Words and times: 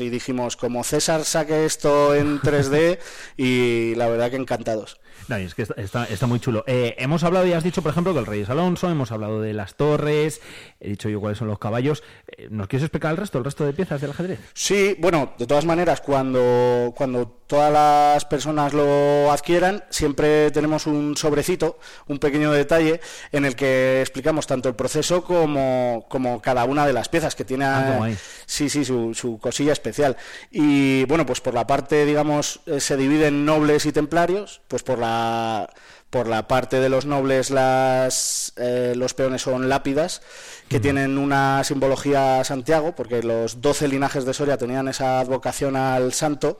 y 0.00 0.10
dijimos, 0.10 0.56
como 0.56 0.84
César 0.84 1.24
saque 1.24 1.64
esto 1.64 2.14
en 2.14 2.40
3D 2.40 2.98
y 3.36 3.94
la 3.94 4.08
verdad 4.08 4.30
que 4.30 4.36
encantados. 4.36 5.01
No, 5.28 5.36
es 5.36 5.54
que 5.54 5.62
está, 5.62 6.04
está, 6.04 6.26
muy 6.26 6.40
chulo. 6.40 6.64
Eh, 6.66 6.94
hemos 6.98 7.24
hablado, 7.24 7.46
y 7.46 7.52
has 7.52 7.64
dicho, 7.64 7.82
por 7.82 7.92
ejemplo, 7.92 8.12
que 8.12 8.20
el 8.20 8.26
Reyes 8.26 8.50
Alonso, 8.50 8.90
hemos 8.90 9.12
hablado 9.12 9.40
de 9.40 9.52
las 9.52 9.74
torres, 9.74 10.40
he 10.80 10.88
dicho 10.88 11.08
yo 11.08 11.20
cuáles 11.20 11.38
son 11.38 11.48
los 11.48 11.58
caballos. 11.58 12.02
Eh, 12.26 12.48
¿Nos 12.50 12.68
quieres 12.68 12.84
explicar 12.84 13.12
el 13.12 13.16
resto, 13.16 13.38
el 13.38 13.44
resto 13.44 13.64
de 13.64 13.72
piezas 13.72 14.00
del 14.00 14.10
ajedrez? 14.10 14.40
Sí, 14.54 14.96
bueno, 14.98 15.34
de 15.38 15.46
todas 15.46 15.64
maneras, 15.64 16.00
cuando, 16.00 16.92
cuando 16.96 17.42
todas 17.46 17.72
las 17.72 18.24
personas 18.24 18.72
lo 18.72 19.30
adquieran, 19.30 19.84
siempre 19.90 20.50
tenemos 20.50 20.86
un 20.86 21.16
sobrecito, 21.16 21.78
un 22.08 22.18
pequeño 22.18 22.50
detalle, 22.50 23.00
en 23.30 23.44
el 23.44 23.54
que 23.54 24.00
explicamos 24.00 24.46
tanto 24.46 24.68
el 24.68 24.74
proceso 24.74 25.22
como, 25.22 26.06
como 26.08 26.40
cada 26.40 26.64
una 26.64 26.86
de 26.86 26.92
las 26.92 27.08
piezas, 27.08 27.34
que 27.34 27.44
tiene 27.44 27.66
ah, 27.66 28.08
sí, 28.46 28.68
sí, 28.68 28.84
su, 28.84 29.14
su 29.14 29.38
cosilla 29.38 29.72
especial. 29.72 30.16
Y 30.50 31.04
bueno, 31.04 31.26
pues 31.26 31.40
por 31.40 31.54
la 31.54 31.66
parte, 31.66 32.06
digamos, 32.06 32.60
eh, 32.66 32.80
se 32.80 32.96
divide 32.96 33.26
en 33.26 33.44
nobles 33.44 33.86
y 33.86 33.92
templarios, 33.92 34.62
pues 34.68 34.82
por 34.82 34.98
la 35.02 35.68
por 36.12 36.28
la 36.28 36.46
parte 36.46 36.78
de 36.78 36.90
los 36.90 37.06
nobles 37.06 37.48
las, 37.48 38.52
eh, 38.56 38.92
los 38.94 39.14
peones 39.14 39.40
son 39.40 39.70
lápidas 39.70 40.20
que 40.68 40.78
tienen 40.78 41.16
una 41.16 41.64
simbología 41.64 42.44
Santiago 42.44 42.94
porque 42.94 43.22
los 43.22 43.62
doce 43.62 43.88
linajes 43.88 44.26
de 44.26 44.34
Soria 44.34 44.58
tenían 44.58 44.88
esa 44.88 45.20
advocación 45.20 45.74
al 45.74 46.12
santo 46.12 46.58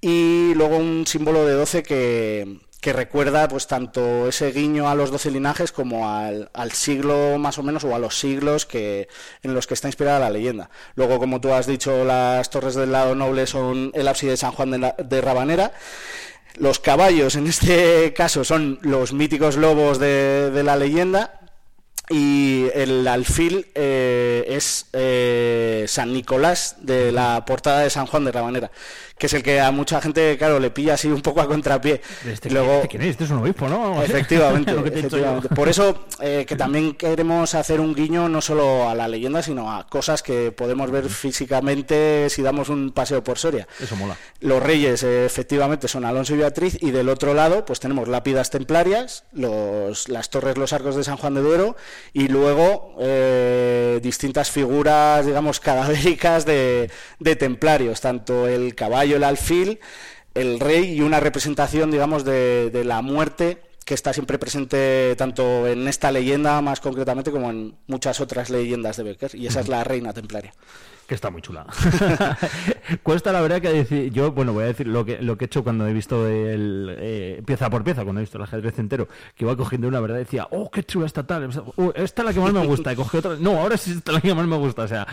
y 0.00 0.54
luego 0.54 0.78
un 0.78 1.06
símbolo 1.06 1.44
de 1.44 1.52
doce 1.52 1.82
que, 1.82 2.60
que 2.80 2.94
recuerda 2.94 3.46
pues 3.46 3.66
tanto 3.66 4.28
ese 4.28 4.52
guiño 4.52 4.88
a 4.88 4.94
los 4.94 5.10
doce 5.10 5.30
linajes 5.30 5.70
como 5.70 6.08
al, 6.08 6.48
al, 6.54 6.72
siglo 6.72 7.36
más 7.36 7.58
o 7.58 7.62
menos 7.62 7.84
o 7.84 7.94
a 7.94 7.98
los 7.98 8.18
siglos 8.18 8.64
que 8.64 9.08
en 9.42 9.52
los 9.52 9.66
que 9.66 9.74
está 9.74 9.88
inspirada 9.88 10.18
la 10.18 10.30
leyenda. 10.30 10.70
Luego, 10.94 11.18
como 11.18 11.42
tú 11.42 11.52
has 11.52 11.66
dicho, 11.66 12.06
las 12.06 12.48
torres 12.48 12.74
del 12.74 12.92
lado 12.92 13.14
noble 13.14 13.46
son 13.46 13.90
el 13.92 14.08
ábside 14.08 14.30
de 14.30 14.36
San 14.38 14.52
Juan 14.52 14.70
de, 14.70 14.94
de 15.04 15.20
Rabanera 15.20 15.72
los 16.60 16.78
caballos, 16.78 17.36
en 17.36 17.46
este 17.46 18.12
caso, 18.14 18.44
son 18.44 18.78
los 18.82 19.12
míticos 19.12 19.56
lobos 19.56 19.98
de, 19.98 20.62
la 20.64 20.76
leyenda. 20.76 21.34
Y 22.10 22.68
el 22.72 23.06
alfil 23.06 23.66
eh, 23.74 24.46
es 24.48 24.86
eh, 24.94 25.84
San 25.88 26.14
Nicolás 26.14 26.76
de 26.80 27.12
la 27.12 27.44
portada 27.44 27.80
de 27.80 27.90
San 27.90 28.06
Juan 28.06 28.24
de 28.24 28.32
Rabanera 28.32 28.70
que 29.18 29.26
es 29.26 29.32
el 29.32 29.42
que 29.42 29.60
a 29.60 29.70
mucha 29.70 30.00
gente, 30.00 30.36
claro, 30.38 30.60
le 30.60 30.70
pilla 30.70 30.94
así 30.94 31.08
un 31.08 31.20
poco 31.20 31.40
a 31.40 31.46
contrapié. 31.46 32.00
Este, 32.26 32.50
Luego, 32.50 32.82
¿quién 32.88 33.02
es? 33.02 33.08
Este 33.10 33.24
es 33.24 33.30
un 33.30 33.38
obispo, 33.38 33.68
¿no? 33.68 34.02
Efectivamente. 34.02 34.72
Por 35.54 35.68
eso 35.68 36.06
eh, 36.20 36.44
que 36.46 36.56
también 36.56 36.94
queremos 36.94 37.54
hacer 37.54 37.80
un 37.80 37.94
guiño 37.94 38.28
no 38.28 38.40
solo 38.40 38.88
a 38.88 38.94
la 38.94 39.08
leyenda, 39.08 39.42
sino 39.42 39.72
a 39.72 39.86
cosas 39.88 40.22
que 40.22 40.52
podemos 40.52 40.90
ver 40.90 41.08
físicamente 41.08 42.28
si 42.30 42.42
damos 42.42 42.68
un 42.68 42.92
paseo 42.92 43.24
por 43.24 43.38
Soria. 43.38 43.66
Eso 43.80 43.96
mola. 43.96 44.16
Los 44.40 44.62
reyes, 44.62 45.02
eh, 45.02 45.26
efectivamente, 45.26 45.88
son 45.88 46.04
Alonso 46.04 46.34
y 46.34 46.38
Beatriz, 46.38 46.78
y 46.80 46.90
del 46.92 47.08
otro 47.08 47.34
lado, 47.34 47.64
pues 47.64 47.80
tenemos 47.80 48.08
lápidas 48.08 48.50
templarias, 48.50 49.24
los, 49.32 50.08
las 50.08 50.30
torres, 50.30 50.56
los 50.56 50.72
arcos 50.72 50.94
de 50.96 51.04
San 51.04 51.16
Juan 51.16 51.34
de 51.34 51.40
Duero, 51.40 51.76
y 52.12 52.28
luego 52.28 52.94
eh, 53.00 53.98
distintas 54.02 54.50
figuras, 54.50 55.26
digamos, 55.26 55.58
cadavéricas 55.68 56.44
de, 56.44 56.90
de 57.18 57.36
templarios, 57.36 58.00
tanto 58.00 58.46
el 58.46 58.74
caballo 58.74 59.07
el 59.12 59.24
alfil, 59.24 59.80
el 60.34 60.60
rey 60.60 60.92
y 60.94 61.00
una 61.00 61.20
representación, 61.20 61.90
digamos, 61.90 62.24
de, 62.24 62.70
de 62.70 62.84
la 62.84 63.02
muerte 63.02 63.62
que 63.84 63.94
está 63.94 64.12
siempre 64.12 64.38
presente 64.38 65.14
tanto 65.16 65.66
en 65.66 65.88
esta 65.88 66.12
leyenda 66.12 66.60
más 66.60 66.80
concretamente 66.80 67.30
como 67.30 67.48
en 67.48 67.74
muchas 67.86 68.20
otras 68.20 68.50
leyendas 68.50 68.98
de 68.98 69.02
Becker 69.02 69.34
y 69.34 69.46
esa 69.46 69.60
es 69.60 69.68
la 69.68 69.82
reina 69.82 70.12
templaria 70.12 70.52
que 71.08 71.14
está 71.14 71.30
muy 71.30 71.40
chula. 71.40 71.64
Cuesta 73.02 73.32
la 73.32 73.40
verdad 73.40 73.62
que 73.62 73.70
decir, 73.70 74.12
yo, 74.12 74.30
bueno, 74.32 74.52
voy 74.52 74.64
a 74.64 74.66
decir 74.66 74.86
lo 74.86 75.06
que, 75.06 75.22
lo 75.22 75.38
que 75.38 75.46
he 75.46 75.46
hecho 75.46 75.64
cuando 75.64 75.86
he 75.86 75.92
visto 75.94 76.28
el 76.28 76.94
eh, 76.98 77.42
pieza 77.46 77.70
por 77.70 77.82
pieza, 77.82 78.04
cuando 78.04 78.20
he 78.20 78.24
visto 78.24 78.36
el 78.36 78.44
ajedrez 78.44 78.78
entero, 78.78 79.08
que 79.34 79.46
iba 79.46 79.56
cogiendo 79.56 79.88
una 79.88 80.00
verdad, 80.00 80.18
decía, 80.18 80.46
oh, 80.50 80.70
qué 80.70 80.84
chula 80.84 81.06
está 81.06 81.26
tal, 81.26 81.48
oh, 81.76 81.92
esta 81.94 82.22
es 82.22 82.26
la 82.26 82.34
que 82.34 82.40
más 82.40 82.52
me 82.52 82.66
gusta, 82.66 82.92
y 82.92 82.96
cogí 82.96 83.16
otra, 83.16 83.36
no, 83.40 83.58
ahora 83.58 83.78
sí 83.78 83.92
esta 83.92 84.10
es 84.10 84.14
la 84.16 84.20
que 84.20 84.34
más 84.34 84.46
me 84.46 84.58
gusta, 84.58 84.82
o 84.82 84.88
sea, 84.88 85.06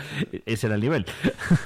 ese 0.44 0.66
era 0.66 0.74
el 0.74 0.82
nivel. 0.82 1.06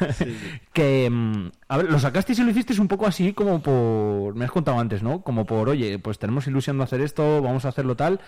que, 0.72 1.10
mm, 1.10 1.49
a 1.70 1.76
ver, 1.76 1.88
lo 1.88 2.00
sacasteis 2.00 2.36
y 2.41 2.42
lo 2.42 2.50
hicisteis 2.50 2.81
un 2.81 2.88
poco 2.88 3.06
así 3.06 3.32
como 3.32 3.62
por, 3.62 4.34
me 4.34 4.44
has 4.44 4.50
contado 4.50 4.81
antes, 4.81 5.04
¿no? 5.04 5.22
Como 5.22 5.47
por, 5.47 5.69
oye, 5.69 6.00
pues 6.00 6.19
tenemos 6.19 6.44
ilusión 6.48 6.76
de 6.78 6.82
hacer 6.82 7.00
esto, 7.00 7.41
vamos 7.41 7.64
a 7.64 7.69
hacerlo 7.69 7.94
tal, 7.94 8.20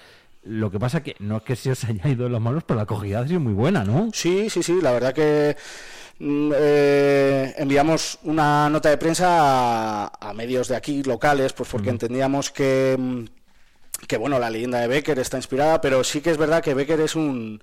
lo 0.44 0.70
que 0.70 0.78
pasa 0.78 1.02
que 1.02 1.16
no 1.18 1.38
es 1.38 1.42
que 1.42 1.56
se 1.56 1.72
os 1.72 1.82
haya 1.82 2.08
ido 2.08 2.22
de 2.26 2.30
las 2.30 2.40
manos, 2.40 2.62
pero 2.62 2.76
la 2.76 2.84
acogida 2.84 3.18
ha 3.18 3.26
sido 3.26 3.40
muy 3.40 3.52
buena, 3.52 3.82
¿no? 3.82 4.10
Sí, 4.12 4.48
sí, 4.48 4.62
sí, 4.62 4.78
la 4.80 4.92
verdad 4.92 5.12
que 5.12 5.56
mm, 6.20 6.52
eh, 6.54 7.54
enviamos 7.58 8.20
una 8.22 8.70
nota 8.70 8.90
de 8.90 8.96
prensa 8.96 10.06
a, 10.06 10.32
medios 10.34 10.68
de 10.68 10.76
aquí 10.76 11.02
locales, 11.02 11.52
pues 11.52 11.68
porque 11.68 11.90
entendíamos 11.90 12.52
que 12.52 12.96
mm, 12.96 13.24
que 14.06 14.18
bueno, 14.18 14.38
la 14.38 14.50
leyenda 14.50 14.78
de 14.78 14.86
Becker 14.86 15.18
está 15.18 15.36
inspirada, 15.36 15.80
pero 15.80 16.04
sí 16.04 16.20
que 16.20 16.30
es 16.30 16.38
verdad 16.38 16.62
que 16.62 16.74
Becker 16.74 17.00
es 17.00 17.16
un, 17.16 17.60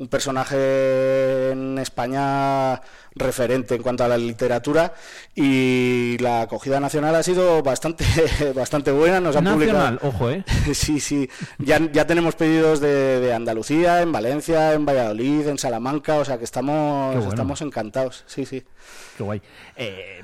un 0.00 0.08
personaje 0.08 1.50
en 1.50 1.78
España 1.78 2.80
referente 3.14 3.74
en 3.74 3.82
cuanto 3.82 4.02
a 4.02 4.08
la 4.08 4.16
literatura 4.16 4.94
y 5.34 6.16
la 6.20 6.42
acogida 6.42 6.80
nacional 6.80 7.14
ha 7.14 7.22
sido 7.22 7.62
bastante 7.62 8.06
bastante 8.56 8.92
buena 8.92 9.20
nos 9.20 9.36
han 9.36 9.44
nacional, 9.44 10.00
ojo 10.02 10.30
eh. 10.30 10.42
Sí 10.72 11.00
sí 11.00 11.28
ya, 11.58 11.78
ya 11.92 12.06
tenemos 12.06 12.34
pedidos 12.34 12.80
de, 12.80 13.30
Andalucía 13.34 14.00
en 14.00 14.10
Valencia 14.10 14.72
en 14.72 14.86
Valladolid 14.86 15.46
en 15.46 15.58
Salamanca 15.58 16.16
o 16.16 16.24
sea 16.24 16.38
que 16.38 16.44
estamos 16.44 17.26
estamos 17.26 17.60
encantados 17.60 18.24
sí 18.26 18.46
sí. 18.46 18.64
Qué 19.18 19.22
guay. 19.22 19.42
Eh, 19.76 20.22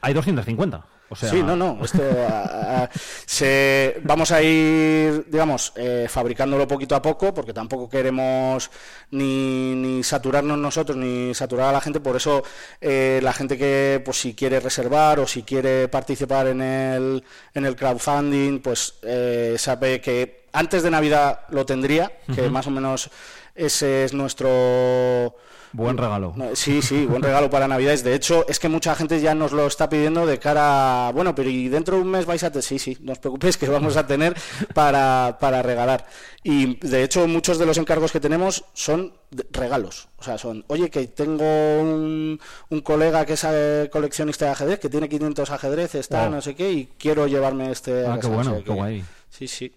hay 0.00 0.14
250 0.14 0.84
Sí, 1.14 1.42
no, 1.42 1.56
no. 1.56 1.78
Esto, 1.82 2.02
se, 3.26 4.00
vamos 4.02 4.30
a 4.30 4.42
ir, 4.42 5.26
digamos, 5.28 5.72
eh, 5.76 6.06
fabricándolo 6.08 6.66
poquito 6.66 6.94
a 6.94 7.02
poco, 7.02 7.32
porque 7.34 7.52
tampoco 7.52 7.88
queremos 7.88 8.70
ni, 9.10 9.74
ni, 9.74 10.02
saturarnos 10.02 10.58
nosotros 10.58 10.96
ni 10.96 11.34
saturar 11.34 11.68
a 11.68 11.72
la 11.72 11.80
gente. 11.80 12.00
Por 12.00 12.16
eso, 12.16 12.42
eh, 12.80 13.20
la 13.22 13.32
gente 13.32 13.56
que, 13.58 14.02
pues, 14.04 14.18
si 14.18 14.34
quiere 14.34 14.60
reservar 14.60 15.20
o 15.20 15.26
si 15.26 15.42
quiere 15.42 15.88
participar 15.88 16.48
en 16.48 16.60
el, 16.60 17.24
en 17.54 17.66
el 17.66 17.76
crowdfunding, 17.76 18.60
pues, 18.60 18.94
eh, 19.02 19.56
sabe 19.58 20.00
que 20.00 20.46
antes 20.52 20.82
de 20.82 20.90
Navidad 20.90 21.40
lo 21.50 21.64
tendría, 21.64 22.12
que 22.34 22.50
más 22.50 22.66
o 22.66 22.70
menos 22.70 23.10
ese 23.54 24.04
es 24.04 24.12
nuestro 24.12 25.34
Buen 25.72 25.96
regalo. 25.96 26.34
Sí, 26.54 26.82
sí, 26.82 27.06
buen 27.06 27.22
regalo 27.22 27.48
para 27.48 27.66
Navidades. 27.66 28.04
De 28.04 28.14
hecho, 28.14 28.46
es 28.48 28.58
que 28.58 28.68
mucha 28.68 28.94
gente 28.94 29.20
ya 29.20 29.34
nos 29.34 29.52
lo 29.52 29.66
está 29.66 29.88
pidiendo 29.88 30.26
de 30.26 30.38
cara 30.38 31.10
bueno, 31.14 31.34
pero 31.34 31.48
y 31.48 31.68
dentro 31.68 31.96
de 31.96 32.02
un 32.02 32.10
mes 32.10 32.26
vais 32.26 32.42
a 32.44 32.50
tener, 32.50 32.62
sí, 32.62 32.78
sí, 32.78 32.98
no 33.00 33.12
os 33.12 33.18
preocupéis 33.18 33.56
que 33.56 33.68
vamos 33.68 33.96
a 33.96 34.06
tener 34.06 34.36
para, 34.74 35.38
para 35.40 35.62
regalar. 35.62 36.06
Y 36.42 36.76
de 36.86 37.04
hecho, 37.04 37.26
muchos 37.26 37.58
de 37.58 37.66
los 37.66 37.78
encargos 37.78 38.12
que 38.12 38.20
tenemos 38.20 38.64
son 38.74 39.14
regalos. 39.50 40.08
O 40.18 40.22
sea, 40.22 40.36
son, 40.36 40.64
oye, 40.68 40.90
que 40.90 41.06
tengo 41.06 41.44
un, 41.80 42.38
un 42.68 42.80
colega 42.80 43.24
que 43.24 43.34
es 43.34 43.46
eh, 43.48 43.88
coleccionista 43.90 44.46
de 44.46 44.50
ajedrez, 44.52 44.78
que 44.78 44.88
tiene 44.88 45.08
500 45.08 45.50
ajedrez, 45.50 45.94
está, 45.94 46.28
no 46.28 46.42
sé 46.42 46.54
qué, 46.54 46.70
y 46.70 46.86
quiero 46.98 47.26
llevarme 47.26 47.70
este. 47.70 48.06
Ah, 48.06 48.18
qué 48.20 48.26
bueno, 48.26 48.62
qué 48.64 48.72
guay. 48.72 49.04
Sí, 49.30 49.48
sí. 49.48 49.72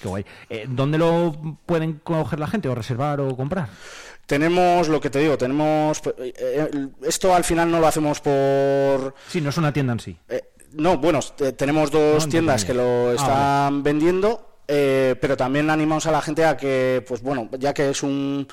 Qué 0.00 0.08
guay. 0.08 0.24
Eh, 0.50 0.66
¿Dónde 0.68 0.98
lo 0.98 1.56
pueden 1.64 1.94
coger 2.02 2.40
la 2.40 2.46
gente 2.46 2.68
o 2.68 2.74
reservar 2.74 3.20
o 3.20 3.34
comprar? 3.36 3.68
Tenemos 4.26 4.88
lo 4.88 5.00
que 5.00 5.08
te 5.08 5.20
digo, 5.20 5.38
tenemos. 5.38 6.02
Eh, 6.18 6.34
eh, 6.36 6.88
esto 7.02 7.34
al 7.34 7.44
final 7.44 7.70
no 7.70 7.78
lo 7.78 7.86
hacemos 7.86 8.20
por. 8.20 9.14
Sí, 9.28 9.40
no 9.40 9.50
es 9.50 9.56
una 9.56 9.72
tienda 9.72 9.92
en 9.92 10.00
sí. 10.00 10.16
Eh, 10.28 10.42
no, 10.72 10.98
bueno, 10.98 11.20
tenemos 11.56 11.90
dos 11.92 12.28
tiendas 12.28 12.64
que 12.64 12.74
lo 12.74 13.10
ah, 13.10 13.14
están 13.14 13.82
vendiendo, 13.84 14.58
pero 14.66 15.36
también 15.36 15.70
animamos 15.70 16.06
a 16.06 16.10
la 16.10 16.20
gente 16.20 16.44
a 16.44 16.56
que, 16.56 17.04
pues 17.06 17.22
bueno, 17.22 17.48
ya 17.58 17.72
que 17.72 17.90
es 17.90 18.02
un, 18.02 18.46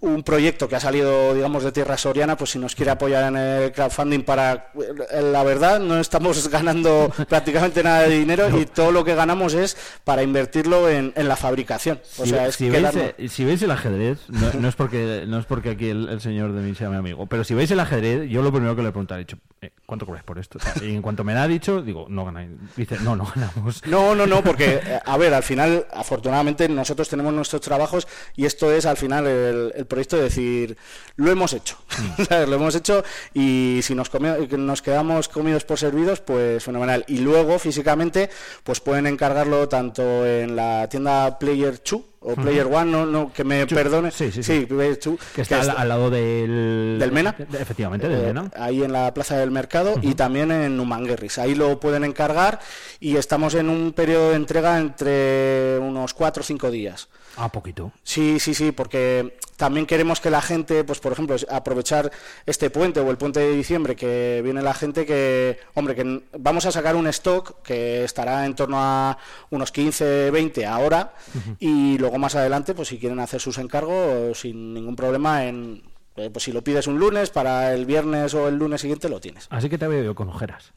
un 0.00 0.22
proyecto 0.22 0.68
que 0.68 0.76
ha 0.76 0.80
salido, 0.80 1.34
digamos, 1.34 1.62
de 1.62 1.72
tierra 1.72 1.96
soriana, 1.96 2.36
pues 2.36 2.50
si 2.50 2.58
nos 2.58 2.74
quiere 2.74 2.90
apoyar 2.90 3.24
en 3.28 3.36
el 3.36 3.72
crowdfunding 3.72 4.22
para... 4.22 4.72
Eh, 4.74 5.22
la 5.22 5.42
verdad, 5.44 5.78
no 5.80 5.98
estamos 6.00 6.48
ganando 6.50 7.12
prácticamente 7.28 7.82
nada 7.82 8.02
de 8.02 8.18
dinero 8.18 8.58
y 8.58 8.66
todo 8.66 8.92
lo 8.92 9.04
que 9.04 9.14
ganamos 9.14 9.54
es 9.54 9.76
para 10.04 10.22
invertirlo 10.22 10.88
en, 10.88 11.12
la 11.16 11.36
fabricación. 11.36 12.00
O 12.18 12.26
sea, 12.26 12.46
es 12.46 12.56
si, 12.56 12.70
veis, 12.70 12.88
si 13.28 13.44
veis 13.44 13.62
el 13.62 13.70
ajedrez, 13.70 14.18
no, 14.28 14.68
es 14.68 14.74
porque 14.74 15.24
no 15.26 15.38
es 15.38 15.44
porque 15.44 15.70
aquí 15.70 15.88
el, 15.88 16.20
señor 16.20 16.52
de 16.52 16.62
mí 16.62 16.74
sea 16.74 16.88
mi 16.88 16.96
amigo, 16.96 17.26
pero 17.26 17.44
si 17.44 17.54
veis 17.54 17.70
el 17.70 17.80
ajedrez, 17.80 18.28
yo 18.28 18.42
lo 18.42 18.50
primero 18.50 18.74
que 18.74 18.82
le 18.82 18.88
he 18.88 19.18
dicho, 19.18 19.36
eh, 19.60 19.70
¿cuánto 19.90 20.06
cobráis 20.06 20.24
por 20.24 20.38
esto? 20.38 20.58
y 20.82 20.94
en 20.94 21.02
cuanto 21.02 21.24
me 21.24 21.34
lo 21.34 21.40
ha 21.40 21.48
dicho, 21.48 21.82
digo, 21.82 22.06
no 22.08 22.24
ganáis. 22.24 22.50
Dice, 22.76 22.96
no, 23.00 23.16
no 23.16 23.26
ganamos. 23.34 23.82
No, 23.90 24.14
no, 24.14 24.24
no, 24.24 24.42
porque, 24.44 25.00
a 25.04 25.16
ver, 25.16 25.34
al 25.34 25.42
final, 25.42 25.84
afortunadamente, 25.92 26.68
nosotros 26.68 27.08
tenemos 27.08 27.32
nuestros 27.32 27.60
trabajos 27.60 28.06
y 28.36 28.44
esto 28.44 28.70
es 28.70 28.86
al 28.86 28.96
final 28.96 29.26
el 29.26 29.86
proyecto 29.86 30.16
de 30.16 30.22
decir, 30.22 30.76
lo 31.16 31.32
hemos 31.32 31.52
hecho, 31.52 31.76
mm. 31.98 32.22
lo 32.48 32.54
hemos 32.54 32.74
hecho 32.76 33.02
y 33.34 33.80
si 33.82 33.96
nos, 33.96 34.10
nos 34.14 34.82
quedamos 34.82 35.28
comidos 35.28 35.64
por 35.64 35.78
servidos, 35.78 36.20
pues 36.20 36.62
fenomenal. 36.62 37.04
Y 37.08 37.18
luego, 37.18 37.58
físicamente, 37.58 38.30
pues 38.62 38.80
pueden 38.80 39.08
encargarlo 39.08 39.68
tanto 39.68 40.24
en 40.24 40.54
la 40.54 40.88
tienda 40.88 41.36
Player 41.38 41.82
2, 41.82 42.09
o 42.22 42.34
Player 42.34 42.66
One, 42.66 42.90
no, 42.90 43.06
no, 43.06 43.32
que 43.32 43.44
me 43.44 43.66
perdone. 43.66 44.10
Sí, 44.10 44.30
sí, 44.30 44.42
sí. 44.42 44.66
que 44.66 45.42
está 45.42 45.60
al, 45.60 45.88
lado 45.88 46.10
del... 46.10 46.98
Del 46.98 47.12
Mena. 47.12 47.34
efectivamente, 47.58 48.08
del 48.08 48.20
eh, 48.20 48.26
Mena. 48.26 48.50
Ahí 48.54 48.82
en 48.82 48.92
la 48.92 49.12
Plaza 49.14 49.38
del 49.38 49.50
Mercado 49.50 49.94
y 50.02 50.14
también 50.14 50.52
en 50.52 50.76
Numanguerris. 50.76 51.38
Ahí 51.38 51.54
lo 51.54 51.80
pueden 51.80 52.04
encargar 52.04 52.60
y 53.00 53.16
estamos 53.16 53.54
en 53.54 53.70
un 53.70 53.92
periodo 53.92 54.30
de 54.30 54.36
entrega 54.36 54.78
entre 54.78 55.78
unos 55.78 56.12
4 56.12 56.42
o 56.42 56.44
5 56.44 56.70
días. 56.70 57.08
Ah, 57.42 57.48
poquito. 57.48 57.90
Sí, 58.02 58.38
sí, 58.38 58.52
sí, 58.52 58.70
porque 58.70 59.38
también 59.56 59.86
queremos 59.86 60.20
que 60.20 60.28
la 60.28 60.42
gente, 60.42 60.84
pues 60.84 61.00
por 61.00 61.12
ejemplo, 61.12 61.34
aprovechar 61.48 62.12
este 62.44 62.68
puente 62.68 63.00
o 63.00 63.10
el 63.10 63.16
puente 63.16 63.40
de 63.40 63.56
diciembre, 63.56 63.96
que 63.96 64.42
viene 64.44 64.60
la 64.60 64.74
gente 64.74 65.06
que, 65.06 65.58
hombre, 65.72 65.94
que 65.94 66.22
vamos 66.38 66.66
a 66.66 66.70
sacar 66.70 66.96
un 66.96 67.06
stock 67.06 67.62
que 67.62 68.04
estará 68.04 68.44
en 68.44 68.54
torno 68.54 68.76
a 68.78 69.16
unos 69.48 69.72
15, 69.72 70.30
20 70.30 70.66
ahora 70.66 71.14
y 71.58 71.96
luego 71.96 72.18
más 72.18 72.34
adelante, 72.34 72.74
pues 72.74 72.88
si 72.88 72.98
quieren 72.98 73.20
hacer 73.20 73.40
sus 73.40 73.56
encargos 73.56 74.38
sin 74.38 74.74
ningún 74.74 74.94
problema 74.94 75.46
en 75.46 75.82
pues 76.28 76.44
si 76.44 76.52
lo 76.52 76.62
pides 76.62 76.86
un 76.86 76.98
lunes, 76.98 77.30
para 77.30 77.72
el 77.72 77.86
viernes 77.86 78.34
o 78.34 78.48
el 78.48 78.56
lunes 78.56 78.80
siguiente 78.80 79.08
lo 79.08 79.20
tienes. 79.20 79.46
Así 79.50 79.68
que 79.68 79.78
te 79.78 79.86
veo 79.86 80.14
con 80.14 80.28
ojeras. 80.28 80.72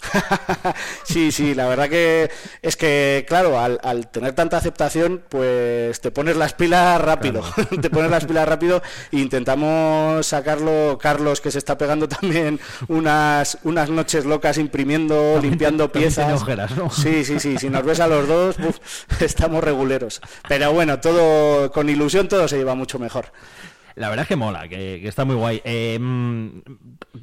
sí, 1.04 1.31
sí, 1.31 1.56
la 1.56 1.68
verdad 1.68 1.90
que 1.90 2.31
es 2.62 2.78
que, 2.78 3.25
claro, 3.28 3.60
al, 3.60 4.07
tener 4.12 4.34
tanta 4.34 4.57
aceptación, 4.57 5.24
pues 5.28 6.00
te 6.01 6.12
pones 6.12 6.38
las 6.38 6.54
pilas 6.54 7.01
rápido. 7.01 7.44
te 7.81 7.90
pones 7.90 8.12
las 8.12 8.25
pilas 8.25 8.48
rápido 8.48 8.81
e 9.12 9.19
intentamos 9.19 10.25
sacarlo, 10.25 10.98
Carlos, 11.01 11.42
que 11.42 11.51
se 11.51 11.57
está 11.57 11.78
pegando 11.78 12.07
también 12.07 12.60
unas, 12.88 13.57
unas 13.63 13.89
noches 13.89 14.25
locas 14.25 14.57
imprimiendo, 14.57 15.39
limpiando 15.42 15.92
piezas. 15.92 16.42
Ojeras, 16.42 16.75
¿no? 16.78 16.89
Sí, 16.89 17.25
sí, 17.25 17.39
sí. 17.39 17.57
Si 17.57 17.69
nos 17.69 17.84
ves 17.84 18.00
a 18.00 18.07
los 18.07 18.28
dos, 18.28 18.56
estamos 19.19 19.63
reguleros. 19.63 20.22
Pero 20.48 20.72
bueno, 20.72 21.00
todo 21.00 21.72
con 21.72 21.89
ilusión 21.89 22.28
todo 22.28 22.48
se 22.48 22.57
lleva 22.57 22.75
mucho 22.75 23.00
mejor. 23.00 23.25
La 23.95 24.10
verdad 24.10 24.24
es 24.24 24.28
que 24.28 24.36
mola, 24.36 24.68
que, 24.68 25.07
está 25.07 25.25
muy 25.25 25.36
guay. 25.36 25.62
Eh, 25.63 25.98
mm, 26.00 26.62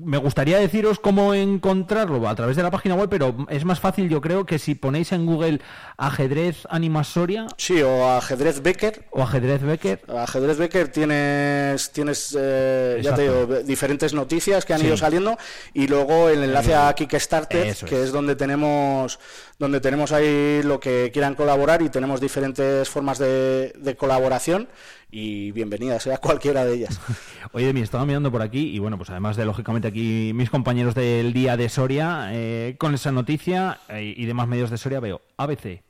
me 0.01 0.19
gustaría 0.19 0.59
deciros 0.59 1.01
cómo 1.01 1.35
encontrarlo 1.35 2.29
a 2.29 2.35
través 2.35 2.57
de 2.57 2.63
la 2.63 2.71
página 2.71 2.95
web, 2.95 3.09
pero 3.09 3.47
es 3.49 3.65
más 3.65 3.81
fácil, 3.81 4.09
yo 4.09 4.21
creo, 4.21 4.47
que 4.47 4.59
si 4.59 4.75
ponéis 4.75 5.13
en 5.13 5.27
Google 5.27 5.61
ajedrez 5.97 6.67
animasoria. 6.71 7.47
Sí, 7.57 7.83
o 7.83 8.09
ajedrez 8.09 8.63
Becker. 8.63 9.07
O 9.11 9.23
ajedrez 9.23 9.63
Becker. 9.63 10.03
Ajedrez 10.09 10.59
Becker 10.59 10.89
tienes, 10.89 11.91
tienes 11.91 12.37
eh, 12.39 13.01
ya 13.03 13.15
te 13.15 13.23
digo, 13.23 13.47
diferentes 13.65 14.15
noticias 14.15 14.65
que 14.65 14.75
han 14.75 14.85
ido 14.85 14.97
saliendo 14.97 15.37
y 15.75 15.89
luego 15.89 16.29
el 16.29 16.43
enlace 16.43 16.75
a 16.75 16.93
Kickstarter, 16.95 17.75
que 17.77 18.03
es 18.03 18.13
donde 18.13 18.37
tenemos 18.37 19.19
donde 19.61 19.81
tenemos 19.81 20.11
ahí 20.11 20.63
lo 20.63 20.81
que 20.81 21.11
quieran 21.13 21.35
colaborar 21.35 21.83
y 21.83 21.91
tenemos 21.91 22.19
diferentes 22.19 22.89
formas 22.89 23.19
de, 23.19 23.95
colaboración 23.99 24.69
y 25.11 25.53
bienvenida 25.53 25.99
sea 26.01 26.19
cualquiera 26.19 26.65
de 26.65 26.75
ellas. 26.75 27.01
Oye, 27.53 27.73
me 27.73 27.81
estaba 27.81 28.07
mirando 28.07 28.31
por 28.31 28.43
aquí 28.43 28.75
y 28.75 28.79
bueno, 28.79 28.97
pues 28.97 29.11
además 29.11 29.37
de 29.37 29.45
lógicamente 29.45 29.89
aquí 29.89 30.33
mis 30.35 30.51
compañeros 30.51 30.95
del 30.95 31.33
día 31.33 31.57
de 31.57 31.69
Soria, 31.69 32.29
eh, 32.33 32.77
con 32.79 32.95
esa 32.95 33.13
noticia 33.13 33.81
eh, 33.89 34.15
y 34.17 34.25
demás 34.27 34.49
medios 34.49 34.71
de 34.71 34.79
Soria 34.79 35.01
veo 35.01 35.21
ABC, 35.37 35.83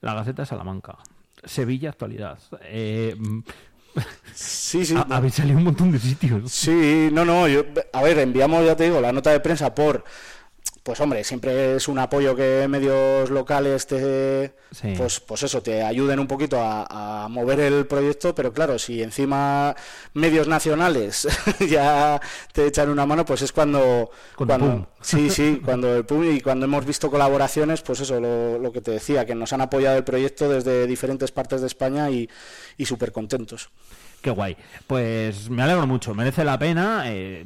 la 0.00 0.14
Gaceta 0.14 0.42
de 0.42 0.46
Salamanca, 0.46 0.98
Sevilla 1.44 1.90
Actualidad. 1.90 2.38
Eh, 2.64 3.16
sí, 4.32 4.84
sí. 4.84 4.94
Habéis 5.10 5.34
salido 5.34 5.58
un 5.58 5.64
montón 5.64 5.92
de 5.92 5.98
sitios. 5.98 6.50
Sí, 6.50 7.08
no, 7.12 7.24
no. 7.24 7.48
Yo, 7.48 7.64
a 7.92 8.02
ver, 8.02 8.18
enviamos, 8.18 8.64
ya 8.64 8.76
te 8.76 8.84
digo, 8.84 9.00
la 9.00 9.12
nota 9.12 9.30
de 9.30 9.40
prensa 9.40 9.74
por 9.74 10.04
pues 10.82 11.00
hombre, 11.00 11.22
siempre 11.22 11.76
es 11.76 11.86
un 11.86 11.98
apoyo 11.98 12.34
que 12.34 12.66
medios 12.68 13.30
locales 13.30 13.86
te, 13.86 14.52
pues, 14.96 15.20
pues 15.20 15.42
eso, 15.44 15.62
te 15.62 15.82
ayuden 15.82 16.18
un 16.18 16.26
poquito 16.26 16.58
a, 16.60 17.28
mover 17.30 17.60
el 17.60 17.86
proyecto, 17.86 18.34
pero 18.34 18.52
claro, 18.52 18.78
si 18.78 19.02
encima 19.02 19.76
medios 20.14 20.48
nacionales 20.48 21.28
ya 21.70 22.20
te 22.52 22.66
echan 22.66 22.88
una 22.88 23.06
mano, 23.06 23.24
pues 23.24 23.42
es 23.42 23.52
cuando, 23.52 24.10
cuando 24.34 24.88
sí, 25.00 25.30
sí, 25.30 25.60
cuando 25.64 25.94
el 25.94 26.04
pum 26.04 26.24
y 26.24 26.40
cuando 26.40 26.66
hemos 26.66 26.84
visto 26.84 27.10
colaboraciones, 27.10 27.82
pues 27.82 28.00
eso, 28.00 28.20
lo, 28.20 28.58
lo, 28.58 28.72
que 28.72 28.80
te 28.80 28.90
decía, 28.90 29.24
que 29.24 29.36
nos 29.36 29.52
han 29.52 29.60
apoyado 29.60 29.96
el 29.96 30.04
proyecto 30.04 30.48
desde 30.48 30.86
diferentes 30.88 31.30
partes 31.30 31.60
de 31.60 31.68
España 31.68 32.10
y, 32.10 32.28
y 32.76 32.86
súper 32.86 33.12
contentos. 33.12 33.70
Qué 34.22 34.30
guay. 34.30 34.56
Pues 34.86 35.50
me 35.50 35.62
alegro 35.62 35.86
mucho, 35.86 36.14
merece 36.14 36.44
la 36.44 36.56
pena. 36.56 37.04
Eh, 37.06 37.42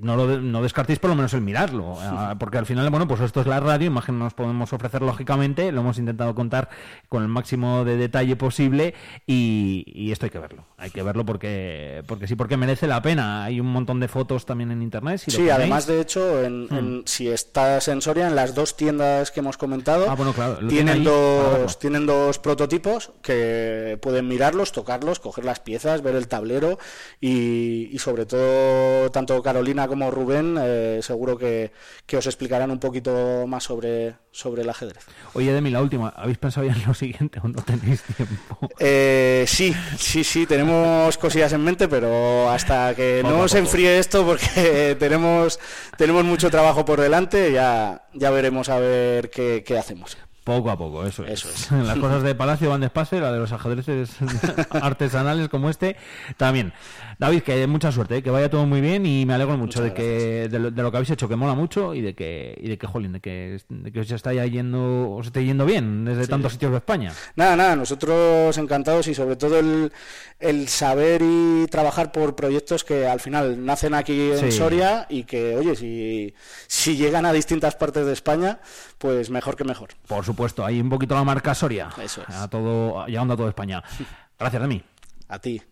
no, 0.00 0.16
lo, 0.16 0.40
no 0.40 0.62
descartéis 0.62 0.98
por 0.98 1.10
lo 1.10 1.16
menos 1.16 1.32
el 1.34 1.40
mirarlo, 1.40 1.96
eh, 2.00 2.34
porque 2.38 2.58
al 2.58 2.66
final, 2.66 2.88
bueno, 2.90 3.08
pues 3.08 3.20
esto 3.20 3.40
es 3.40 3.46
la 3.46 3.60
radio, 3.60 3.86
imagino 3.86 4.18
nos 4.18 4.34
podemos 4.34 4.72
ofrecer 4.72 5.02
lógicamente, 5.02 5.72
lo 5.72 5.80
hemos 5.80 5.98
intentado 5.98 6.34
contar 6.34 6.68
con 7.08 7.22
el 7.22 7.28
máximo 7.28 7.84
de 7.84 7.96
detalle 7.96 8.36
posible 8.36 8.94
y, 9.26 10.08
esto 10.12 10.24
hay 10.26 10.30
que 10.30 10.38
verlo, 10.38 10.64
hay 10.78 10.90
que 10.90 11.02
verlo 11.02 11.26
porque 11.26 12.02
porque 12.06 12.26
sí, 12.26 12.34
porque 12.34 12.56
merece 12.56 12.86
la 12.86 13.02
pena. 13.02 13.44
Hay 13.44 13.60
un 13.60 13.66
montón 13.66 14.00
de 14.00 14.08
fotos 14.08 14.46
también 14.46 14.70
en 14.70 14.82
internet. 14.82 15.22
sí, 15.26 15.50
además 15.50 15.86
de 15.86 16.00
hecho, 16.00 16.42
en, 16.42 16.64
hmm. 16.64 17.02
si 17.04 17.28
estás 17.28 17.88
en 17.88 18.00
Soria, 18.00 18.26
en 18.26 18.34
las 18.34 18.54
dos 18.54 18.76
tiendas 18.76 19.30
que 19.30 19.40
hemos 19.40 19.58
comentado, 19.58 20.06
ah, 20.08 20.58
tienen, 20.68 21.04
dos, 21.04 21.78
tienen 21.78 22.06
dos 22.06 22.38
prototipos 22.38 23.12
que 23.22 23.98
pueden 24.00 24.28
mirarlos, 24.28 24.72
tocarlos, 24.72 25.20
coger 25.20 25.44
las 25.44 25.60
piezas, 25.60 26.02
ver 26.02 26.14
el 26.14 26.28
tablero 26.28 26.78
y, 27.20 27.90
y 27.92 27.98
sobre 27.98 28.24
todo 28.24 29.10
tanto 29.10 29.42
Carolina 29.42 29.87
como 29.88 30.10
Rubén 30.10 30.56
eh, 30.60 31.00
seguro 31.02 31.36
que, 31.36 31.72
os 32.16 32.26
explicarán 32.26 32.70
un 32.70 32.78
poquito 32.78 33.46
más 33.46 33.64
sobre, 33.64 34.16
sobre 34.30 34.62
el 34.62 34.70
ajedrez. 34.70 35.04
Oye, 35.34 35.52
Demi, 35.52 35.70
la 35.70 35.82
última, 35.82 36.10
¿habéis 36.10 36.38
pensado 36.38 36.66
ya 36.66 36.72
en 36.72 36.84
lo 36.86 36.94
siguiente 36.94 37.40
o 37.42 37.48
no 37.48 37.62
tenéis 37.62 38.02
tiempo? 38.02 38.68
Eh, 38.78 39.44
sí, 39.46 39.74
sí, 39.98 40.22
sí, 40.22 40.46
tenemos 40.46 41.16
cosillas 41.18 41.52
en 41.52 41.64
mente, 41.64 41.88
pero 41.88 42.50
hasta 42.50 42.94
que 42.94 43.22
no 43.24 43.48
se 43.48 43.58
enfríe 43.58 43.98
esto, 43.98 44.24
porque 44.24 44.96
tenemos, 45.00 45.58
tenemos 45.96 46.24
mucho 46.24 46.50
trabajo 46.50 46.84
por 46.84 47.00
delante, 47.00 47.52
ya, 47.52 48.06
ya 48.14 48.30
veremos 48.30 48.68
a 48.68 48.78
ver 48.78 49.30
qué, 49.30 49.64
qué 49.66 49.78
hacemos. 49.78 50.16
Poco 50.48 50.70
a 50.70 50.78
poco, 50.78 51.04
eso 51.04 51.26
es. 51.26 51.44
Eso 51.44 51.50
es. 51.50 51.70
Las 51.86 51.98
cosas 51.98 52.22
de 52.22 52.34
Palacio 52.34 52.70
van 52.70 52.80
despacio, 52.80 53.20
la 53.20 53.30
de 53.30 53.38
los 53.38 53.52
ajedrezes 53.52 54.16
artesanales 54.70 55.50
como 55.50 55.68
este 55.68 55.98
también. 56.38 56.72
David, 57.18 57.42
que 57.42 57.66
mucha 57.66 57.92
suerte, 57.92 58.16
¿eh? 58.16 58.22
que 58.22 58.30
vaya 58.30 58.48
todo 58.48 58.64
muy 58.64 58.80
bien 58.80 59.04
y 59.04 59.26
me 59.26 59.34
alegro 59.34 59.58
mucho 59.58 59.82
de 59.82 59.92
que 59.92 60.48
de 60.48 60.58
lo, 60.58 60.90
que 60.90 60.96
habéis 60.96 61.10
hecho, 61.10 61.28
que 61.28 61.36
mola 61.36 61.54
mucho 61.54 61.92
y 61.92 62.00
de 62.00 62.14
que 62.14 62.56
y 62.62 62.68
de 62.68 62.78
que 62.78 62.86
jolín, 62.86 63.12
de 63.12 63.20
que, 63.20 63.60
de 63.68 63.92
que 63.92 64.00
os 64.00 64.10
está 64.10 64.32
yendo 64.32 65.10
os 65.10 65.26
esté 65.26 65.44
yendo 65.44 65.66
bien 65.66 66.06
desde 66.06 66.26
tantos 66.26 66.52
sitios 66.52 66.70
de 66.70 66.78
España. 66.78 67.12
Nada, 67.36 67.54
nada, 67.54 67.76
nosotros 67.76 68.56
encantados 68.56 69.06
y 69.08 69.14
sobre 69.14 69.36
todo 69.36 69.58
el, 69.58 69.92
el 70.38 70.68
saber 70.68 71.20
y 71.22 71.66
trabajar 71.66 72.10
por 72.10 72.36
proyectos 72.36 72.84
que 72.84 73.06
al 73.06 73.20
final 73.20 73.66
nacen 73.66 73.92
aquí 73.92 74.30
en 74.30 74.50
Soria 74.50 75.06
y 75.10 75.24
que, 75.24 75.56
oye, 75.56 75.76
si, 75.76 76.34
si 76.68 76.96
llegan 76.96 77.26
a 77.26 77.32
distintas 77.32 77.76
partes 77.76 78.06
de 78.06 78.12
España, 78.14 78.60
pues 78.98 79.30
mejor 79.30 79.56
que 79.56 79.64
mejor. 79.64 79.90
Por 80.06 80.24
supuesto, 80.24 80.64
hay 80.64 80.80
un 80.80 80.90
poquito 80.90 81.14
la 81.14 81.24
marca 81.24 81.54
Soria. 81.54 81.88
Eso 82.02 82.22
es. 82.28 82.34
A 82.34 82.48
todo, 82.48 83.06
llegando 83.06 83.34
a 83.34 83.36
toda 83.36 83.48
España. 83.48 83.82
Gracias, 84.38 84.62
a 84.62 84.66
mí. 84.66 84.82
A 85.28 85.38
ti. 85.38 85.62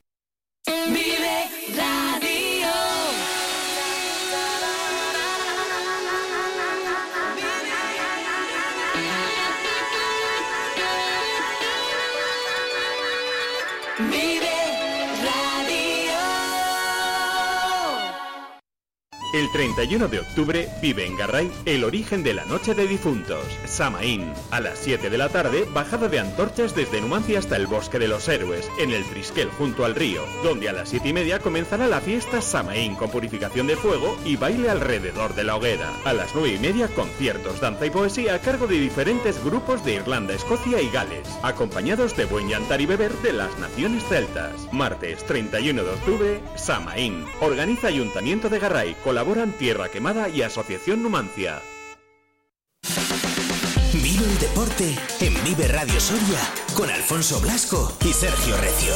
El 19.37 19.52
31 19.52 20.09
de 20.09 20.21
octubre 20.21 20.66
vive 20.81 21.05
en 21.05 21.14
Garray 21.14 21.52
el 21.66 21.85
origen 21.85 22.23
de 22.23 22.33
la 22.33 22.47
Noche 22.47 22.75
de 22.75 22.88
Difuntos, 22.88 23.45
Samaín. 23.66 24.33
A 24.50 24.61
las 24.61 24.78
7 24.78 25.11
de 25.11 25.19
la 25.19 25.28
tarde, 25.28 25.66
bajada 25.75 26.09
de 26.09 26.21
antorchas 26.21 26.75
desde 26.75 27.02
Numancia 27.02 27.38
hasta 27.38 27.57
el 27.57 27.66
Bosque 27.66 27.99
de 27.99 28.09
los 28.09 28.26
Héroes, 28.31 28.66
en 28.78 28.93
el 28.93 29.05
Trisquel 29.05 29.50
junto 29.50 29.85
al 29.85 29.95
río, 29.95 30.23
donde 30.43 30.71
a 30.71 30.73
las 30.73 30.88
7 30.88 31.11
y 31.11 31.12
media 31.12 31.38
comenzará 31.38 31.87
la 31.87 32.00
fiesta 32.00 32.40
Samaín 32.40 32.95
con 32.95 33.11
purificación 33.11 33.66
de 33.66 33.76
fuego 33.76 34.16
y 34.25 34.37
baile 34.37 34.71
alrededor 34.71 35.35
de 35.35 35.45
la 35.45 35.57
hoguera. 35.57 35.93
A 36.07 36.14
las 36.14 36.35
9 36.35 36.55
y 36.55 36.59
media, 36.59 36.88
conciertos, 36.88 37.61
danza 37.61 37.85
y 37.85 37.90
poesía 37.90 38.37
a 38.37 38.40
cargo 38.40 38.66
de 38.66 38.81
diferentes 38.81 39.45
grupos 39.45 39.85
de 39.85 39.97
Irlanda, 39.97 40.33
Escocia 40.33 40.81
y 40.81 40.88
Gales, 40.88 41.28
acompañados 41.43 42.16
de 42.16 42.25
buen 42.25 42.49
llantar 42.49 42.81
y 42.81 42.87
beber 42.87 43.12
de 43.19 43.35
las 43.35 43.59
naciones 43.59 44.02
celtas. 44.09 44.73
Martes 44.73 45.26
31 45.26 45.85
de 45.85 45.90
octubre, 45.90 46.40
Samaín. 46.57 47.26
Organiza 47.43 47.88
Ayuntamiento 47.88 48.49
de 48.49 48.61
Garray, 48.61 48.97
colaboran 49.26 49.59
Tierra 49.59 49.88
Quemada 49.88 50.28
y 50.28 50.42
Asociación 50.42 51.02
Numancia. 51.02 51.61
Vive 53.92 54.25
el 54.25 54.38
deporte 54.38 54.97
en 55.21 55.35
Vive 55.42 55.66
Radio 55.66 55.99
Soria 55.99 56.38
con 56.76 56.88
Alfonso 56.88 57.40
Blasco 57.40 57.92
y 58.04 58.12
Sergio 58.12 58.56
Recio. 58.59 58.95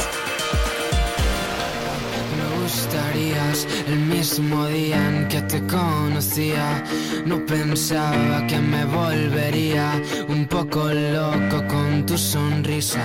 Me 2.37 2.63
gustarías 2.63 3.67
el 3.87 3.99
mismo 3.99 4.67
día 4.67 5.05
en 5.09 5.27
que 5.27 5.41
te 5.41 5.67
conocía. 5.67 6.81
No 7.25 7.45
pensaba 7.45 8.47
que 8.47 8.57
me 8.57 8.85
volvería 8.85 10.01
un 10.29 10.47
poco 10.47 10.93
loco 10.93 11.67
con 11.67 12.05
tu 12.05 12.17
sonrisa. 12.17 13.03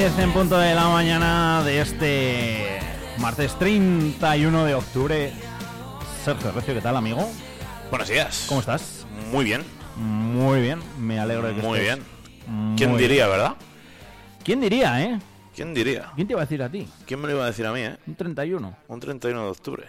10 0.00 0.12
y 0.12 0.14
10 0.14 0.24
en 0.24 0.32
punto 0.32 0.56
de 0.56 0.74
la 0.74 0.88
mañana 0.88 1.62
de 1.62 1.82
este 1.82 2.78
martes 3.18 3.54
31 3.58 4.64
de 4.64 4.74
octubre. 4.74 5.30
Sergio 6.24 6.52
Recio, 6.52 6.72
¿qué 6.72 6.80
tal, 6.80 6.96
amigo? 6.96 7.30
Buenos 7.90 8.08
días. 8.08 8.46
¿Cómo 8.48 8.60
estás? 8.60 9.06
Muy 9.30 9.44
bien, 9.44 9.62
Muy 9.96 10.62
bien, 10.62 10.80
me 10.98 11.20
alegro 11.20 11.48
de 11.48 11.54
que 11.54 11.60
muy 11.60 11.80
estés. 11.80 11.96
bien. 11.96 12.06
Muy 12.46 12.76
¿Quién 12.78 12.96
bien. 12.96 13.02
diría, 13.08 13.26
verdad? 13.26 13.56
¿Quién 14.42 14.62
diría, 14.62 15.02
eh? 15.02 15.18
¿Quién 15.54 15.74
diría? 15.74 16.12
¿Quién 16.14 16.26
te 16.26 16.32
iba 16.32 16.40
a 16.40 16.46
decir 16.46 16.62
a 16.62 16.70
ti? 16.70 16.88
¿Quién 17.06 17.20
me 17.20 17.26
lo 17.28 17.34
iba 17.34 17.44
a 17.44 17.48
decir 17.48 17.66
a 17.66 17.72
mí, 17.72 17.80
eh? 17.80 17.98
Un 18.06 18.14
31. 18.14 18.76
Un 18.88 19.00
31 19.00 19.42
de 19.42 19.50
octubre. 19.50 19.86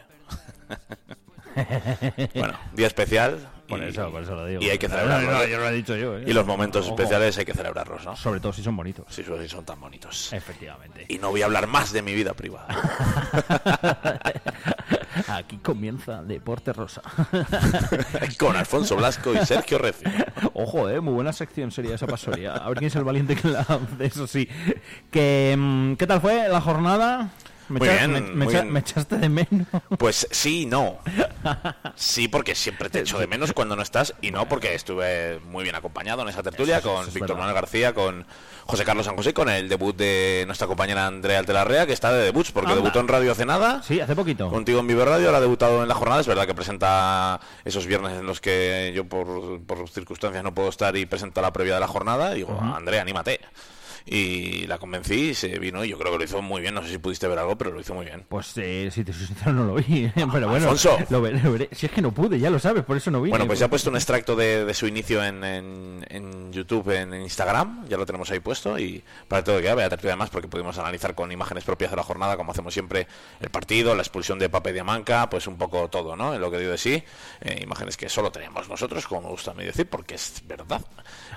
bueno, 2.35 2.59
día 2.73 2.87
especial. 2.87 3.49
Por 3.71 3.79
y- 3.83 3.89
eso, 3.89 4.11
por 4.11 4.21
eso 4.23 4.35
lo 4.35 4.45
digo. 4.45 4.61
Y 4.61 4.69
hay 4.69 4.77
que 4.77 4.87
No, 4.87 4.93
celebrarlo. 4.95 5.31
no, 5.31 5.37
no, 5.37 5.43
¿eh? 5.43 5.49
yo 5.51 5.57
lo 5.59 5.67
he 5.69 5.73
dicho 5.73 5.95
yo, 5.95 6.17
eh. 6.17 6.23
Y 6.27 6.33
los 6.33 6.45
momentos 6.45 6.85
Ojo. 6.85 6.95
especiales 6.95 7.37
hay 7.37 7.45
que 7.45 7.53
celebrarlos, 7.53 8.05
¿no? 8.05 8.15
Sobre 8.15 8.39
todo 8.39 8.53
si 8.53 8.61
son 8.63 8.75
bonitos. 8.77 9.05
Si 9.09 9.23
si 9.23 9.47
son 9.49 9.65
tan 9.65 9.79
bonitos. 9.79 10.31
Efectivamente. 10.33 11.05
Y 11.09 11.17
no 11.17 11.29
voy 11.31 11.41
a 11.41 11.45
hablar 11.45 11.67
más 11.67 11.91
de 11.91 12.01
mi 12.01 12.13
vida 12.13 12.33
privada. 12.33 12.67
Aquí 15.27 15.57
comienza 15.57 16.21
Deporte 16.23 16.73
Rosa. 16.73 17.01
Con 18.39 18.55
Alfonso 18.55 18.95
Blasco 18.95 19.33
y 19.33 19.45
Sergio 19.45 19.77
Recio. 19.77 20.09
Ojo, 20.53 20.89
eh, 20.89 20.99
muy 21.01 21.13
buena 21.13 21.33
sección 21.33 21.71
sería 21.71 21.95
esa 21.95 22.07
pasoría. 22.07 22.53
A 22.55 22.67
ver 22.69 22.77
quién 22.77 22.87
es 22.87 22.95
el 22.95 23.03
valiente 23.03 23.35
que 23.35 23.47
la 23.47 23.59
hace, 23.61 23.79
eso 23.99 24.27
sí. 24.27 24.47
Que, 25.11 25.55
mm, 25.57 25.93
¿Qué 25.95 26.07
tal 26.07 26.21
fue 26.21 26.47
la 26.49 26.61
jornada? 26.61 27.29
Me, 27.69 27.79
Muy 27.79 27.87
echa- 27.87 27.97
bien, 27.99 28.11
me- 28.11 28.21
me 28.21 28.45
muy 28.45 28.53
echa- 28.53 28.61
bien. 28.61 28.73
me 28.73 28.79
echaste 28.81 29.17
de 29.17 29.29
menos. 29.29 29.67
Pues 29.97 30.27
sí 30.31 30.61
y 30.63 30.65
no. 30.65 30.99
Sí, 31.95 32.27
porque 32.27 32.55
siempre 32.55 32.89
te 32.89 32.99
echo 32.99 33.17
de 33.19 33.27
menos 33.27 33.53
cuando 33.53 33.75
no 33.75 33.81
estás 33.81 34.13
y 34.21 34.31
no 34.31 34.47
porque 34.49 34.73
estuve 34.75 35.39
muy 35.45 35.63
bien 35.63 35.75
acompañado 35.75 36.21
en 36.23 36.29
esa 36.29 36.41
tertulia 36.43 36.77
Eso 36.79 36.89
con 36.89 36.99
eso 37.01 37.09
es 37.09 37.13
Víctor. 37.13 37.37
Manuel 37.37 37.53
García, 37.55 37.93
con 37.93 38.25
José 38.65 38.83
Carlos 38.85 39.05
San 39.05 39.15
José, 39.15 39.33
con 39.33 39.49
el 39.49 39.69
debut 39.69 39.95
de 39.95 40.43
nuestra 40.47 40.67
compañera 40.67 41.05
Andrea 41.07 41.39
Altelarrea, 41.39 41.85
que 41.85 41.93
está 41.93 42.11
de 42.11 42.23
debuts 42.25 42.51
porque 42.51 42.71
Anda. 42.71 42.81
debutó 42.81 42.99
en 42.99 43.07
Radio 43.07 43.31
hace 43.31 43.45
nada. 43.45 43.81
Sí, 43.83 43.99
hace 43.99 44.15
poquito. 44.15 44.49
Contigo 44.49 44.79
en 44.79 44.87
Vive 44.87 45.05
Radio, 45.05 45.27
ahora 45.27 45.37
ha 45.37 45.41
debutado 45.41 45.81
en 45.81 45.87
la 45.87 45.95
jornada. 45.95 46.21
Es 46.21 46.27
verdad 46.27 46.45
que 46.47 46.53
presenta 46.55 47.39
esos 47.65 47.85
viernes 47.85 48.13
en 48.19 48.25
los 48.25 48.41
que 48.41 48.91
yo 48.95 49.05
por, 49.05 49.61
por 49.63 49.87
circunstancias 49.89 50.43
no 50.43 50.53
puedo 50.53 50.69
estar 50.69 50.95
y 50.97 51.05
presenta 51.05 51.41
la 51.41 51.51
previa 51.53 51.75
de 51.75 51.79
la 51.79 51.87
jornada. 51.87 52.31
Y 52.33 52.37
digo, 52.37 52.59
Andrea, 52.61 53.01
anímate. 53.01 53.39
Y 54.13 54.67
la 54.67 54.77
convencí, 54.77 55.33
se 55.33 55.57
vino 55.57 55.85
y 55.85 55.89
yo 55.89 55.97
creo 55.97 56.11
que 56.11 56.17
lo 56.17 56.23
hizo 56.25 56.41
muy 56.41 56.59
bien. 56.61 56.73
No 56.73 56.83
sé 56.83 56.89
si 56.89 56.97
pudiste 56.97 57.29
ver 57.29 57.39
algo, 57.39 57.57
pero 57.57 57.71
lo 57.71 57.79
hizo 57.79 57.93
muy 57.93 58.05
bien. 58.05 58.25
Pues 58.27 58.51
eh, 58.57 58.89
si 58.91 59.05
te 59.05 59.13
soy 59.13 59.25
sincero 59.25 59.53
no 59.53 59.63
lo 59.63 59.75
vi, 59.75 60.03
eh, 60.05 60.11
pero 60.15 60.49
bueno, 60.49 60.65
Alfonso. 60.69 60.97
lo 61.09 61.21
veré, 61.21 61.39
lo 61.41 61.53
veré. 61.53 61.69
Si 61.71 61.85
es 61.85 61.93
que 61.93 62.01
no 62.01 62.11
pude, 62.11 62.37
ya 62.37 62.49
lo 62.49 62.59
sabes, 62.59 62.83
por 62.83 62.97
eso 62.97 63.09
no 63.09 63.21
vi. 63.21 63.29
Bueno, 63.29 63.47
pues 63.47 63.59
ya 63.59 63.67
he 63.67 63.69
puesto 63.69 63.89
un 63.89 63.95
extracto 63.95 64.35
de, 64.35 64.65
de 64.65 64.73
su 64.73 64.85
inicio 64.85 65.23
en, 65.23 65.41
en- 65.45 66.05
en 66.09 66.51
YouTube, 66.51 66.89
en 66.89 67.13
Instagram, 67.13 67.87
ya 67.87 67.95
lo 67.95 68.05
tenemos 68.05 68.29
ahí 68.31 68.41
puesto 68.41 68.77
y 68.77 69.01
para 69.29 69.45
todo 69.45 69.59
que 69.59 69.63
ya 69.63 69.75
vea 69.75 69.85
además 69.87 70.29
porque 70.29 70.49
pudimos 70.49 70.77
analizar 70.77 71.15
con 71.15 71.31
imágenes 71.31 71.63
propias 71.63 71.91
de 71.91 71.95
la 71.97 72.03
jornada, 72.03 72.35
como 72.35 72.51
hacemos 72.51 72.73
siempre, 72.73 73.07
el 73.39 73.49
partido, 73.49 73.95
la 73.95 74.01
expulsión 74.01 74.39
de 74.39 74.49
Pape 74.49 74.73
Diamanca, 74.73 75.29
pues 75.29 75.47
un 75.47 75.57
poco 75.57 75.89
todo, 75.89 76.17
¿no? 76.17 76.33
En 76.33 76.41
lo 76.41 76.51
que 76.51 76.59
dio 76.59 76.71
de 76.71 76.77
sí, 76.77 77.01
eh, 77.41 77.59
imágenes 77.63 77.95
que 77.95 78.09
solo 78.09 78.29
tenemos 78.29 78.67
nosotros, 78.67 79.07
como 79.07 79.21
me 79.21 79.29
gusta 79.29 79.51
a 79.51 79.53
mí 79.53 79.63
decir, 79.63 79.87
porque 79.87 80.15
es 80.15 80.41
verdad. 80.45 80.81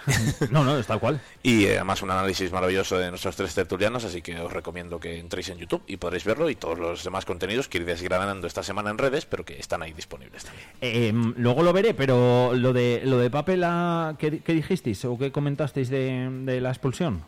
No, 0.51 0.65
no, 0.65 0.79
es 0.79 0.87
tal 0.87 1.01
cual. 1.01 1.21
Y 1.43 1.65
eh, 1.65 1.77
además 1.77 2.03
un 2.03 2.11
análisis 2.11 2.51
maravilloso 2.53 2.99
de 2.99 3.11
nuestros 3.11 3.37
tres 3.37 3.55
tertulianos, 3.55 4.05
así 4.05 4.23
que 4.23 4.39
os 4.39 4.53
recomiendo 4.53 5.01
que 5.01 5.19
entréis 5.19 5.49
en 5.49 5.59
YouTube 5.59 5.83
y 5.87 5.97
podréis 5.97 6.25
verlo 6.25 6.51
y 6.51 6.57
todos 6.57 6.79
los 6.79 7.05
demás 7.05 7.25
contenidos 7.25 7.69
que 7.69 7.79
iréis 7.79 8.03
grabando 8.03 8.47
esta 8.47 8.63
semana 8.63 8.91
en 8.91 8.99
redes, 8.99 9.27
pero 9.27 9.45
que 9.45 9.59
están 9.59 9.83
ahí 9.83 9.93
disponibles 9.93 10.45
también. 10.45 10.69
Eh, 10.81 11.13
luego 11.37 11.63
lo 11.63 11.73
veré, 11.73 11.95
pero 11.95 12.53
lo 12.55 12.73
de 12.73 13.03
lo 13.05 13.19
de 13.19 13.31
papel, 13.31 13.61
la, 13.61 14.17
¿qué, 14.19 14.41
qué 14.41 14.53
dijisteis 14.53 15.05
o 15.05 15.19
qué 15.19 15.33
comentasteis 15.33 15.89
de, 15.89 16.29
de 16.45 16.61
la 16.61 16.71
expulsión? 16.71 17.23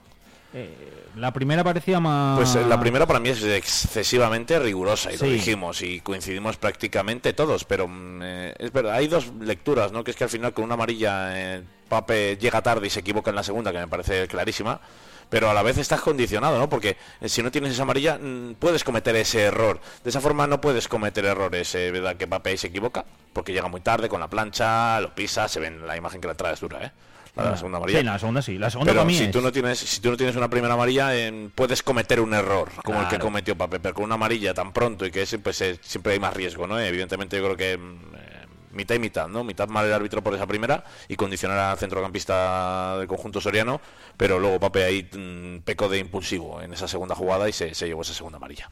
Eh, 0.55 0.71
la 1.17 1.33
primera 1.33 1.65
parecía 1.65 1.99
más... 2.01 2.37
Pues 2.39 2.55
eh, 2.55 2.65
la 2.69 2.79
primera 2.79 3.07
para 3.07 3.19
mí 3.21 3.29
es 3.31 3.43
excesivamente 3.43 4.59
rigurosa 4.59 5.13
y 5.13 5.17
Sí. 5.19 5.25
lo 5.27 5.33
dijimos 5.33 5.83
y 5.83 6.01
coincidimos 6.01 6.57
prácticamente 6.57 7.33
todos, 7.33 7.65
pero 7.65 7.89
mm, 7.89 8.21
eh, 8.23 8.55
es 8.59 8.73
verdad, 8.73 8.95
hay 8.95 9.09
dos 9.09 9.33
lecturas, 9.41 9.93
¿no? 9.93 10.05
Que 10.05 10.11
es 10.13 10.17
que 10.17 10.25
al 10.25 10.31
final 10.31 10.53
con 10.53 10.65
una 10.65 10.75
amarilla 10.75 11.31
eh, 11.57 11.63
Pape 11.89 12.37
llega 12.37 12.63
tarde 12.63 12.87
y 12.87 12.91
se 12.91 13.01
equivoca 13.01 13.31
en 13.31 13.37
la 13.37 13.43
segunda, 13.43 13.73
que 13.73 13.79
me 13.79 13.89
parece 13.89 14.27
clarísima, 14.29 14.81
pero 15.29 15.51
a 15.51 15.55
la 15.55 15.63
vez 15.63 15.79
estás 15.79 16.01
condicionado, 16.01 16.59
¿no? 16.59 16.69
Porque 16.69 16.97
eh, 17.21 17.29
si 17.29 17.43
no 17.43 17.51
tienes 17.51 17.73
esa 17.73 17.83
amarilla 17.83 18.19
mm, 18.19 18.55
puedes 18.59 18.85
cometer 18.85 19.17
ese 19.17 19.43
error. 19.43 19.81
De 20.05 20.11
esa 20.11 20.21
forma 20.21 20.47
no 20.47 20.61
puedes 20.61 20.87
cometer 20.89 21.25
errores, 21.25 21.75
eh, 21.75 21.91
¿verdad? 21.91 22.17
Que 22.17 22.27
Pape 22.27 22.57
se 22.57 22.69
equivoca 22.69 23.05
porque 23.33 23.53
llega 23.53 23.69
muy 23.69 23.81
tarde 23.81 24.09
con 24.09 24.21
la 24.21 24.29
plancha, 24.29 25.01
lo 25.01 25.15
pisa, 25.15 25.49
se 25.49 25.61
ve 25.61 25.67
en 25.69 25.87
la 25.87 25.97
imagen 25.97 26.21
que 26.21 26.29
la 26.29 26.35
traes 26.35 26.61
dura, 26.61 26.85
¿eh? 26.85 26.93
La 27.37 27.51
la 27.51 27.57
segunda 27.57 27.77
amarilla. 27.79 27.99
Sí, 28.01 28.05
la 28.05 28.19
segunda 28.19 28.43
sí. 28.43 28.59
La 28.59 28.71
segunda 28.71 28.91
Pero 28.93 29.01
para 29.03 29.07
mí 29.07 29.15
si 29.17 29.25
es- 29.25 29.31
tú 29.31 29.41
no 29.41 29.53
tienes 29.53 29.79
si 29.79 30.01
tú 30.01 30.11
no 30.11 30.17
tienes 30.17 30.35
una 30.37 30.49
primera 30.49 30.75
amarilla 30.75 31.15
eh, 31.15 31.51
puedes 31.55 31.83
cometer 31.83 32.21
un 32.21 32.33
error 32.35 32.71
como 32.85 33.01
el 33.03 33.09
que 33.09 33.19
cometió 33.19 33.57
Pape 33.57 33.79
pero 33.81 33.95
con 33.95 34.05
una 34.05 34.15
amarilla 34.15 34.55
tan 34.55 34.73
pronto 34.73 35.05
y 35.07 35.11
que 35.11 35.27
pues 35.43 35.61
eh, 35.61 35.79
siempre 35.83 36.15
hay 36.15 36.19
más 36.21 36.33
riesgo 36.35 36.67
no 36.67 36.79
evidentemente 36.79 37.37
yo 37.37 37.45
creo 37.45 37.57
que 37.57 37.77
mm, 37.77 38.15
eh, 38.17 38.47
mitad 38.73 38.95
y 38.95 38.99
mitad 38.99 39.29
no 39.29 39.45
mitad 39.45 39.69
mal 39.69 39.85
el 39.87 39.93
árbitro 39.93 40.23
por 40.23 40.35
esa 40.35 40.47
primera 40.47 40.83
y 41.09 41.17
condicionar 41.17 41.59
al 41.59 41.79
centrocampista 41.79 42.97
del 42.99 43.07
conjunto 43.07 43.41
soriano 43.41 43.81
pero 44.17 44.39
luego 44.39 44.59
Pape 44.59 44.85
ahí 44.85 45.03
mm, 45.13 45.59
pecó 45.65 45.89
de 45.89 45.99
impulsivo 45.99 46.63
en 46.63 46.73
esa 46.73 46.89
segunda 46.89 47.15
jugada 47.15 47.49
y 47.49 47.53
se, 47.53 47.75
se 47.75 47.87
llevó 47.87 48.03
esa 48.03 48.15
segunda 48.15 48.37
amarilla 48.39 48.71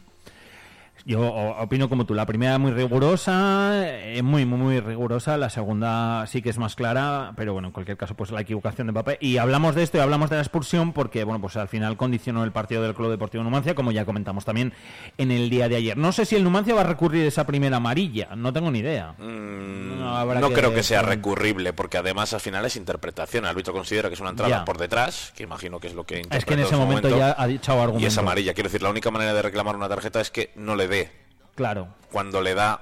Yo 1.07 1.21
opino 1.21 1.91
como 1.91 2.07
tú. 2.07 2.15
La 2.15 2.25
primera 2.25 2.57
muy 2.59 2.73
rigurosa, 2.73 3.73
eh, 3.75 4.23
muy, 4.23 4.47
muy, 4.47 4.59
muy 4.59 4.81
rigurosa. 4.81 5.37
La 5.37 5.51
segunda 5.51 6.27
sí 6.27 6.41
que 6.41 6.49
es 6.49 6.57
más 6.57 6.75
clara, 6.77 7.33
pero 7.37 7.53
bueno, 7.53 7.69
en 7.69 7.73
cualquier 7.73 7.99
caso, 7.99 8.15
pues 8.15 8.31
la 8.31 8.41
equivocación 8.41 8.87
de 8.87 8.93
papel. 8.95 9.19
Y 9.21 9.37
hablamos 9.37 9.75
de 9.75 9.83
esto 9.83 9.99
y 9.99 10.01
hablamos 10.01 10.31
de 10.31 10.37
la 10.37 10.43
expulsión 10.43 10.93
porque, 10.95 11.25
bueno, 11.25 11.43
pues 11.43 11.57
al 11.57 11.69
final 11.69 11.99
condicionó 11.99 12.43
el 12.43 12.53
partido 12.53 12.83
del 12.83 12.95
Club 12.95 13.11
Deportivo 13.11 13.45
Numancia, 13.45 13.75
como 13.75 13.93
ya 13.93 14.07
comentamos 14.07 14.47
también 14.47 14.73
en 15.19 15.31
el 15.31 15.51
día 15.51 15.69
de 15.69 15.77
ayer. 15.77 15.99
No 15.99 16.11
sé 16.13 16.25
si 16.25 16.37
el 16.37 16.45
Numancia 16.45 16.75
va 16.75 16.81
a 16.81 16.85
recurrir 16.85 17.27
esa 17.27 17.45
primera 17.45 17.77
amarilla, 17.77 18.31
no 18.35 18.53
tengo 18.55 18.71
ni 18.71 18.79
idea. 18.79 19.13
Mm, 19.19 19.99
No, 20.01 20.17
habrá 20.17 20.41
no 20.41 20.49
que- 20.49 20.55
creo 20.55 20.73
que 20.75 20.83
sea 20.83 21.03
recurrible 21.03 21.73
porque 21.75 21.99
además 21.99 22.33
al 22.33 22.41
final 22.41 22.65
es 22.65 22.77
interpretación 22.77 23.45
el 23.45 23.51
árbitro 23.51 23.73
considera 23.75 24.09
que 24.09 24.15
es 24.15 24.21
una 24.21 24.31
entrada 24.31 24.49
Ya. 24.61 24.65
por 24.65 24.79
detrás 24.79 25.33
que 25.37 25.43
imagino 25.43 25.81
que 25.81 25.89
es 25.89 25.95
lo 25.95 26.05
que 26.05 26.23
Es 26.31 26.45
que 26.47 26.55
en 26.55 26.61
ese 26.61 26.77
momento, 26.77 27.09
ya 27.11 27.35
ha 27.39 27.49
y 27.51 27.61
argumento. 27.67 28.07
es 28.09 28.17
amarilla. 28.17 28.55
Quiero 28.55 28.69
decir, 28.69 28.83
la 28.83 28.89
única 28.91 29.11
manera 29.11 29.35
de 29.35 29.43
reclamar 29.43 29.77
una 29.77 29.89
tarjeta 29.89 30.21
es 30.23 30.31
que 30.31 30.51
no 30.57 30.77
le 30.77 30.89
dé. 30.89 30.94
Claro. 31.55 31.89
Cuando 32.11 32.41
le 32.43 32.55
da, 32.55 32.81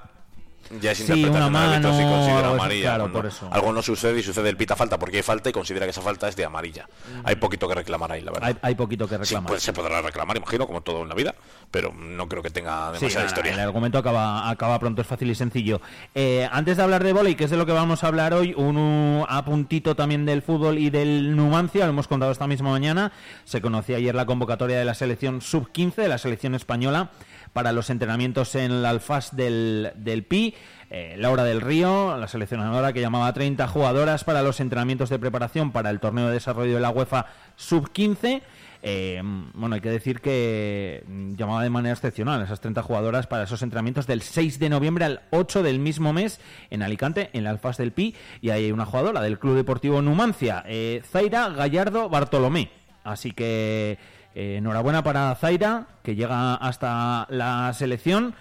ya 0.81 0.91
es 0.91 0.97
Sí, 0.99 1.23
una 1.25 1.49
considera 1.49 2.49
amarilla. 2.49 2.81
claro, 2.83 3.03
Cuando 3.03 3.19
por 3.19 3.25
eso. 3.27 3.47
Algo 3.51 3.73
no 3.73 3.81
sucede 3.81 4.19
y 4.19 4.23
sucede 4.23 4.49
el 4.49 4.57
pita 4.57 4.75
falta 4.75 4.97
porque 4.97 5.17
hay 5.17 5.23
falta 5.23 5.49
y 5.49 5.53
considera 5.53 5.85
que 5.85 5.91
esa 5.91 6.01
falta 6.01 6.27
es 6.27 6.35
de 6.35 6.45
amarilla. 6.45 6.87
Hay 7.23 7.35
poquito 7.35 7.67
que 7.67 7.75
reclamar 7.75 8.11
ahí, 8.11 8.21
la 8.21 8.31
verdad. 8.31 8.47
Hay, 8.49 8.57
hay 8.61 8.75
poquito 8.75 9.07
que 9.07 9.15
Sí, 9.17 9.21
reclamar. 9.21 9.49
pues 9.49 9.61
se 9.63 9.73
podrá 9.73 10.01
reclamar, 10.01 10.37
imagino, 10.37 10.65
como 10.65 10.81
todo 10.81 11.03
en 11.03 11.09
la 11.09 11.15
vida, 11.15 11.35
pero 11.69 11.93
no 11.93 12.27
creo 12.27 12.41
que 12.41 12.49
tenga 12.49 12.91
demasiada 12.93 13.25
historia. 13.27 13.53
el 13.53 13.59
argumento 13.59 13.97
acaba, 13.99 14.49
acaba 14.49 14.79
pronto, 14.79 15.01
es 15.01 15.07
fácil 15.07 15.29
y 15.29 15.35
sencillo. 15.35 15.81
Eh, 16.15 16.47
antes 16.51 16.77
de 16.77 16.83
hablar 16.83 17.03
de 17.03 17.13
volei, 17.13 17.35
que 17.35 17.43
es 17.43 17.51
de 17.51 17.57
lo 17.57 17.65
que 17.65 17.71
vamos 17.73 18.03
a 18.03 18.07
hablar 18.07 18.33
hoy, 18.33 18.53
un 18.55 19.23
apuntito 19.27 19.95
también 19.95 20.25
del 20.25 20.41
fútbol 20.41 20.77
y 20.79 20.89
del 20.89 21.35
Numancia, 21.35 21.83
lo 21.85 21.91
hemos 21.91 22.07
contado 22.07 22.31
esta 22.31 22.47
misma 22.47 22.71
mañana. 22.71 23.11
Se 23.43 23.61
conocía 23.61 23.97
ayer 23.97 24.15
la 24.15 24.25
convocatoria 24.25 24.79
de 24.79 24.85
la 24.85 24.93
selección 24.95 25.41
sub-15, 25.41 25.95
de 25.95 26.07
la 26.07 26.17
selección 26.17 26.55
española, 26.55 27.11
para 27.53 27.71
los 27.71 27.89
entrenamientos 27.89 28.55
en 28.55 28.71
el 28.71 28.85
Alfaz 28.85 29.31
del, 29.31 29.93
del 29.95 30.23
Pi. 30.23 30.55
Eh, 30.89 31.15
Laura 31.17 31.43
del 31.43 31.61
Río, 31.61 32.17
la 32.17 32.27
seleccionadora 32.27 32.93
que 32.93 33.01
llamaba 33.01 33.27
a 33.27 33.33
30 33.33 33.67
jugadoras 33.67 34.23
para 34.23 34.43
los 34.43 34.59
entrenamientos 34.59 35.09
de 35.09 35.17
preparación 35.17 35.71
para 35.71 35.89
el 35.89 35.99
torneo 35.99 36.27
de 36.27 36.33
desarrollo 36.33 36.75
de 36.75 36.81
la 36.81 36.91
UEFA 36.91 37.25
sub-15. 37.55 38.43
Eh, 38.85 39.21
bueno, 39.53 39.75
hay 39.75 39.81
que 39.81 39.89
decir 39.89 40.19
que 40.19 41.03
mm, 41.07 41.35
llamaba 41.35 41.63
de 41.63 41.69
manera 41.69 41.93
excepcional 41.93 42.41
a 42.41 42.43
esas 42.43 42.59
30 42.59 42.83
jugadoras 42.83 43.27
para 43.27 43.43
esos 43.43 43.61
entrenamientos 43.63 44.07
del 44.07 44.21
6 44.21 44.59
de 44.59 44.69
noviembre 44.69 45.05
al 45.05 45.21
8 45.31 45.63
del 45.63 45.79
mismo 45.79 46.11
mes 46.11 46.41
en 46.69 46.83
Alicante, 46.83 47.29
en 47.31 47.45
la 47.45 47.51
Alfaz 47.51 47.77
del 47.77 47.93
Pi, 47.93 48.13
y 48.41 48.49
hay 48.49 48.71
una 48.71 48.85
jugadora 48.85 49.21
del 49.21 49.39
Club 49.39 49.55
Deportivo 49.55 50.01
Numancia, 50.01 50.63
eh, 50.67 51.01
Zaira 51.09 51.47
Gallardo 51.49 52.09
Bartolomé. 52.09 52.69
Así 53.05 53.31
que 53.31 53.97
enhorabuena 54.35 55.03
para 55.03 55.33
Zaira, 55.35 55.87
que 56.03 56.15
llega 56.15 56.55
hasta 56.55 57.27
la 57.29 57.71
selección. 57.73 58.35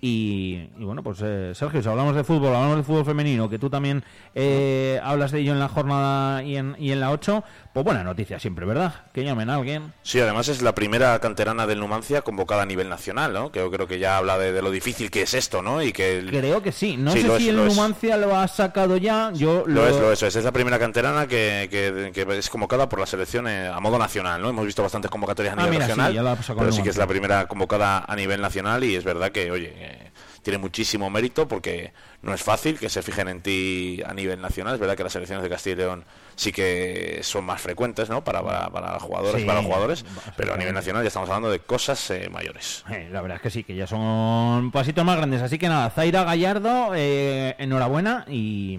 Y, 0.00 0.68
y 0.78 0.84
bueno, 0.84 1.02
pues 1.02 1.20
eh, 1.24 1.52
Sergio, 1.54 1.82
si 1.82 1.88
hablamos 1.88 2.14
de 2.14 2.22
fútbol, 2.22 2.54
hablamos 2.54 2.76
de 2.76 2.82
fútbol 2.84 3.04
femenino, 3.04 3.48
que 3.48 3.58
tú 3.58 3.68
también 3.68 4.04
eh, 4.34 5.00
hablas 5.02 5.32
de 5.32 5.40
ello 5.40 5.52
en 5.52 5.58
la 5.58 5.68
jornada 5.68 6.44
y 6.44 6.56
en, 6.56 6.76
y 6.78 6.92
en 6.92 7.00
la 7.00 7.10
8, 7.10 7.42
pues 7.84 7.94
buena 7.94 8.04
noticia 8.04 8.38
siempre, 8.40 8.66
¿verdad? 8.66 8.94
Que 9.12 9.24
llamen 9.24 9.50
a 9.50 9.54
alguien. 9.56 9.92
Sí, 10.02 10.20
además 10.20 10.48
es 10.48 10.62
la 10.62 10.74
primera 10.74 11.18
canterana 11.20 11.66
del 11.66 11.78
Numancia 11.80 12.22
convocada 12.22 12.62
a 12.62 12.66
nivel 12.66 12.88
nacional, 12.88 13.32
¿no? 13.32 13.52
Que 13.52 13.60
yo 13.60 13.70
creo 13.70 13.86
que 13.86 13.98
ya 13.98 14.16
habla 14.16 14.38
de, 14.38 14.52
de 14.52 14.62
lo 14.62 14.70
difícil 14.70 15.10
que 15.10 15.22
es 15.22 15.34
esto, 15.34 15.62
¿no? 15.62 15.82
Y 15.82 15.92
que 15.92 16.18
el- 16.18 16.30
Creo 16.30 16.62
que 16.62 16.72
sí. 16.72 16.96
No 16.96 17.12
Sí, 17.12 17.22
sé 17.22 17.28
lo 17.28 17.36
si 17.36 17.44
es, 17.44 17.48
el 17.50 17.56
lo 17.56 17.66
es. 17.66 17.74
Numancia 17.76 18.16
lo 18.16 18.36
ha 18.36 18.46
sacado 18.48 18.96
ya. 18.96 19.30
Yo 19.32 19.64
Lo 19.66 19.86
es, 19.86 19.96
lo 19.96 20.12
es, 20.12 20.22
es. 20.22 20.36
Es 20.36 20.44
la 20.44 20.52
primera 20.52 20.78
canterana 20.78 21.26
que, 21.26 21.68
que- 21.70 22.10
que 22.12 22.38
es 22.38 22.50
convocada 22.50 22.88
por 22.88 23.00
la 23.00 23.06
selección 23.06 23.46
a 23.46 23.78
modo 23.80 23.98
nacional, 23.98 24.40
¿no? 24.42 24.50
Hemos 24.50 24.66
visto 24.66 24.82
bastantes 24.82 25.10
convocatorias 25.10 25.56
a 25.56 25.60
Ah, 25.60 25.64
nivel 25.64 25.74
sí, 25.74 25.78
nacional, 25.80 26.12
ya 26.14 26.22
la 26.22 26.36
pero 26.36 26.72
sí 26.72 26.82
que 26.82 26.90
es 26.90 26.96
la 26.96 27.06
primera 27.06 27.46
convocada 27.46 28.04
a 28.06 28.16
nivel 28.16 28.40
nacional 28.40 28.82
y 28.84 28.94
es 28.96 29.04
verdad 29.04 29.30
que, 29.32 29.50
oye, 29.50 29.72
eh, 29.76 30.07
tiene 30.42 30.58
muchísimo 30.58 31.10
mérito 31.10 31.46
porque 31.48 31.92
no 32.22 32.32
es 32.34 32.42
fácil 32.42 32.78
que 32.78 32.88
se 32.88 33.02
fijen 33.02 33.28
en 33.28 33.40
ti 33.42 34.00
a 34.06 34.14
nivel 34.14 34.40
nacional. 34.40 34.74
Es 34.74 34.80
verdad 34.80 34.96
que 34.96 35.02
las 35.04 35.12
selecciones 35.12 35.42
de 35.42 35.48
Castilla 35.50 35.74
y 35.74 35.78
León 35.78 36.04
sí 36.36 36.52
que 36.52 37.20
son 37.22 37.44
más 37.44 37.60
frecuentes, 37.60 38.08
¿no? 38.08 38.22
Para, 38.24 38.42
para, 38.42 38.70
para 38.70 38.98
jugadores, 39.00 39.40
Sí, 39.42 39.46
para 39.46 39.58
los 39.58 39.66
jugadores, 39.66 40.04
pero 40.36 40.54
a 40.54 40.56
nivel 40.56 40.72
nacional 40.74 41.02
ya 41.02 41.08
estamos 41.08 41.28
hablando 41.28 41.50
de 41.50 41.58
cosas 41.60 42.10
eh, 42.10 42.28
mayores. 42.30 42.84
Eh, 42.90 43.08
la 43.12 43.20
verdad 43.22 43.36
es 43.36 43.42
que 43.42 43.50
sí, 43.50 43.64
que 43.64 43.74
ya 43.74 43.86
son 43.86 44.70
pasitos 44.70 45.04
más 45.04 45.16
grandes. 45.16 45.42
Así 45.42 45.58
que 45.58 45.68
nada, 45.68 45.90
Zaira 45.90 46.24
Gallardo, 46.24 46.92
eh, 46.94 47.56
enhorabuena 47.58 48.24
y, 48.28 48.78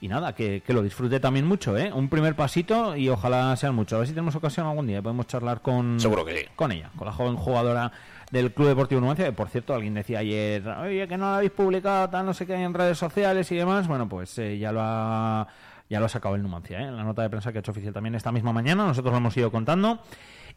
y 0.00 0.08
nada, 0.08 0.34
que, 0.34 0.62
que 0.66 0.72
lo 0.72 0.82
disfrute 0.82 1.20
también 1.20 1.46
mucho, 1.46 1.78
¿eh? 1.78 1.92
Un 1.92 2.08
primer 2.08 2.34
pasito 2.34 2.96
y 2.96 3.08
ojalá 3.08 3.56
sean 3.56 3.74
mucho. 3.74 3.94
A 3.96 3.98
ver 4.00 4.08
si 4.08 4.14
tenemos 4.14 4.34
ocasión 4.34 4.66
algún 4.66 4.86
día, 4.88 5.00
podemos 5.00 5.28
charlar 5.28 5.62
con, 5.62 6.00
Seguro 6.00 6.24
que 6.24 6.36
sí. 6.40 6.46
con 6.56 6.72
ella, 6.72 6.90
con 6.96 7.06
la 7.06 7.12
joven 7.12 7.36
jugadora 7.36 7.92
del 8.32 8.52
Club 8.52 8.68
Deportivo 8.68 9.00
Numancia, 9.00 9.26
que 9.26 9.32
por 9.32 9.48
cierto 9.48 9.74
alguien 9.74 9.94
decía 9.94 10.18
ayer, 10.18 10.66
oye, 10.66 11.06
que 11.06 11.16
no 11.16 11.26
la 11.26 11.36
habéis 11.36 11.52
publicado, 11.52 12.08
tal, 12.08 12.26
no 12.26 12.34
sé 12.34 12.46
qué, 12.46 12.54
en 12.54 12.74
redes 12.74 12.98
sociales 12.98 13.52
y 13.52 13.56
demás. 13.56 13.86
Bueno, 13.86 14.08
pues 14.08 14.36
eh, 14.38 14.58
ya 14.58 14.72
lo 14.72 14.80
ha... 14.82 15.46
Ya 15.90 16.00
lo 16.00 16.06
ha 16.06 16.08
sacado 16.08 16.34
el 16.36 16.42
Numancia, 16.42 16.80
¿eh? 16.80 16.90
La 16.90 17.04
nota 17.04 17.20
de 17.20 17.28
prensa 17.28 17.52
que 17.52 17.58
ha 17.58 17.60
hecho 17.60 17.72
oficial 17.72 17.92
también 17.92 18.14
esta 18.14 18.32
misma 18.32 18.50
mañana. 18.54 18.86
Nosotros 18.86 19.12
lo 19.12 19.18
hemos 19.18 19.36
ido 19.36 19.52
contando. 19.52 20.00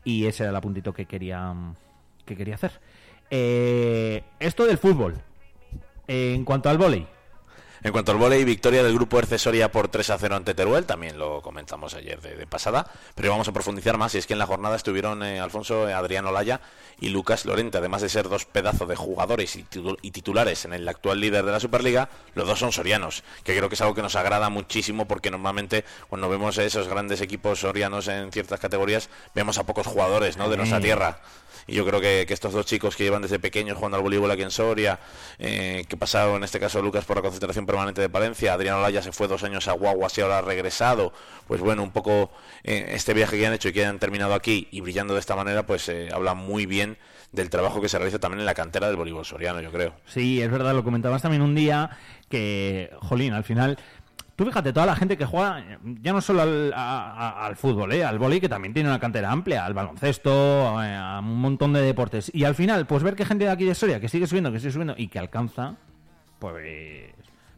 Y 0.05 0.27
ese 0.27 0.43
era 0.43 0.51
el 0.51 0.55
apuntito 0.55 0.93
que 0.93 1.07
quería, 1.07 1.53
que 2.23 2.37
quería 2.37 2.55
hacer. 2.55 2.79
Eh, 3.29 4.23
esto 4.39 4.65
del 4.65 4.77
fútbol. 4.77 5.15
En 6.07 6.45
cuanto 6.45 6.69
al 6.69 6.77
vóley. 6.77 7.05
En 7.85 7.91
cuanto 7.91 8.11
al 8.11 8.17
volei, 8.17 8.43
victoria 8.43 8.81
del 8.83 8.95
grupo 8.95 9.19
Ercesoria 9.19 9.71
por 9.71 9.89
3 9.89 10.09
a 10.09 10.17
0 10.17 10.35
ante 10.37 10.55
Teruel, 10.55 10.87
también 10.87 11.19
lo 11.19 11.43
comentamos 11.43 11.93
ayer 11.93 12.19
de, 12.19 12.35
de 12.35 12.47
pasada, 12.47 12.87
pero 13.13 13.29
vamos 13.29 13.47
a 13.47 13.51
profundizar 13.51 13.95
más, 13.99 14.15
y 14.15 14.17
es 14.17 14.25
que 14.25 14.33
en 14.33 14.39
la 14.39 14.47
jornada 14.47 14.75
estuvieron 14.75 15.21
eh, 15.21 15.39
Alfonso, 15.39 15.87
eh, 15.87 15.93
Adriano 15.93 16.31
Laya 16.31 16.61
y 16.99 17.09
Lucas 17.09 17.45
Lorente, 17.45 17.77
además 17.77 18.01
de 18.01 18.09
ser 18.09 18.27
dos 18.27 18.45
pedazos 18.45 18.87
de 18.89 18.95
jugadores 18.95 19.55
y, 19.55 19.65
titu- 19.65 19.99
y 20.01 20.09
titulares 20.09 20.65
en 20.65 20.73
el 20.73 20.89
actual 20.89 21.19
líder 21.19 21.45
de 21.45 21.51
la 21.51 21.59
Superliga, 21.59 22.09
los 22.33 22.47
dos 22.47 22.57
son 22.57 22.71
sorianos, 22.71 23.23
que 23.43 23.55
creo 23.55 23.69
que 23.69 23.75
es 23.75 23.81
algo 23.81 23.93
que 23.93 24.01
nos 24.01 24.15
agrada 24.15 24.49
muchísimo 24.49 25.07
porque 25.07 25.29
normalmente 25.29 25.85
cuando 26.09 26.27
vemos 26.27 26.57
esos 26.57 26.87
grandes 26.87 27.21
equipos 27.21 27.59
sorianos 27.59 28.07
en 28.07 28.31
ciertas 28.31 28.59
categorías, 28.59 29.09
vemos 29.35 29.59
a 29.59 29.63
pocos 29.63 29.85
jugadores 29.85 30.37
¿no? 30.37 30.49
de 30.49 30.57
nuestra 30.57 30.79
tierra. 30.81 31.19
Y 31.67 31.73
yo 31.73 31.85
creo 31.85 31.99
que, 31.99 32.25
que 32.27 32.33
estos 32.33 32.53
dos 32.53 32.65
chicos 32.65 32.95
que 32.95 33.03
llevan 33.03 33.21
desde 33.21 33.39
pequeños 33.39 33.77
jugando 33.77 33.97
al 33.97 34.03
voleibol 34.03 34.29
aquí 34.29 34.43
en 34.43 34.51
Soria, 34.51 34.99
eh, 35.39 35.85
que 35.87 35.97
pasaron 35.97 36.37
en 36.37 36.43
este 36.43 36.59
caso 36.59 36.81
Lucas 36.81 37.05
por 37.05 37.17
la 37.17 37.23
concentración 37.23 37.65
permanente 37.65 38.01
de 38.01 38.09
Palencia, 38.09 38.53
Adriano 38.53 38.81
Laya 38.81 39.01
se 39.01 39.11
fue 39.11 39.27
dos 39.27 39.43
años 39.43 39.67
a 39.67 39.71
Guaguas 39.73 40.17
y 40.17 40.21
ahora 40.21 40.39
ha 40.39 40.41
regresado, 40.41 41.11
pues 41.47 41.61
bueno, 41.61 41.81
un 41.81 41.91
poco 41.91 42.31
eh, 42.63 42.87
este 42.89 43.13
viaje 43.13 43.37
que 43.37 43.47
han 43.47 43.53
hecho 43.53 43.69
y 43.69 43.73
que 43.73 43.85
han 43.85 43.99
terminado 43.99 44.33
aquí 44.35 44.67
y 44.71 44.81
brillando 44.81 45.15
de 45.15 45.19
esta 45.19 45.35
manera, 45.35 45.65
pues 45.65 45.89
eh, 45.89 46.09
habla 46.13 46.35
muy 46.35 46.65
bien 46.65 46.97
del 47.31 47.49
trabajo 47.49 47.81
que 47.81 47.89
se 47.89 47.97
realiza 47.97 48.19
también 48.19 48.41
en 48.41 48.45
la 48.45 48.53
cantera 48.53 48.87
del 48.87 48.95
voleibol 48.95 49.25
soriano, 49.25 49.59
yo 49.59 49.71
creo. 49.71 49.93
Sí, 50.05 50.41
es 50.41 50.51
verdad, 50.51 50.73
lo 50.73 50.83
comentabas 50.83 51.21
también 51.21 51.41
un 51.41 51.55
día 51.55 51.97
que, 52.29 52.91
jolín, 53.01 53.33
al 53.33 53.43
final... 53.43 53.77
Tú 54.35 54.43
fíjate, 54.43 54.73
toda 54.73 54.85
la 54.85 54.97
gente 54.97 55.17
que 55.17 55.25
juega, 55.25 55.63
ya 56.01 56.11
no 56.11 56.19
solo 56.19 56.41
al, 56.41 57.55
fútbol, 57.55 57.93
¿eh? 57.93 58.03
al 58.03 58.19
vóley, 58.19 58.41
que 58.41 58.49
también 58.49 58.73
tiene 58.73 58.89
una 58.89 58.99
cantera 58.99 59.31
amplia, 59.31 59.65
al 59.65 59.73
baloncesto, 59.73 60.29
eh, 60.83 60.93
a 60.93 61.19
un 61.19 61.39
montón 61.39 61.71
de 61.71 61.81
deportes. 61.81 62.29
Y 62.33 62.43
al 62.43 62.53
final, 62.53 62.85
pues 62.85 63.01
ver 63.01 63.15
que 63.15 63.23
gente 63.23 63.45
de 63.45 63.51
aquí 63.51 63.63
de 63.63 63.73
Soria 63.73 64.01
que 64.01 64.09
sigue 64.09 64.27
subiendo, 64.27 64.51
que 64.51 64.59
sigue 64.59 64.73
subiendo 64.73 64.95
y 64.97 65.07
que 65.07 65.19
alcanza, 65.19 65.75
pues, 66.39 67.14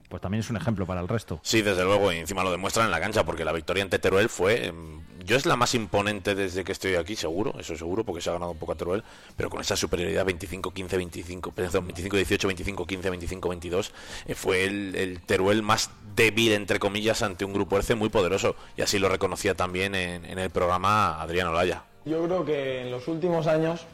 pues 0.10 0.22
también 0.22 0.40
es 0.42 0.50
un 0.50 0.58
ejemplo 0.58 0.86
para 0.86 1.02
el 1.02 1.08
resto. 1.08 1.40
Sí, 1.44 1.62
desde 1.62 1.84
luego, 1.84 2.12
y 2.12 2.18
encima 2.18 2.44
lo 2.44 2.52
demuestran 2.52 2.86
en 2.86 2.92
la 2.92 3.00
cancha, 3.00 3.26
porque 3.26 3.44
la 3.44 3.52
victoria 3.52 3.84
ante 3.84 4.00
Teruel 4.00 4.30
fue. 4.30 4.68
em, 4.68 5.02
yo 5.26 5.36
es 5.36 5.46
la 5.46 5.58
más 5.58 5.76
imponente 5.76 6.36
desde 6.36 6.64
que 6.64 6.72
estoy 6.72 6.96
aquí, 6.96 7.16
seguro, 7.18 7.54
eso 7.60 7.76
seguro, 7.76 8.06
porque 8.06 8.22
se 8.22 8.30
ha 8.30 8.34
ganado 8.34 8.52
un 8.52 8.58
poco 8.58 8.72
a 8.72 8.76
Teruel, 8.76 9.04
pero 9.36 9.50
con 9.50 9.60
esa 9.60 9.76
superioridad 9.76 10.26
25-15, 10.26 10.96
25, 10.96 11.52
perdón, 11.52 11.88
25-18, 11.90 12.48
25-15, 12.48 13.42
25-22, 13.42 13.92
eh, 14.28 14.36
fue 14.36 14.64
el, 14.64 14.96
el 14.96 15.22
Teruel 15.22 15.64
más 15.64 15.90
débil, 16.16 16.54
entre 16.54 16.80
comillas, 16.80 17.22
ante 17.24 17.44
un 17.44 17.52
grupo 17.52 17.76
ERCE 17.76 17.96
muy 17.96 18.08
poderoso, 18.10 18.56
y 18.78 18.82
así 18.84 19.00
lo 19.00 19.10
reconocía 19.10 19.56
también 19.56 19.96
en, 19.96 20.24
en 20.24 20.40
el 20.40 20.50
programa 20.50 21.22
Adriano 21.22 21.52
Laya. 21.52 21.84
Yo 22.06 22.24
creo 22.24 22.46
que 22.46 22.84
en 22.84 22.92
los 22.92 23.10
últimos 23.10 23.48
años, 23.48 23.86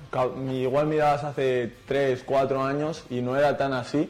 igual 0.51 0.85
mirabas 0.85 1.23
hace 1.23 1.73
3, 1.87 2.21
4 2.23 2.63
años 2.63 3.05
y 3.09 3.21
no 3.21 3.35
era 3.35 3.57
tan 3.57 3.73
así. 3.73 4.07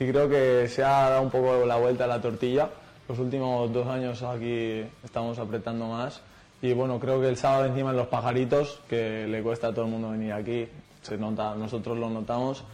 Y 0.00 0.06
creo 0.06 0.28
que 0.28 0.68
se 0.68 0.84
ha 0.84 1.10
dado 1.10 1.22
un 1.22 1.30
poco 1.30 1.66
la 1.66 1.76
vuelta 1.76 2.04
a 2.04 2.06
la 2.06 2.20
tortilla. 2.20 2.70
Los 3.08 3.18
últimos 3.18 3.72
dos 3.72 3.86
años 3.88 4.22
aquí 4.22 4.84
estamos 5.02 5.38
apretando 5.38 5.88
más. 5.88 6.22
Y 6.62 6.72
bueno, 6.72 7.00
creo 7.00 7.20
que 7.20 7.28
el 7.28 7.36
sábado 7.36 7.66
encima 7.66 7.90
en 7.90 7.96
los 7.96 8.08
pajaritos, 8.08 8.80
que 8.88 9.26
le 9.26 9.42
cuesta 9.42 9.68
a 9.68 9.72
todo 9.72 9.86
el 9.86 9.90
mundo 9.90 10.10
venir 10.10 10.32
aquí, 10.32 10.68
se 11.02 11.16
nota, 11.16 11.54
nosotros 11.54 11.96
lo 11.98 12.10
notamos. 12.10 12.64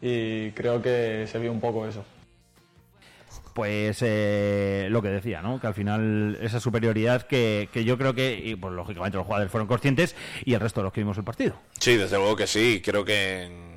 Y 0.00 0.50
creo 0.52 0.80
que 0.80 1.26
se 1.26 1.38
vio 1.38 1.50
un 1.52 1.60
poco 1.60 1.86
eso. 1.86 2.04
Pues 3.54 3.98
eh, 4.02 4.88
lo 4.90 5.00
que 5.00 5.08
decía, 5.08 5.40
¿no? 5.40 5.60
Que 5.60 5.66
al 5.66 5.74
final 5.74 6.38
esa 6.40 6.60
superioridad 6.60 7.22
que, 7.22 7.68
que 7.72 7.84
yo 7.84 7.96
creo 7.96 8.14
que, 8.14 8.40
y 8.42 8.56
pues 8.56 8.72
lógicamente 8.72 9.16
los 9.16 9.26
jugadores 9.26 9.50
fueron 9.50 9.68
conscientes 9.68 10.16
y 10.44 10.54
el 10.54 10.60
resto 10.60 10.80
de 10.80 10.84
los 10.84 10.92
que 10.92 11.00
vimos 11.00 11.16
el 11.18 11.24
partido. 11.24 11.54
Sí, 11.78 11.96
desde 11.96 12.16
luego 12.16 12.36
que 12.36 12.46
sí. 12.46 12.82
Creo 12.84 13.04
que 13.04 13.73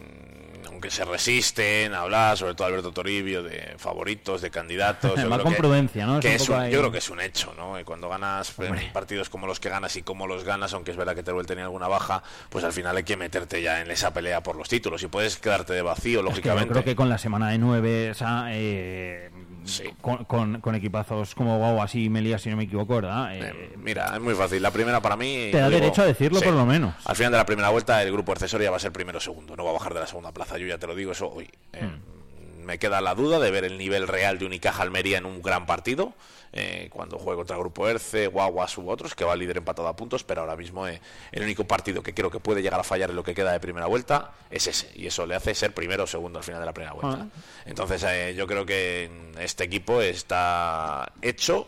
se 0.90 1.06
resisten 1.06 1.94
a 1.94 2.02
hablar, 2.02 2.38
sobre 2.38 2.54
todo 2.56 2.68
Alberto 2.68 2.92
Toribio, 2.92 3.44
de 3.44 3.76
favoritos, 3.78 4.42
de 4.42 4.50
candidatos. 4.52 5.12
yo 5.16 5.28
creo 5.30 5.44
con 5.44 5.52
que- 5.54 5.58
prudencia, 5.58 6.06
¿no? 6.06 6.16
Es 6.20 6.22
que 6.22 6.28
un 6.30 6.34
es 6.36 6.42
poco 6.46 6.54
un- 6.58 6.64
ahí- 6.66 6.72
Yo 6.72 6.80
creo 6.80 6.92
que 6.92 6.98
es 7.00 7.10
un 7.10 7.22
hecho, 7.22 7.54
¿no? 7.58 7.80
Y 7.80 7.84
cuando 7.84 8.10
ganas 8.10 8.54
Hombre. 8.58 8.90
partidos 8.94 9.30
como 9.30 9.48
los 9.48 9.60
que 9.60 9.70
ganas 9.70 9.96
y 9.96 10.02
como 10.04 10.28
los 10.28 10.44
ganas, 10.44 10.74
aunque 10.74 10.92
es 10.92 10.98
verdad 10.98 11.16
que 11.16 11.24
Teruel 11.24 11.46
tenía 11.46 11.66
alguna 11.66 11.88
baja, 11.88 12.24
pues 12.50 12.64
al 12.64 12.74
final 12.74 12.96
hay 12.98 13.04
que 13.04 13.18
meterte 13.18 13.62
ya 13.62 13.82
en 13.82 13.92
esa 13.92 14.14
pelea 14.14 14.42
por 14.44 14.56
los 14.56 14.70
títulos. 14.70 15.02
Y 15.04 15.08
puedes 15.08 15.38
quedarte 15.38 15.74
de 15.74 15.82
vacío, 15.82 15.98
Es 16.00 16.06
que 16.08 16.14
yo 16.16 16.22
lógicamente. 16.24 16.70
creo 16.72 16.84
que 16.84 16.96
con 16.96 17.10
la 17.10 17.18
semana 17.18 17.50
de 17.50 17.58
nueve, 17.58 18.10
esa, 18.10 18.48
eh, 18.52 19.30
Sí. 19.68 19.84
con, 20.02 20.24
con- 20.26 20.62
con 20.62 20.76
equipazos 20.76 21.36
como 21.36 21.58
Guau, 21.58 21.82
así 21.82 22.10
Melilla, 22.10 22.40
si 22.40 22.50
no 22.50 22.58
me 22.58 22.64
equivoco, 22.64 22.96
¿verdad? 22.96 23.36
Eh, 23.36 23.40
Eh, 23.54 23.74
mira, 23.78 24.12
es 24.16 24.22
muy 24.22 24.34
fácil. 24.34 24.62
La 24.64 24.72
primera 24.72 25.02
para 25.02 25.16
mí. 25.16 25.50
Te 25.52 25.58
da 25.60 25.68
digo, 25.70 25.80
derecho 25.82 26.02
a 26.02 26.06
decirlo, 26.06 26.40
por 26.42 26.54
lo 26.54 26.66
menos. 26.66 26.96
Al 27.06 27.16
final 27.16 27.32
de 27.32 27.38
la 27.38 27.46
primera 27.46 27.70
vuelta, 27.70 28.02
el 28.02 28.12
grupo 28.12 28.32
accesoria 28.32 28.72
va 28.72 28.78
a 28.78 28.80
ser 28.80 28.92
primero 28.92 29.18
o 29.18 29.22
segundo. 29.22 29.56
No 29.56 29.64
va 29.64 29.70
a 29.72 29.74
bajar 29.74 29.94
de 29.94 30.00
la 30.00 30.08
segunda 30.08 30.32
plaza. 30.32 30.58
Yo 30.58 30.66
ya 30.68 30.78
te 30.78 30.88
lo 30.88 30.96
digo, 30.96 31.12
eso 31.12 31.30
hoy. 31.30 31.50
Eh, 31.74 31.84
Hmm. 31.84 32.66
Me 32.66 32.80
queda 32.80 33.00
la 33.00 33.16
duda 33.16 33.40
de 33.40 33.50
ver 33.50 33.64
el 33.64 33.78
nivel 33.78 34.10
real 34.10 34.40
de 34.40 34.46
Unicaja 34.46 34.84
Almería 34.84 35.18
en 35.20 35.26
un 35.26 35.42
gran 35.42 35.66
partido. 35.66 36.14
Eh, 36.58 36.90
cuando 36.92 37.20
juegue 37.20 37.38
contra 37.38 37.56
el 37.56 37.62
Grupo 37.62 37.88
Erce, 37.88 38.28
Guaguas 38.28 38.78
u 38.78 38.90
otros, 38.90 39.14
que 39.14 39.24
va 39.24 39.36
líder 39.36 39.58
empatado 39.58 39.88
a 39.88 39.96
puntos. 39.96 40.24
Pero 40.24 40.42
ahora 40.42 40.56
mismo 40.56 40.88
eh, 40.88 41.00
el 41.32 41.44
único 41.44 41.66
partido 41.66 42.02
que 42.02 42.14
creo 42.14 42.32
que 42.32 42.40
puede 42.40 42.62
llegar 42.62 42.80
a 42.80 42.84
fallar 42.84 43.12
en 43.12 43.16
lo 43.16 43.24
que 43.24 43.36
queda 43.36 43.52
de 43.52 43.60
primera 43.60 43.86
vuelta 43.86 44.32
es 44.50 44.66
ese. 44.68 44.92
Y 44.96 45.08
eso 45.08 45.26
le 45.26 45.36
hace 45.36 45.54
ser 45.54 45.74
primero 45.74 46.06
o 46.06 46.08
segundo 46.08 46.40
al 46.40 46.44
final 46.44 46.60
de 46.60 46.66
la 46.66 46.74
primera 46.74 46.94
vuelta. 46.94 47.28
Ah. 47.30 47.40
Entonces, 47.66 48.04
eh, 48.04 48.34
yo 48.36 48.48
creo 48.48 48.66
que 48.66 49.10
este 49.40 49.66
equipo 49.66 50.02
está 50.02 51.12
hecho 51.22 51.68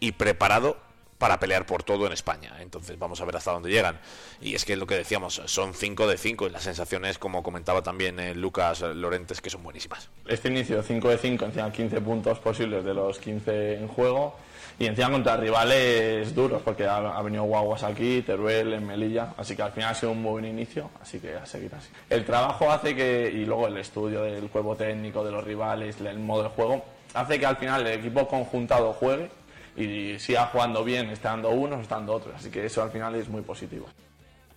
y 0.00 0.12
preparado 0.12 0.85
para 1.18 1.38
pelear 1.40 1.66
por 1.66 1.82
todo 1.82 2.06
en 2.06 2.12
España. 2.12 2.56
Entonces 2.60 2.98
vamos 2.98 3.20
a 3.20 3.24
ver 3.24 3.36
hasta 3.36 3.52
dónde 3.52 3.70
llegan. 3.70 3.98
Y 4.40 4.54
es 4.54 4.64
que 4.64 4.76
lo 4.76 4.86
que 4.86 4.96
decíamos, 4.96 5.42
son 5.46 5.74
5 5.74 6.06
de 6.06 6.18
5 6.18 6.46
y 6.46 6.50
las 6.50 6.62
sensaciones, 6.62 7.18
como 7.18 7.42
comentaba 7.42 7.82
también 7.82 8.20
eh, 8.20 8.34
Lucas 8.34 8.80
Lorentes, 8.82 9.40
que 9.40 9.50
son 9.50 9.62
buenísimas. 9.62 10.10
Este 10.26 10.48
inicio 10.48 10.82
5 10.82 11.08
de 11.08 11.18
5, 11.18 11.44
encima 11.46 11.72
15 11.72 12.00
puntos 12.00 12.38
posibles 12.38 12.84
de 12.84 12.94
los 12.94 13.18
15 13.18 13.76
en 13.76 13.88
juego. 13.88 14.36
Y 14.78 14.84
encima 14.84 15.10
contra 15.10 15.38
rivales 15.38 16.34
duros, 16.34 16.60
porque 16.62 16.84
ha, 16.84 16.98
ha 16.98 17.22
venido 17.22 17.44
Guaguas 17.44 17.82
aquí, 17.82 18.20
Teruel, 18.20 18.74
en 18.74 18.86
Melilla. 18.86 19.32
Así 19.38 19.56
que 19.56 19.62
al 19.62 19.72
final 19.72 19.92
ha 19.92 19.94
sido 19.94 20.12
un 20.12 20.22
buen 20.22 20.44
inicio, 20.44 20.90
así 21.00 21.18
que 21.18 21.34
a 21.34 21.46
seguir 21.46 21.74
así. 21.74 21.88
El 22.10 22.26
trabajo 22.26 22.70
hace 22.70 22.94
que, 22.94 23.30
y 23.32 23.46
luego 23.46 23.68
el 23.68 23.78
estudio 23.78 24.22
del 24.22 24.50
cuerpo 24.50 24.76
técnico, 24.76 25.24
de 25.24 25.32
los 25.32 25.42
rivales, 25.42 25.98
el 26.02 26.18
modo 26.18 26.42
de 26.42 26.48
juego, 26.50 26.84
hace 27.14 27.40
que 27.40 27.46
al 27.46 27.56
final 27.56 27.86
el 27.86 27.98
equipo 27.98 28.28
conjuntado 28.28 28.92
juegue 28.92 29.30
y 29.76 30.18
siga 30.18 30.46
jugando 30.46 30.82
bien, 30.84 31.10
esté 31.10 31.28
dando 31.28 31.50
unos, 31.50 31.80
esté 31.80 31.94
dando 31.94 32.14
otros. 32.14 32.34
Así 32.36 32.50
que 32.50 32.64
eso 32.66 32.82
al 32.82 32.90
final 32.90 33.14
es 33.14 33.28
muy 33.28 33.42
positivo. 33.42 33.86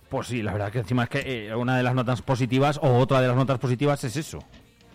Pues 0.09 0.27
sí, 0.27 0.41
la 0.41 0.53
verdad 0.53 0.71
que 0.71 0.79
encima 0.79 1.03
es 1.03 1.09
que 1.09 1.47
eh, 1.47 1.55
una 1.55 1.77
de 1.77 1.83
las 1.83 1.93
notas 1.93 2.21
positivas 2.21 2.79
o 2.81 2.97
otra 2.97 3.21
de 3.21 3.27
las 3.27 3.35
notas 3.35 3.59
positivas 3.59 4.03
es 4.03 4.15
eso. 4.15 4.39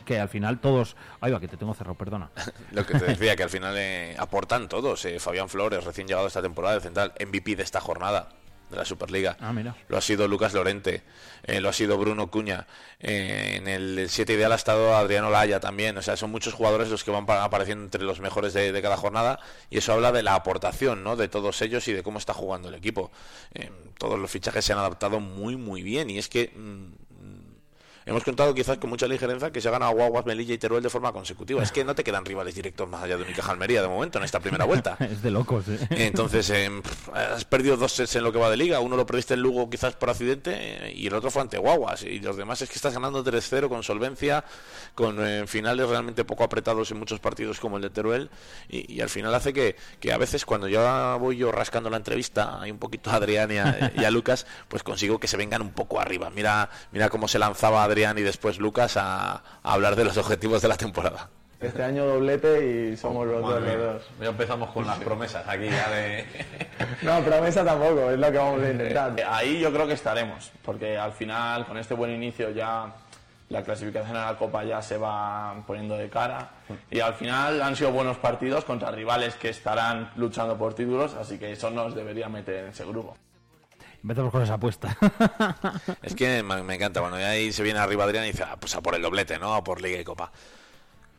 Que 0.04 0.18
al 0.18 0.28
final 0.28 0.58
todos... 0.60 0.96
Ahí 1.20 1.30
va, 1.32 1.40
que 1.40 1.48
te 1.48 1.56
tengo 1.56 1.72
cerrado, 1.72 1.94
perdona. 1.96 2.30
Lo 2.72 2.84
que 2.84 2.98
te 2.98 3.04
decía, 3.06 3.36
que 3.36 3.44
al 3.44 3.50
final 3.50 3.74
eh, 3.78 4.16
aportan 4.18 4.68
todos. 4.68 5.04
eh, 5.04 5.18
Fabián 5.20 5.48
Flores, 5.48 5.84
recién 5.84 6.06
llegado 6.08 6.26
esta 6.26 6.42
temporada 6.42 6.74
de 6.74 6.80
central, 6.80 7.12
MVP 7.20 7.56
de 7.56 7.62
esta 7.62 7.80
jornada 7.80 8.28
de 8.74 8.80
la 8.80 8.84
Superliga. 8.84 9.36
Ah, 9.40 9.52
mira. 9.52 9.74
Lo 9.88 9.96
ha 9.96 10.00
sido 10.00 10.28
Lucas 10.28 10.52
Lorente, 10.52 11.02
eh, 11.44 11.60
lo 11.60 11.68
ha 11.68 11.72
sido 11.72 11.96
Bruno 11.98 12.30
Cuña. 12.30 12.66
eh, 13.00 13.54
en 13.56 13.68
el 13.68 14.06
7 14.10 14.32
ideal 14.34 14.52
ha 14.52 14.56
estado 14.56 14.94
Adriano 14.96 15.30
Laya 15.30 15.60
también. 15.60 15.96
O 15.98 16.02
sea, 16.02 16.16
son 16.16 16.30
muchos 16.30 16.54
jugadores 16.54 16.88
los 16.88 17.04
que 17.04 17.10
van 17.10 17.26
pa- 17.26 17.44
apareciendo 17.44 17.84
entre 17.84 18.02
los 18.02 18.20
mejores 18.20 18.52
de, 18.54 18.72
de 18.72 18.82
cada 18.82 18.96
jornada. 18.96 19.40
Y 19.70 19.78
eso 19.78 19.92
habla 19.92 20.12
de 20.12 20.22
la 20.22 20.34
aportación 20.34 21.02
¿no? 21.04 21.16
de 21.16 21.28
todos 21.28 21.60
ellos 21.62 21.86
y 21.88 21.92
de 21.92 22.02
cómo 22.02 22.18
está 22.18 22.34
jugando 22.34 22.68
el 22.68 22.74
equipo. 22.74 23.10
Eh, 23.54 23.70
todos 23.98 24.18
los 24.18 24.30
fichajes 24.30 24.64
se 24.64 24.72
han 24.72 24.78
adaptado 24.78 25.20
muy, 25.20 25.56
muy 25.56 25.82
bien. 25.82 26.10
Y 26.10 26.18
es 26.18 26.28
que. 26.28 26.52
mm, 26.54 27.03
hemos 28.06 28.24
contado 28.24 28.54
quizás 28.54 28.78
con 28.78 28.90
mucha 28.90 29.06
ligereza 29.06 29.50
que 29.50 29.60
se 29.60 29.68
ha 29.68 29.70
ganado 29.70 29.92
Guaguas, 29.92 30.26
Melilla 30.26 30.54
y 30.54 30.58
Teruel 30.58 30.82
de 30.82 30.90
forma 30.90 31.12
consecutiva. 31.12 31.62
Es 31.62 31.72
que 31.72 31.84
no 31.84 31.94
te 31.94 32.04
quedan 32.04 32.24
rivales 32.24 32.54
directos 32.54 32.88
más 32.88 33.02
allá 33.02 33.16
de 33.16 33.22
Unicaja 33.22 33.52
Almería 33.52 33.82
de 33.82 33.88
momento 33.88 34.18
en 34.18 34.24
esta 34.24 34.40
primera 34.40 34.64
vuelta. 34.64 34.96
es 35.00 35.22
de 35.22 35.30
locos, 35.30 35.68
¿eh? 35.68 35.78
Entonces, 35.90 36.48
eh, 36.50 36.70
has 37.14 37.44
perdido 37.44 37.76
dos 37.76 37.92
sets 37.92 38.16
en 38.16 38.24
lo 38.24 38.32
que 38.32 38.38
va 38.38 38.50
de 38.50 38.56
liga. 38.56 38.80
Uno 38.80 38.96
lo 38.96 39.06
perdiste 39.06 39.34
en 39.34 39.40
Lugo 39.40 39.68
quizás 39.70 39.94
por 39.94 40.10
accidente 40.10 40.52
eh, 40.54 40.92
y 40.94 41.06
el 41.06 41.14
otro 41.14 41.30
fue 41.30 41.42
ante 41.42 41.58
Guaguas. 41.58 42.02
Y 42.02 42.20
los 42.20 42.36
demás 42.36 42.60
es 42.62 42.68
que 42.68 42.76
estás 42.76 42.94
ganando 42.94 43.24
3-0 43.24 43.68
con 43.68 43.82
solvencia, 43.82 44.44
con 44.94 45.24
eh, 45.24 45.46
finales 45.46 45.88
realmente 45.88 46.24
poco 46.24 46.44
apretados 46.44 46.90
en 46.90 46.98
muchos 46.98 47.20
partidos 47.20 47.60
como 47.60 47.76
el 47.76 47.82
de 47.82 47.90
Teruel. 47.90 48.30
Y, 48.68 48.92
y 48.94 49.00
al 49.00 49.08
final 49.08 49.34
hace 49.34 49.52
que, 49.52 49.76
que 50.00 50.12
a 50.12 50.18
veces 50.18 50.44
cuando 50.44 50.68
ya 50.68 51.16
voy 51.16 51.36
yo 51.36 51.52
rascando 51.52 51.90
la 51.90 51.96
entrevista, 51.96 52.60
hay 52.60 52.70
un 52.70 52.78
poquito 52.78 53.10
a 53.10 53.14
Adrián 53.14 53.50
y 53.50 53.58
a, 53.58 53.92
y 53.96 54.04
a 54.04 54.10
Lucas, 54.10 54.46
pues 54.68 54.82
consigo 54.82 55.18
que 55.18 55.28
se 55.28 55.36
vengan 55.36 55.62
un 55.62 55.70
poco 55.70 56.00
arriba. 56.00 56.30
Mira, 56.30 56.68
mira 56.92 57.08
cómo 57.08 57.28
se 57.28 57.38
lanzaba 57.38 57.84
Adrián 57.94 58.18
y 58.18 58.22
después 58.22 58.58
Lucas 58.58 58.96
a, 58.96 59.34
a 59.34 59.42
hablar 59.62 59.94
de 59.94 60.04
los 60.04 60.16
objetivos 60.16 60.60
de 60.60 60.66
la 60.66 60.76
temporada. 60.76 61.28
Este 61.60 61.80
año 61.84 62.04
doblete 62.04 62.90
y 62.92 62.96
somos 62.96 63.24
los 63.24 63.40
dos, 63.40 63.50
Madre 63.50 63.76
los 63.76 63.76
mía. 63.76 63.92
dos. 63.92 64.02
Ya 64.20 64.26
empezamos 64.30 64.70
con 64.72 64.84
las 64.84 64.98
promesas 64.98 65.46
aquí 65.46 65.66
ya 65.66 65.88
de... 65.90 66.24
No, 67.02 67.20
promesa 67.22 67.64
tampoco, 67.64 68.10
es 68.10 68.18
lo 68.18 68.32
que 68.32 68.38
vamos 68.38 68.62
a 68.64 68.70
intentar. 68.70 69.14
Ahí 69.28 69.60
yo 69.60 69.72
creo 69.72 69.86
que 69.86 69.92
estaremos, 69.92 70.50
porque 70.64 70.98
al 70.98 71.12
final, 71.12 71.64
con 71.66 71.78
este 71.78 71.94
buen 71.94 72.10
inicio 72.10 72.50
ya 72.50 72.92
la 73.48 73.62
clasificación 73.62 74.16
a 74.16 74.32
la 74.32 74.36
Copa 74.36 74.64
ya 74.64 74.82
se 74.82 74.98
va 74.98 75.54
poniendo 75.68 75.96
de 75.96 76.08
cara 76.10 76.48
y 76.90 76.98
al 76.98 77.14
final 77.14 77.62
han 77.62 77.76
sido 77.76 77.92
buenos 77.92 78.16
partidos 78.16 78.64
contra 78.64 78.90
rivales 78.90 79.36
que 79.36 79.50
estarán 79.50 80.10
luchando 80.16 80.58
por 80.58 80.74
títulos, 80.74 81.14
así 81.14 81.38
que 81.38 81.52
eso 81.52 81.70
nos 81.70 81.94
debería 81.94 82.28
meter 82.28 82.64
en 82.64 82.66
ese 82.70 82.84
grupo. 82.84 83.16
Empezamos 84.04 84.32
con 84.32 84.42
esa 84.42 84.54
apuesta. 84.54 84.98
Es 86.02 86.14
que 86.14 86.42
me, 86.42 86.74
encanta, 86.74 87.00
bueno, 87.00 87.18
y 87.18 87.22
ahí 87.22 87.52
se 87.52 87.62
viene 87.62 87.78
arriba 87.78 88.04
Adrián 88.04 88.24
y 88.24 88.32
dice, 88.32 88.42
ah, 88.42 88.58
pues 88.60 88.74
a 88.74 88.82
por 88.82 88.94
el 88.94 89.00
doblete, 89.00 89.38
¿no? 89.38 89.54
A 89.54 89.64
por 89.64 89.80
Liga 89.80 89.98
y 89.98 90.04
Copa. 90.04 90.30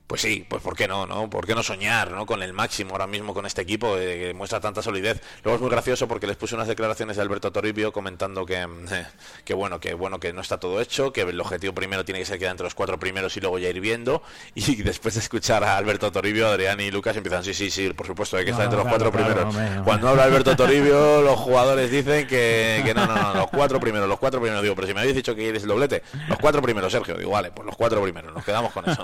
Pues 0.07 0.21
sí, 0.21 0.45
pues 0.47 0.61
¿por 0.61 0.75
qué 0.75 0.87
no, 0.87 1.07
no? 1.07 1.29
¿Por 1.31 1.47
qué 1.47 1.55
no 1.55 1.63
soñar, 1.63 2.11
no? 2.11 2.27
Con 2.27 2.43
el 2.43 2.53
máximo 2.53 2.91
ahora 2.91 3.07
mismo 3.07 3.33
con 3.33 3.47
este 3.47 3.63
equipo 3.63 3.97
eh, 3.97 4.19
que 4.19 4.33
muestra 4.35 4.59
tanta 4.59 4.83
solidez. 4.83 5.19
Luego 5.43 5.55
es 5.55 5.61
muy 5.61 5.71
gracioso 5.71 6.07
porque 6.07 6.27
les 6.27 6.35
puse 6.37 6.53
unas 6.53 6.67
declaraciones 6.67 7.15
de 7.15 7.23
Alberto 7.23 7.51
Toribio 7.51 7.91
comentando 7.91 8.45
que, 8.45 8.61
eh, 8.61 8.67
que 9.43 9.53
bueno, 9.55 9.79
que 9.79 9.95
bueno, 9.95 10.19
que 10.19 10.31
no 10.31 10.41
está 10.41 10.59
todo 10.59 10.79
hecho, 10.79 11.11
que 11.11 11.21
el 11.21 11.39
objetivo 11.41 11.73
primero 11.73 12.05
tiene 12.05 12.19
que 12.19 12.25
ser 12.25 12.37
quedar 12.37 12.51
entre 12.51 12.65
los 12.65 12.75
cuatro 12.75 12.99
primeros 12.99 13.35
y 13.35 13.41
luego 13.41 13.57
ya 13.57 13.69
ir 13.69 13.79
viendo. 13.79 14.21
Y 14.55 14.75
después 14.83 15.13
de 15.15 15.19
escuchar 15.19 15.63
a 15.63 15.77
Alberto 15.77 16.11
Toribio, 16.11 16.47
Adrián 16.47 16.79
y 16.79 16.91
Lucas 16.91 17.15
empiezan, 17.17 17.43
sí, 17.43 17.53
sí, 17.53 17.69
sí, 17.69 17.91
por 17.93 18.07
supuesto, 18.07 18.37
hay 18.37 18.45
que 18.45 18.51
No, 18.51 18.57
estar 18.57 18.65
entre 18.65 18.79
los 18.79 18.87
cuatro 18.87 19.11
claro, 19.11 19.49
primeros. 19.49 19.83
Cuando 19.83 20.09
habla 20.09 20.23
Alberto 20.23 20.55
Toribio, 20.57 21.21
los 21.21 21.39
jugadores 21.39 21.91
dicen 21.91 22.27
que, 22.27 22.81
que 22.85 22.93
no, 22.93 23.05
no, 23.05 23.15
no, 23.15 23.33
los 23.33 23.47
cuatro 23.47 23.79
primeros, 23.79 24.07
los 24.07 24.19
cuatro 24.19 24.39
primeros. 24.39 24.61
Digo, 24.63 24.75
pero 24.75 24.87
si 24.87 24.93
me 24.93 25.01
habéis 25.01 25.15
dicho 25.15 25.35
que 25.35 25.41
queréis 25.43 25.63
el 25.63 25.69
doblete, 25.69 26.03
los 26.27 26.37
cuatro 26.39 26.61
primeros, 26.61 26.91
Sergio. 26.91 27.15
Digo, 27.15 27.31
vale, 27.31 27.51
pues 27.51 27.65
los 27.65 27.75
cuatro 27.75 28.01
primeros, 28.01 28.33
nos 28.33 28.45
quedamos 28.45 28.71
con 28.71 28.89
eso. 28.89 29.03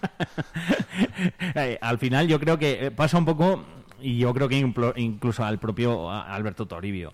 Eh, 1.54 1.78
al 1.80 1.98
final 1.98 2.26
yo 2.28 2.38
creo 2.40 2.58
que 2.58 2.86
eh, 2.86 2.90
pasa 2.90 3.18
un 3.18 3.24
poco, 3.24 3.64
y 4.00 4.18
yo 4.18 4.32
creo 4.34 4.48
que 4.48 4.56
incluso 4.96 5.44
al 5.44 5.58
propio 5.58 6.10
Alberto 6.10 6.66
Toribio, 6.66 7.12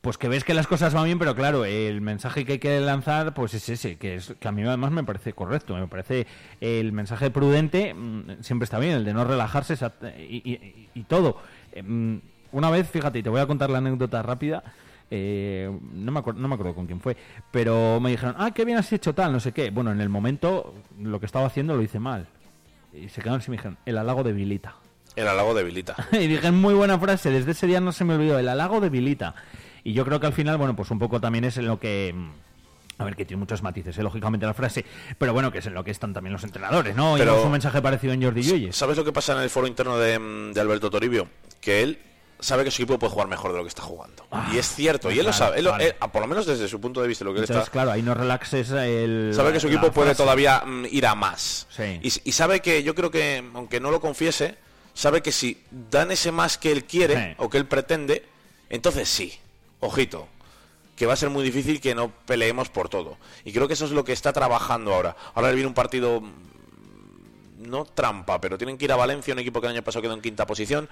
pues 0.00 0.18
que 0.18 0.28
ves 0.28 0.44
que 0.44 0.54
las 0.54 0.66
cosas 0.66 0.94
van 0.94 1.04
bien, 1.04 1.18
pero 1.18 1.34
claro, 1.34 1.64
el 1.64 2.00
mensaje 2.00 2.44
que 2.44 2.52
hay 2.54 2.58
que 2.58 2.80
lanzar 2.80 3.34
pues 3.34 3.54
es 3.54 3.68
ese, 3.68 3.96
que, 3.98 4.16
es, 4.16 4.34
que 4.38 4.48
a 4.48 4.52
mí 4.52 4.62
además 4.62 4.90
me 4.92 5.04
parece 5.04 5.32
correcto, 5.32 5.76
me 5.76 5.86
parece 5.88 6.26
el 6.60 6.92
mensaje 6.92 7.30
prudente, 7.30 7.94
mm, 7.94 8.42
siempre 8.42 8.64
está 8.64 8.78
bien, 8.78 8.94
el 8.94 9.04
de 9.04 9.14
no 9.14 9.24
relajarse 9.24 9.74
y, 10.18 10.88
y- 10.94 11.02
todo. 11.04 11.38
Mm, 11.82 12.16
Una 12.52 12.70
vez, 12.70 12.88
fíjate, 12.88 13.18
y 13.18 13.22
te 13.22 13.30
voy 13.30 13.40
a 13.40 13.46
contar 13.46 13.70
la 13.70 13.78
anécdota 13.78 14.22
rápida. 14.22 14.62
Eh, 15.10 15.70
no, 15.92 16.12
me 16.12 16.18
acuerdo, 16.18 16.40
no 16.40 16.48
me 16.48 16.54
acuerdo 16.54 16.74
con 16.74 16.86
quién 16.86 17.00
fue, 17.00 17.16
pero 17.50 18.00
me 18.00 18.10
dijeron, 18.10 18.34
ah, 18.38 18.50
qué 18.52 18.64
bien 18.64 18.78
has 18.78 18.92
hecho 18.92 19.14
tal, 19.14 19.32
no 19.32 19.40
sé 19.40 19.52
qué. 19.52 19.70
Bueno, 19.70 19.92
en 19.92 20.00
el 20.00 20.08
momento 20.08 20.74
lo 21.00 21.20
que 21.20 21.26
estaba 21.26 21.46
haciendo 21.46 21.76
lo 21.76 21.82
hice 21.82 21.98
mal. 21.98 22.26
Y 22.92 23.08
se 23.08 23.20
quedaron 23.20 23.40
así 23.40 23.48
y 23.48 23.50
me 23.52 23.56
dijeron, 23.58 23.78
el 23.86 23.98
halago 23.98 24.22
debilita. 24.24 24.76
El 25.14 25.28
halago 25.28 25.54
debilita. 25.54 25.94
y 26.12 26.26
dije, 26.26 26.50
muy 26.50 26.74
buena 26.74 26.98
frase, 26.98 27.30
desde 27.30 27.52
ese 27.52 27.66
día 27.66 27.80
no 27.80 27.92
se 27.92 28.04
me 28.04 28.14
olvidó, 28.14 28.38
el 28.38 28.48
halago 28.48 28.80
debilita. 28.80 29.34
Y 29.84 29.92
yo 29.92 30.04
creo 30.04 30.18
que 30.20 30.26
al 30.26 30.32
final, 30.32 30.56
bueno, 30.58 30.74
pues 30.74 30.90
un 30.90 30.98
poco 30.98 31.20
también 31.20 31.44
es 31.44 31.56
en 31.58 31.66
lo 31.66 31.78
que... 31.78 32.12
mm, 32.14 32.30
A 32.98 33.04
ver, 33.04 33.14
que 33.14 33.24
tiene 33.24 33.38
muchos 33.40 33.62
matices, 33.62 33.96
¿eh? 33.98 34.02
lógicamente 34.02 34.46
la 34.46 34.54
frase, 34.54 34.84
pero 35.18 35.32
bueno, 35.32 35.52
que 35.52 35.58
es 35.58 35.66
en 35.66 35.74
lo 35.74 35.84
que 35.84 35.90
están 35.92 36.12
también 36.12 36.32
los 36.32 36.42
entrenadores, 36.44 36.96
¿no? 36.96 37.14
Pero- 37.16 37.34
Pero... 37.34 37.44
un 37.46 37.52
mensaje 37.52 37.80
parecido 37.80 38.12
en 38.14 38.22
Jordi 38.22 38.42
Lluelles. 38.42 38.74
¿Sabes 38.74 38.96
lo 38.96 39.04
que 39.04 39.12
pasa 39.12 39.34
en 39.36 39.42
el 39.42 39.50
foro 39.50 39.66
interno 39.68 39.96
de, 39.98 40.18
mm, 40.18 40.52
de 40.52 40.60
Alberto 40.60 40.90
Toribio? 40.90 41.28
Que 41.60 41.82
él 41.82 41.98
sabe 42.40 42.64
que 42.64 42.70
su 42.70 42.82
equipo 42.82 42.98
puede 42.98 43.12
jugar 43.12 43.28
mejor 43.28 43.52
de 43.52 43.58
lo 43.58 43.64
que 43.64 43.68
está 43.68 43.82
jugando. 43.82 44.26
y 44.52 44.58
es 44.58 44.66
cierto, 44.68 45.10
y 45.10 45.18
él 45.18 45.24
lo 45.24 45.30
Ah, 45.30 45.34
sabe, 45.34 45.58
él 45.58 45.64
lo- 45.64 45.76
él, 45.78 45.94
ah, 46.00 46.10
por 46.12 46.20
lo 46.22 46.28
menos 46.28 46.46
desde 46.46 46.68
su 46.68 46.80
punto 46.80 47.00
de 47.02 47.08
vista, 47.08 47.24
lo 47.24 47.32
que 47.32 47.38
él 47.40 47.44
está... 47.44 47.64
claro, 47.64 47.90
ahí 47.92 48.02
no 48.02 48.14
relaxes 48.14 48.70
el... 48.70 49.32
Sabe 49.34 49.52
que 49.52 49.60
su 49.60 49.68
equipo 49.68 49.90
puede 49.92 50.14
todavía 50.14 50.62
mm, 50.64 50.86
ir 50.90 51.06
a 51.06 51.14
más. 51.14 51.66
Sí. 51.70 51.98
Y, 52.02 52.28
y 52.28 52.32
sabe 52.32 52.60
que, 52.60 52.82
yo 52.82 52.94
creo 52.94 53.10
que, 53.10 53.42
aunque 53.54 53.80
no 53.80 53.90
lo 53.90 54.00
confiese, 54.00 54.56
sabe 54.94 55.22
que 55.22 55.32
si 55.32 55.62
dan 55.90 56.10
ese 56.10 56.30
más 56.32 56.58
que 56.58 56.72
él 56.72 56.84
quiere 56.84 57.30
Sí. 57.30 57.34
o 57.38 57.48
que 57.50 57.58
él 57.58 57.66
pretende, 57.66 58.24
entonces 58.70 59.08
sí, 59.08 59.38
ojito, 59.80 60.28
que 60.96 61.06
va 61.06 61.12
a 61.12 61.16
ser 61.16 61.30
muy 61.30 61.44
difícil 61.44 61.80
que 61.80 61.94
no 61.94 62.10
peleemos 62.26 62.68
por 62.70 62.88
todo. 62.88 63.16
Y 63.44 63.52
creo 63.52 63.66
que 63.68 63.74
eso 63.74 63.84
es 63.84 63.90
lo 63.90 64.04
que 64.04 64.12
está 64.12 64.32
trabajando 64.32 64.94
ahora. 64.94 65.14
Ahora 65.34 65.48
le 65.48 65.54
viene 65.54 65.68
un 65.68 65.74
partido 65.74 66.20
mm, 66.20 67.68
no 67.68 67.84
trampa, 67.84 68.40
pero 68.40 68.56
tienen 68.58 68.78
que 68.78 68.84
ir 68.84 68.92
a 68.92 68.96
Valencia, 68.96 69.32
un 69.34 69.38
equipo 69.40 69.60
que 69.60 69.66
el 69.66 69.72
año 69.74 69.82
pasado 69.82 70.02
quedó 70.02 70.14
en 70.14 70.20
quinta 70.22 70.46
posición, 70.46 70.88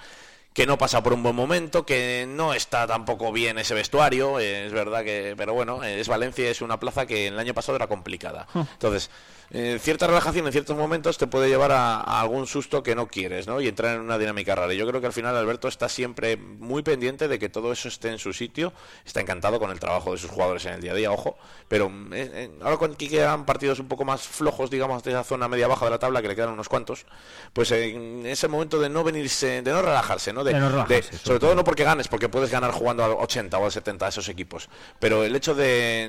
que 0.54 0.66
no 0.66 0.78
pasa 0.78 1.02
por 1.02 1.12
un 1.12 1.22
buen 1.24 1.34
momento, 1.34 1.84
que 1.84 2.26
no 2.28 2.54
está 2.54 2.86
tampoco 2.86 3.32
bien 3.32 3.58
ese 3.58 3.74
vestuario, 3.74 4.38
eh, 4.38 4.66
es 4.66 4.72
verdad 4.72 5.02
que, 5.02 5.34
pero 5.36 5.52
bueno, 5.52 5.82
eh, 5.82 5.98
es 6.00 6.06
Valencia, 6.06 6.48
es 6.48 6.62
una 6.62 6.78
plaza 6.78 7.06
que 7.06 7.26
el 7.26 7.38
año 7.38 7.52
pasado 7.54 7.74
era 7.74 7.88
complicada. 7.88 8.46
Entonces, 8.54 9.10
eh, 9.56 9.78
cierta 9.80 10.06
relajación 10.08 10.46
en 10.46 10.52
ciertos 10.52 10.76
momentos 10.76 11.16
te 11.16 11.28
puede 11.28 11.48
llevar 11.48 11.70
a, 11.70 12.00
a 12.00 12.20
algún 12.20 12.46
susto 12.48 12.82
que 12.82 12.94
no 12.96 13.06
quieres, 13.06 13.46
¿no? 13.46 13.60
Y 13.60 13.68
entrar 13.68 13.94
en 13.94 14.00
una 14.00 14.18
dinámica 14.18 14.54
rara. 14.56 14.74
Y 14.74 14.76
yo 14.76 14.86
creo 14.86 15.00
que 15.00 15.06
al 15.06 15.12
final 15.12 15.36
Alberto 15.36 15.68
está 15.68 15.88
siempre 15.88 16.36
muy 16.36 16.82
pendiente 16.82 17.28
de 17.28 17.38
que 17.38 17.48
todo 17.48 17.70
eso 17.70 17.86
esté 17.88 18.08
en 18.08 18.18
su 18.18 18.32
sitio, 18.32 18.72
está 19.06 19.20
encantado 19.20 19.60
con 19.60 19.70
el 19.70 19.78
trabajo 19.78 20.10
de 20.12 20.18
sus 20.18 20.28
jugadores 20.30 20.64
en 20.66 20.74
el 20.74 20.80
día 20.80 20.90
a 20.90 20.94
día, 20.96 21.12
ojo, 21.12 21.38
pero 21.68 21.86
eh, 22.12 22.30
eh, 22.34 22.50
ahora 22.62 22.76
cuando 22.78 22.94
aquí 22.96 23.08
quedan 23.08 23.46
partidos 23.46 23.78
un 23.78 23.86
poco 23.86 24.04
más 24.04 24.22
flojos, 24.22 24.70
digamos, 24.70 25.02
de 25.04 25.12
esa 25.12 25.22
zona 25.24 25.46
media-baja 25.46 25.84
de 25.84 25.90
la 25.92 25.98
tabla, 26.00 26.20
que 26.20 26.28
le 26.28 26.34
quedan 26.34 26.50
unos 26.50 26.68
cuantos, 26.68 27.06
pues 27.52 27.70
en 27.70 28.26
ese 28.26 28.48
momento 28.48 28.80
de 28.80 28.88
no 28.88 29.04
venirse, 29.04 29.62
de 29.62 29.70
no 29.72 29.82
relajarse, 29.82 30.32
¿no? 30.32 30.42
De 30.42 30.52
no 30.54 30.68
relajarse, 30.68 30.94
de- 30.94 31.02
sobre 31.02 31.18
sobre 31.18 31.38
todo. 31.38 31.54
no 31.54 31.62
porque 31.64 31.84
ganes, 31.84 32.08
porque 32.08 32.28
puedes 32.28 32.50
ganar 32.50 32.72
jugando 32.72 33.04
al 33.04 33.12
80 33.12 33.56
o 33.58 33.64
al 33.66 33.70
70 33.72 34.06
a 34.06 34.08
esos 34.08 34.28
equipos, 34.28 34.68
pero 34.98 35.22
el 35.22 35.36
hecho 35.36 35.54
de 35.54 36.08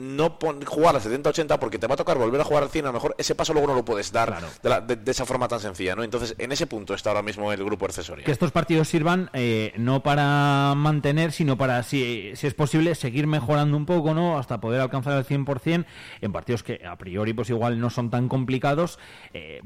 no 0.00 0.38
pon- 0.38 0.64
jugar 0.64 0.94
al 0.96 1.02
70-80 1.02 1.58
porque 1.58 1.78
te 1.78 1.86
va 1.86 1.94
a 1.94 1.96
tocar 1.96 2.18
volver 2.18 2.40
a 2.40 2.44
jugar 2.44 2.59
al 2.62 2.70
100, 2.70 2.84
a 2.84 2.88
lo 2.88 2.92
mejor 2.94 3.14
ese 3.18 3.34
paso 3.34 3.52
luego 3.52 3.68
no 3.68 3.74
lo 3.74 3.84
puedes 3.84 4.12
dar 4.12 4.28
Claro. 4.28 4.46
de, 4.62 4.68
la- 4.68 4.80
de- 4.80 4.96
de 4.96 5.10
esa 5.10 5.24
forma 5.26 5.48
tan 5.48 5.60
sencilla, 5.60 5.94
¿no? 5.94 6.02
Entonces, 6.02 6.34
en 6.38 6.52
ese 6.52 6.66
punto 6.66 6.94
está 6.94 7.10
ahora 7.10 7.22
mismo 7.22 7.52
el 7.52 7.64
grupo 7.64 7.86
accesorio. 7.86 8.24
que 8.24 8.32
estos 8.32 8.52
partidos 8.52 8.88
sirvan 8.88 9.30
eh, 9.32 9.72
no 9.76 10.02
para 10.02 10.74
mantener, 10.76 11.32
sino 11.32 11.56
para, 11.56 11.82
si, 11.82 12.32
si 12.34 12.46
es 12.46 12.54
posible, 12.54 12.94
seguir 12.94 13.26
mejorando 13.26 13.76
un 13.76 13.86
poco, 13.86 14.14
¿no? 14.14 14.38
Hasta 14.38 14.60
poder 14.60 14.80
alcanzar 14.80 15.16
el 15.18 15.24
100% 15.24 15.84
en 16.20 16.32
partidos 16.32 16.62
que 16.62 16.80
a 16.86 16.96
priori 16.96 17.32
pues 17.32 17.50
igual 17.50 17.80
no 17.80 17.90
son 17.90 18.10
tan 18.10 18.28
complicados, 18.28 18.98
eh, 19.34 19.60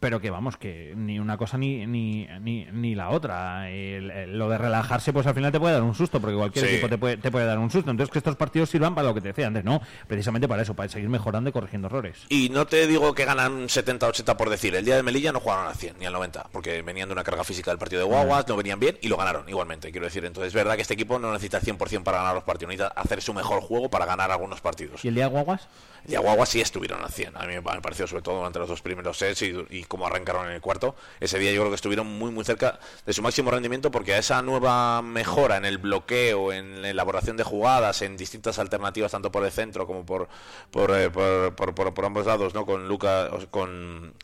pero 0.00 0.20
que 0.20 0.30
vamos, 0.30 0.56
que 0.56 0.94
ni 0.96 1.18
una 1.18 1.36
cosa 1.36 1.58
ni, 1.58 1.86
ni, 1.86 2.26
ni, 2.40 2.66
ni 2.72 2.94
la 2.94 3.10
otra. 3.10 3.70
El- 3.70 4.10
el- 4.10 4.38
lo 4.38 4.48
de 4.48 4.58
relajarse 4.58 5.12
pues 5.12 5.26
al 5.26 5.34
final 5.34 5.52
te 5.52 5.60
puede 5.60 5.74
dar 5.74 5.82
un 5.82 5.94
susto, 5.94 6.20
porque 6.20 6.36
cualquier 6.36 6.66
Sí. 6.66 6.72
equipo 6.72 6.88
te 6.88 6.98
puede, 6.98 7.16
te 7.16 7.30
puede 7.30 7.46
dar 7.46 7.58
un 7.58 7.70
susto. 7.70 7.90
Entonces 7.90 8.12
que 8.12 8.18
estos 8.18 8.36
partidos 8.36 8.70
sirvan 8.70 8.94
para 8.94 9.08
lo 9.08 9.14
que 9.14 9.20
te 9.20 9.28
decía 9.28 9.46
antes, 9.46 9.64
¿no? 9.64 9.80
Precisamente 10.06 10.48
para 10.48 10.62
eso, 10.62 10.74
para 10.74 10.88
seguir 10.88 11.08
mejorando 11.08 11.50
y 11.50 11.52
corrigiendo 11.52 11.86
errores. 11.88 12.26
Y 12.32 12.48
no 12.48 12.64
te 12.64 12.86
digo 12.86 13.12
que 13.12 13.24
ganan 13.24 13.66
70-80 13.66 14.36
por 14.36 14.50
decir. 14.50 14.72
El 14.76 14.84
día 14.84 14.94
de 14.94 15.02
Melilla 15.02 15.32
no 15.32 15.40
jugaron 15.40 15.66
al 15.66 15.74
100 15.74 15.96
ni 15.98 16.06
al 16.06 16.12
90, 16.12 16.50
porque 16.52 16.80
venían 16.80 17.08
de 17.08 17.12
una 17.12 17.24
carga 17.24 17.42
física 17.42 17.72
del 17.72 17.78
partido 17.78 18.02
de 18.02 18.06
Guaguas, 18.06 18.46
no 18.46 18.56
venían 18.56 18.78
bien 18.78 18.96
y 19.00 19.08
lo 19.08 19.16
ganaron 19.16 19.48
igualmente. 19.48 19.90
Quiero 19.90 20.06
decir, 20.06 20.24
entonces 20.24 20.50
es 20.50 20.54
verdad 20.54 20.76
que 20.76 20.82
este 20.82 20.94
equipo 20.94 21.18
no 21.18 21.32
necesita 21.32 21.58
el 21.58 21.64
100% 21.64 22.04
para 22.04 22.18
ganar 22.18 22.36
los 22.36 22.44
partidos, 22.44 22.70
necesita 22.70 23.00
hacer 23.00 23.20
su 23.20 23.34
mejor 23.34 23.60
juego 23.62 23.90
para 23.90 24.06
ganar 24.06 24.30
algunos 24.30 24.60
partidos. 24.60 25.04
¿Y 25.04 25.08
el 25.08 25.16
día 25.16 25.24
de 25.24 25.30
Guaguas? 25.30 25.66
Y 26.08 26.14
a 26.14 26.20
Guaguas 26.20 26.48
sí 26.48 26.60
estuvieron 26.60 27.02
al 27.02 27.10
100. 27.10 27.36
A 27.36 27.46
mí 27.46 27.54
me 27.54 27.62
pareció, 27.62 28.06
sobre 28.06 28.22
todo 28.22 28.36
durante 28.38 28.58
los 28.58 28.68
dos 28.68 28.82
primeros 28.82 29.18
sets 29.18 29.42
y, 29.42 29.54
y 29.70 29.84
cómo 29.84 30.06
arrancaron 30.06 30.46
en 30.46 30.52
el 30.52 30.60
cuarto. 30.60 30.96
Ese 31.20 31.38
día 31.38 31.52
yo 31.52 31.60
creo 31.60 31.70
que 31.70 31.76
estuvieron 31.76 32.06
muy, 32.06 32.30
muy 32.30 32.44
cerca 32.44 32.78
de 33.06 33.12
su 33.12 33.22
máximo 33.22 33.50
rendimiento 33.50 33.90
porque 33.90 34.14
a 34.14 34.18
esa 34.18 34.42
nueva 34.42 35.02
mejora 35.02 35.56
en 35.56 35.64
el 35.64 35.78
bloqueo, 35.78 36.52
en 36.52 36.82
la 36.82 36.90
elaboración 36.90 37.36
de 37.36 37.44
jugadas, 37.44 38.02
en 38.02 38.16
distintas 38.16 38.58
alternativas, 38.58 39.12
tanto 39.12 39.30
por 39.30 39.44
el 39.44 39.52
centro 39.52 39.86
como 39.86 40.04
por, 40.06 40.28
por, 40.70 40.90
eh, 40.98 41.10
por, 41.10 41.74
por- 41.94 42.04
ambos 42.04 42.26
lados, 42.26 42.54
¿no? 42.54 42.64
Con 42.66 42.88
Luca, 42.88 43.28
con. 43.50 44.14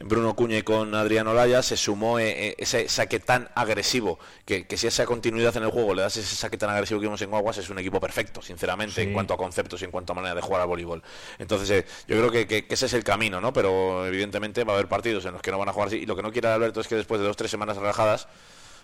Bruno 0.00 0.34
Cuña 0.34 0.58
y 0.58 0.62
con 0.62 0.94
Adrián 0.94 1.26
Olaya 1.28 1.62
se 1.62 1.76
sumó 1.76 2.18
eh, 2.18 2.48
eh, 2.48 2.54
ese 2.58 2.88
saque 2.88 3.20
tan 3.20 3.48
agresivo 3.54 4.18
que, 4.44 4.66
que 4.66 4.76
si 4.76 4.88
esa 4.88 5.06
continuidad 5.06 5.56
en 5.56 5.62
el 5.62 5.70
juego 5.70 5.94
le 5.94 6.02
das 6.02 6.16
ese 6.16 6.34
saque 6.34 6.58
tan 6.58 6.70
agresivo 6.70 6.98
que 7.00 7.06
vimos 7.06 7.22
en 7.22 7.30
Guaguas 7.30 7.58
es 7.58 7.70
un 7.70 7.78
equipo 7.78 8.00
perfecto, 8.00 8.42
sinceramente, 8.42 9.02
en 9.02 9.12
cuanto 9.12 9.34
a 9.34 9.36
conceptos 9.36 9.80
y 9.82 9.84
en 9.84 9.92
cuanto 9.92 10.12
a 10.12 10.16
manera 10.16 10.34
de 10.34 10.40
jugar 10.40 10.62
al 10.62 10.66
voleibol. 10.68 11.02
Entonces 11.38 11.70
eh, 11.70 11.86
yo 12.08 12.16
creo 12.16 12.30
que, 12.32 12.46
que- 12.48 12.66
que 12.66 12.74
ese 12.74 12.86
es 12.86 12.92
el 12.94 13.04
camino, 13.04 13.40
¿no? 13.40 13.52
Pero 13.52 14.04
evidentemente 14.06 14.64
va 14.64 14.72
a 14.72 14.76
haber 14.76 14.88
partidos 14.88 15.24
en 15.26 15.32
los 15.34 15.42
que 15.42 15.50
no 15.52 15.58
van 15.58 15.68
a 15.68 15.72
jugar 15.72 15.88
así 15.88 15.96
y 15.98 16.06
lo 16.06 16.16
que 16.16 16.22
no 16.22 16.32
quiere 16.32 16.48
Alberto 16.48 16.80
es 16.80 16.88
que 16.88 16.96
después 16.96 17.20
de 17.20 17.26
dos 17.28 17.36
tres 17.36 17.50
semanas 17.50 17.76
relajadas 17.76 18.26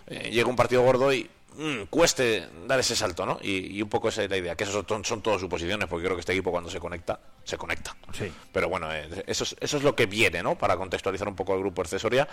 eh, 0.07 0.29
llega 0.31 0.49
un 0.49 0.55
partido 0.55 0.81
gordo 0.83 1.13
y 1.13 1.29
mm, 1.55 1.83
cueste 1.89 2.47
dar 2.67 2.79
ese 2.79 2.95
salto, 2.95 3.25
¿no? 3.25 3.39
Y, 3.41 3.77
y 3.77 3.81
un 3.81 3.89
poco 3.89 4.09
esa 4.09 4.23
es 4.23 4.29
la 4.29 4.37
idea, 4.37 4.55
que 4.55 4.63
esos 4.63 4.85
son, 4.87 5.03
son 5.05 5.21
todas 5.21 5.41
suposiciones, 5.41 5.87
porque 5.87 6.05
creo 6.05 6.15
que 6.15 6.21
este 6.21 6.33
equipo 6.33 6.51
cuando 6.51 6.69
se 6.69 6.79
conecta, 6.79 7.19
se 7.43 7.57
conecta. 7.57 7.95
Sí. 8.13 8.31
Pero 8.51 8.69
bueno, 8.69 8.93
eh, 8.93 9.07
eso, 9.27 9.43
es, 9.43 9.55
eso 9.59 9.77
es 9.77 9.83
lo 9.83 9.95
que 9.95 10.05
viene, 10.05 10.41
¿no? 10.43 10.57
Para 10.57 10.77
contextualizar 10.77 11.27
un 11.27 11.35
poco 11.35 11.53
el 11.53 11.59
grupo 11.59 11.83
de 11.83 11.99
Soria. 11.99 12.27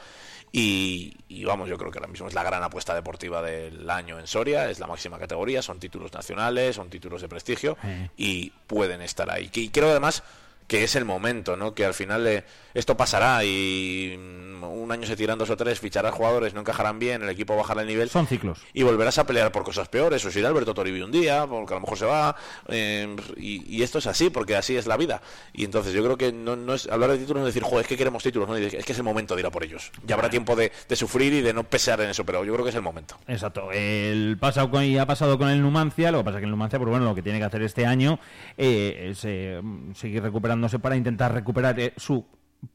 Y, 0.51 1.15
y 1.29 1.45
vamos, 1.45 1.69
yo 1.69 1.77
creo 1.77 1.91
que 1.91 1.99
ahora 1.99 2.11
mismo 2.11 2.27
es 2.27 2.35
la 2.35 2.43
gran 2.43 2.63
apuesta 2.63 2.95
deportiva 2.95 3.43
del 3.43 3.89
año 3.91 4.19
en 4.19 4.27
Soria, 4.27 4.71
es 4.71 4.79
la 4.81 4.87
máxima 4.87 5.19
categoría, 5.19 5.61
son 5.63 5.79
títulos 5.79 6.13
nacionales, 6.13 6.77
son 6.77 6.89
títulos 6.89 7.21
de 7.21 7.29
prestigio 7.29 7.77
Sí. 7.83 8.11
y 8.17 8.51
pueden 8.67 9.03
estar 9.03 9.31
ahí. 9.31 9.51
Y 9.53 9.69
creo 9.69 9.91
además 9.91 10.23
que 10.67 10.85
es 10.85 10.97
el 10.97 11.05
momento, 11.05 11.57
¿no? 11.57 11.75
Que 11.75 11.85
al 11.85 11.95
final 11.95 12.27
eh, 12.27 12.45
esto 12.79 12.97
pasará 12.97 13.45
y 13.45 14.17
mm, 14.19 14.65
un 14.65 14.93
año 14.93 15.07
se 15.07 15.17
tiran 15.17 15.39
dos 15.39 15.51
o 15.51 15.57
tres, 15.57 15.81
ficharás 15.81 16.15
jugadores, 16.15 16.55
no 16.55 16.61
encajarán 16.61 16.99
bien, 16.99 17.23
el 17.23 17.29
equipo 17.29 17.57
bajará 17.57 17.83
el 17.83 17.89
nivel 17.89 18.09
Son 18.09 18.27
ciclos. 18.27 18.61
y 18.73 18.83
volverás 18.83 19.19
a 19.19 19.27
pelear 19.27 19.53
por 19.53 19.65
cosas 19.65 19.89
peores, 19.89 20.25
o 20.25 20.31
si 20.31 20.39
irá 20.41 20.49
Alberto 20.49 20.75
Toribio 20.75 21.05
un 21.05 21.13
día, 21.13 21.47
porque 21.47 21.75
a 21.75 21.77
lo 21.77 21.81
mejor 21.83 21.99
se 21.99 22.07
va, 22.07 22.37
eh, 22.69 23.15
y, 23.37 23.77
y 23.77 23.83
esto 23.83 23.99
es 23.99 24.07
así, 24.07 24.31
porque 24.31 24.57
así 24.57 24.77
es 24.77 24.87
la 24.87 24.97
vida. 24.97 25.21
Y 25.53 25.65
entonces 25.65 25.93
yo 25.93 26.03
creo 26.03 26.17
que 26.17 26.33
no, 26.33 26.57
no 26.57 26.75
es 26.75 26.89
hablar 26.89 27.11
de 27.11 27.19
títulos, 27.19 27.43
no 27.43 27.49
es 27.49 27.55
decir, 27.55 27.69
joder, 27.69 27.83
es 27.83 27.89
que 27.89 27.97
queremos 27.97 28.23
títulos, 28.23 28.49
no, 28.49 28.57
es 28.57 28.85
que 28.85 28.93
es 28.93 28.99
el 28.99 29.05
momento 29.05 29.35
de 29.35 29.43
ir 29.43 29.47
a 29.47 29.51
por 29.51 29.65
ellos. 29.65 29.91
Ya 30.07 30.15
habrá 30.15 30.31
tiempo 30.31 30.57
de, 30.57 30.73
de 30.89 30.97
sufrir 30.97 31.33
y 31.33 31.41
de 31.41 31.53
no 31.53 31.65
pesar 31.65 32.01
en 32.01 32.11
eso, 32.11 32.25
pero 32.25 32.45
yo 32.45 32.53
creo 32.53 32.65
que 32.65 32.71
es 32.71 32.77
el 32.77 32.83
momento. 32.83 33.17
Exacto. 33.27 33.71
El 33.73 34.37
pasado 34.41 34.71
con, 34.71 34.85
y 34.85 34.99
ha 34.99 35.07
pasado 35.07 35.39
con 35.39 35.49
el 35.49 35.61
Numancia. 35.61 36.11
Lo 36.11 36.19
que 36.19 36.25
pasa 36.25 36.39
es 36.39 36.41
que 36.41 36.47
el 36.47 36.51
Numancia, 36.51 36.79
pues 36.79 36.89
bueno, 36.91 37.05
lo 37.05 37.15
que 37.15 37.23
tiene 37.23 37.39
que 37.39 37.45
hacer 37.45 37.63
este 37.63 37.87
año 37.87 38.19
eh, 38.57 39.09
es 39.11 39.25
eh, 39.25 39.61
seguir 39.95 40.23
recuperándose 40.23 40.79
para 40.79 40.97
intentar 40.97 41.33
recuperar 41.33 41.79
eh, 41.79 41.93
su 41.97 42.25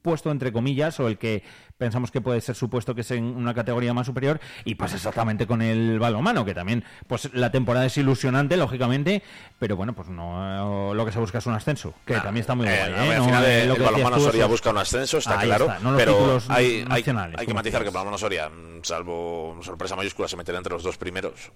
puesto 0.01 0.31
entre 0.31 0.51
comillas 0.51 0.99
o 0.99 1.07
el 1.07 1.17
que 1.17 1.43
pensamos 1.83 2.11
que 2.11 2.21
puede 2.21 2.39
ser 2.39 2.55
su 2.55 2.69
puesto 2.69 2.95
que 2.95 3.01
es 3.01 3.11
en 3.11 3.25
una 3.25 3.53
categoría 3.53 3.93
más 3.93 4.05
superior 4.07 4.39
y 4.63 4.75
pues 4.75 4.93
exactamente 4.93 5.45
con 5.45 5.61
el 5.61 5.99
balonmano 5.99 6.45
que 6.45 6.53
también 6.53 6.85
pues 7.07 7.29
la 7.33 7.51
temporada 7.51 7.85
es 7.85 7.97
ilusionante 7.97 8.55
lógicamente 8.55 9.21
pero 9.59 9.75
bueno 9.75 9.91
pues 9.93 10.07
no 10.07 10.93
lo 10.93 11.05
que 11.05 11.11
se 11.11 11.19
busca 11.19 11.39
es 11.39 11.45
un 11.45 11.53
ascenso 11.55 11.93
que 12.05 12.13
también 12.15 12.37
está 12.41 12.55
muy 12.55 12.67
Eh, 12.67 12.77
guay 12.77 12.91
no, 12.91 13.03
¿eh? 13.13 13.17
No, 13.17 13.25
final 13.25 13.45
eh, 13.45 13.65
lo 13.65 13.75
que 13.75 13.81
balonmano 13.81 14.19
Soria 14.19 14.45
busca 14.45 14.69
un 14.69 14.77
ascenso, 14.77 15.17
está 15.17 15.39
Ahí 15.39 15.47
claro, 15.47 15.65
está, 15.65 15.79
no 15.79 15.91
los 15.91 15.99
pero 16.01 16.39
hay, 16.49 16.85
hay- 16.89 17.03
que 17.03 17.53
matizar 17.53 17.81
que 17.81 17.87
el 17.89 17.93
balonmano 17.93 18.17
Soria, 18.17 18.49
salvo 18.83 19.57
sorpresa 19.61 19.95
mayúscula, 19.95 20.27
se 20.27 20.37
meterá 20.37 20.57
entre 20.57 20.73
los 20.73 20.83
dos 20.83 20.97
primeros, 20.97 21.51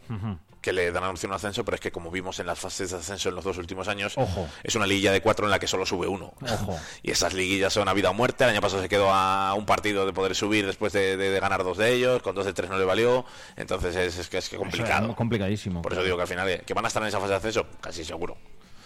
que 0.61 0.73
le 0.73 0.91
dan 0.91 1.03
opción 1.05 1.31
a 1.31 1.35
un 1.35 1.37
ascenso, 1.37 1.63
pero 1.63 1.75
es 1.75 1.81
que 1.81 1.91
como 1.91 2.11
vimos 2.11 2.39
en 2.39 2.47
las 2.47 2.59
fases 2.59 2.91
de 2.91 2.97
ascenso 2.97 3.29
en 3.29 3.35
los 3.35 3.43
dos 3.43 3.57
últimos 3.57 3.87
años, 3.87 4.13
Ojo. 4.17 4.47
es 4.63 4.75
una 4.75 4.85
liguilla 4.87 5.11
de 5.11 5.21
cuatro 5.21 5.45
en 5.45 5.51
la 5.51 5.59
que 5.59 5.67
solo 5.67 5.85
sube 5.85 6.07
uno. 6.07 6.33
Ojo. 6.41 6.77
Y 7.03 7.11
esas 7.11 7.33
liguillas 7.33 7.71
son 7.73 7.87
a 7.87 7.93
vida 7.93 8.09
o 8.09 8.13
muerte. 8.13 8.43
El 8.43 8.49
año 8.49 8.61
pasado 8.61 8.81
se 8.81 8.89
quedó 8.89 9.11
a 9.11 9.53
un 9.53 9.65
partido 9.65 10.05
de 10.05 10.13
poder 10.17 10.35
subir 10.35 10.65
después 10.65 10.91
de, 10.93 11.15
de- 11.15 11.29
de 11.29 11.39
ganar 11.39 11.63
dos 11.63 11.77
de 11.77 11.93
ellos, 11.93 12.21
con 12.23 12.33
dos 12.35 12.45
de 12.45 12.53
tres 12.53 12.69
no 12.71 12.77
le 12.79 12.85
valió, 12.85 13.23
entonces 13.55 13.95
es, 13.95 14.17
es 14.17 14.27
que 14.29 14.39
es 14.39 14.49
que 14.49 14.55
Eso 14.55 14.65
es 14.65 14.71
complicado. 14.71 15.15
complicadísimo 15.15 15.81
Por 15.83 15.93
eso 15.93 16.03
digo 16.03 16.15
que 16.17 16.23
al 16.23 16.27
final, 16.27 16.49
eh, 16.49 16.63
que 16.65 16.73
van 16.73 16.85
a 16.85 16.87
estar 16.87 17.03
en 17.03 17.09
esa 17.09 17.19
fase 17.19 17.29
de 17.29 17.35
ascenso, 17.37 17.67
casi 17.79 18.03
seguro. 18.03 18.35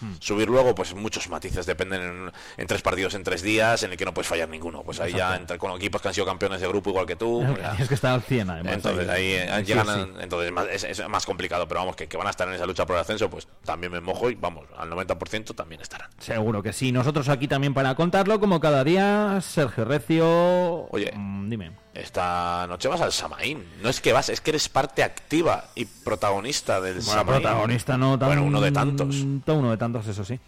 Hmm. 0.02 0.14
Subir 0.20 0.48
luego, 0.48 0.74
pues 0.74 0.94
muchos 0.94 1.28
matices 1.28 1.64
dependen 1.64 2.02
en, 2.02 2.32
en 2.56 2.66
tres 2.66 2.82
partidos 2.82 3.14
en 3.14 3.22
tres 3.24 3.40
días, 3.40 3.82
en 3.84 3.92
el 3.92 3.96
que 3.96 4.04
no 4.04 4.12
puedes 4.12 4.26
fallar 4.28 4.48
ninguno. 4.48 4.82
Pues 4.82 5.00
ahí 5.00 5.12
ya 5.12 5.36
entre, 5.36 5.56
con 5.58 5.70
equipos 5.72 6.02
que 6.02 6.08
han 6.08 6.14
sido 6.14 6.26
campeones 6.26 6.60
de 6.60 6.68
grupo 6.68 6.90
igual 6.90 7.06
que 7.06 7.16
tú. 7.16 7.42
es 7.78 7.88
que 7.88 7.94
está 7.94 8.12
al 8.14 8.22
100 8.22 8.50
además 8.50 8.72
Entonces 8.74 9.08
ahí 9.08 9.32
eh, 9.32 9.48
Sí, 9.60 9.64
llegan, 9.64 9.86
sí. 9.86 10.12
entonces 10.20 10.46
es 10.48 10.52
más- 10.52 10.66
es, 10.70 10.84
es 10.84 11.08
más 11.08 11.24
complicado, 11.24 11.66
pero 11.68 11.80
vamos, 11.80 11.96
que, 11.96 12.08
que 12.08 12.16
van 12.16 12.26
a 12.26 12.30
estar 12.30 12.48
en 12.48 12.54
esa 12.54 12.66
lucha 12.66 12.84
por 12.84 12.96
el 12.96 13.02
ascenso, 13.02 13.30
pues 13.30 13.46
también 13.64 13.92
me 13.92 14.00
mojo 14.00 14.28
y 14.28 14.34
vamos, 14.34 14.66
al 14.76 14.90
90% 14.90 15.54
también 15.54 15.80
estarán. 15.80 16.10
Seguro 16.18 16.62
que 16.62 16.72
sí. 16.72 16.90
Nosotros 16.92 17.28
aquí 17.28 17.46
también 17.48 17.72
para 17.74 17.94
contarlo, 17.94 18.40
como 18.40 18.58
cada 18.60 18.82
día, 18.84 19.38
Sergio 19.40 19.84
Recio. 19.84 20.88
Oye. 20.90 21.12
mm, 21.14 21.48
dime. 21.48 21.72
Esta 21.94 22.66
noche 22.68 22.88
vas 22.88 23.00
al 23.02 23.12
Samaín. 23.12 23.64
No 23.82 23.88
es 23.90 24.00
que 24.00 24.12
vas, 24.12 24.28
es 24.30 24.40
que 24.40 24.50
eres 24.50 24.68
parte 24.68 25.02
activa 25.02 25.64
y 25.74 25.84
protagonista 25.84 26.80
del 26.80 26.94
Bueno, 27.00 27.10
Samaín. 27.10 27.42
protagonista 27.42 27.98
no 27.98 28.18
tan... 28.18 28.28
Bueno, 28.28 28.44
uno 28.44 28.60
de 28.60 28.72
tantos. 28.72 29.16
Uno 29.46 29.70
de 29.70 29.76
tantos, 29.76 30.06
eso 30.06 30.24
sí. 30.24 30.40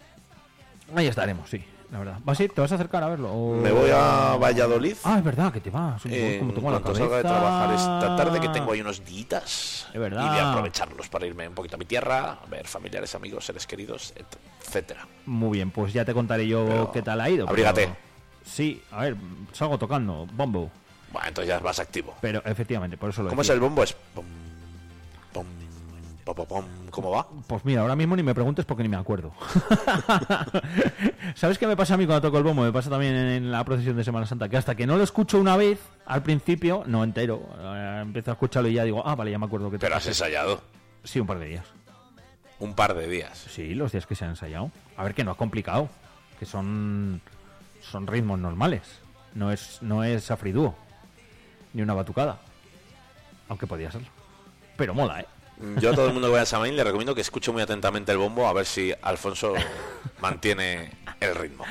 Ahí 0.95 1.05
estaremos, 1.07 1.47
sí, 1.49 1.63
la 1.91 1.99
verdad. 1.99 2.17
¿Vas 2.23 2.39
a 2.39 2.43
ir? 2.43 2.51
¿Te 2.51 2.61
vas 2.61 2.71
a 2.71 2.75
acercar 2.75 3.03
a 3.03 3.09
verlo? 3.09 3.31
o- 3.31 3.55
Me 3.61 3.71
voy 3.71 3.91
a 3.93 4.37
Valladolid. 4.41 4.95
Ah, 5.03 5.17
es 5.19 5.23
verdad, 5.23 5.51
que 5.53 5.59
te 5.61 5.69
vas. 5.69 6.01
Eh, 6.05 6.37
cómo 6.39 6.49
en 6.49 6.55
tengo 6.55 6.71
la 6.71 6.79
cuanto 6.79 6.95
salga 6.99 7.17
de 7.17 7.23
cabeza. 7.23 7.39
trabajar 7.41 7.75
esta 7.75 8.15
tarde, 8.15 8.39
que 8.39 8.49
tengo 8.49 8.71
ahí 8.71 8.81
unos 8.81 9.03
días. 9.05 9.87
Es 9.93 9.99
verdad. 9.99 10.25
Y 10.25 10.29
voy 10.29 10.37
a 10.39 10.49
aprovecharlos 10.51 11.09
para 11.09 11.27
irme 11.27 11.47
un 11.47 11.53
poquito 11.53 11.75
a 11.75 11.79
mi 11.79 11.85
tierra, 11.85 12.39
a 12.43 12.45
ver 12.49 12.67
familiares, 12.67 13.13
amigos, 13.13 13.45
seres 13.45 13.67
queridos, 13.67 14.13
et- 14.15 14.25
etcétera. 14.65 15.07
Muy 15.27 15.57
bien, 15.57 15.69
pues 15.69 15.93
ya 15.93 16.05
te 16.05 16.13
contaré 16.13 16.47
yo 16.47 16.65
Pero 16.67 16.91
qué 16.91 17.01
tal 17.03 17.21
ha 17.21 17.29
ido. 17.29 17.47
abrígate. 17.47 17.81
pero- 17.83 17.97
Sí, 18.45 18.81
a 18.91 19.01
ver, 19.01 19.15
salgo 19.53 19.77
tocando, 19.79 20.27
bombo. 20.33 20.71
Bueno, 21.15 21.29
entonces 21.29 21.47
ya 21.47 21.59
vas 21.59 21.79
activo. 21.79 22.13
Pero 22.19 22.41
efectivamente, 22.43 22.97
por 22.97 23.09
eso 23.11 23.23
lo 23.23 23.29
¿Cómo 23.29 23.41
es 23.41 23.47
decía. 23.47 23.53
el 23.55 23.61
bombo? 23.61 23.83
Es 23.83 23.95
pom, 24.13 24.25
pom, 26.25 26.45
pom. 26.45 26.65
¿Cómo 26.89 27.09
va? 27.11 27.25
Pues 27.47 27.63
mira, 27.63 27.81
ahora 27.81 27.95
mismo 27.95 28.17
ni 28.17 28.23
me 28.23 28.33
preguntes 28.33 28.65
porque 28.65 28.83
ni 28.83 28.89
me 28.89 28.97
acuerdo. 28.97 29.31
¿Sabes 31.35 31.57
qué 31.57 31.67
me 31.67 31.77
pasa 31.77 31.93
a 31.93 31.97
mí 31.97 32.05
cuando 32.05 32.27
toco 32.27 32.37
el 32.37 32.43
bombo? 32.43 32.63
Me 32.63 32.71
pasa 32.73 32.89
también 32.89 33.15
en 33.15 33.49
la 33.51 33.63
procesión 33.63 33.95
de 33.95 34.03
Semana 34.03 34.25
Santa, 34.25 34.49
que 34.49 34.57
hasta 34.57 34.75
que 34.75 34.85
no 34.85 34.97
lo 34.97 35.03
escucho 35.03 35.37
una 35.39 35.55
vez, 35.55 35.79
al 36.05 36.21
principio, 36.23 36.83
no 36.85 37.03
entero, 37.03 37.47
eh, 37.59 37.99
empiezo 38.01 38.31
a 38.31 38.33
escucharlo 38.33 38.67
y 38.69 38.73
ya 38.73 38.83
digo, 38.83 39.01
ah, 39.07 39.15
vale, 39.15 39.31
ya 39.31 39.39
me 39.39 39.45
acuerdo 39.45 39.71
que 39.71 39.79
Pero 39.79 39.95
has 39.95 40.05
ensayado 40.07 40.61
Sí, 41.05 41.19
un 41.21 41.27
par 41.27 41.39
de 41.39 41.45
días. 41.45 41.65
un 42.59 42.73
par 42.73 42.93
de 42.93 43.07
días. 43.07 43.37
Sí, 43.49 43.73
los 43.73 43.91
días 43.93 44.05
que 44.05 44.15
se 44.15 44.25
han 44.25 44.31
ensayado. 44.31 44.69
A 44.97 45.03
ver, 45.03 45.13
que 45.13 45.23
no 45.23 45.31
es 45.31 45.37
complicado, 45.37 45.87
que 46.39 46.45
son 46.45 47.21
son 47.81 48.05
ritmos 48.07 48.37
normales. 48.39 48.81
No 49.33 49.51
es 49.51 49.79
no 49.81 50.03
es 50.03 50.31
afridúo, 50.31 50.75
ni 51.75 51.81
una 51.83 51.93
batucada. 51.93 52.37
Aunque 53.49 53.67
podía 53.67 53.91
serlo. 53.91 54.07
Pero 54.77 54.95
mola, 54.95 55.19
¿eh? 55.21 55.25
Yo 55.79 55.91
a 55.91 55.95
todo 55.95 56.07
el 56.07 56.13
mundo 56.13 56.27
que 56.27 56.31
vaya 56.33 56.41
al 56.41 56.47
Samaín 56.47 56.75
le 56.75 56.83
recomiendo 56.83 57.15
que 57.15 57.21
escuche 57.21 57.49
muy 57.51 57.61
atentamente 57.61 58.11
el 58.11 58.17
bombo 58.17 58.45
a 58.47 58.51
ver 58.51 58.65
si 58.65 58.91
Alfonso 59.03 59.53
mantiene 60.19 60.91
el 61.21 61.33
ritmo. 61.35 61.63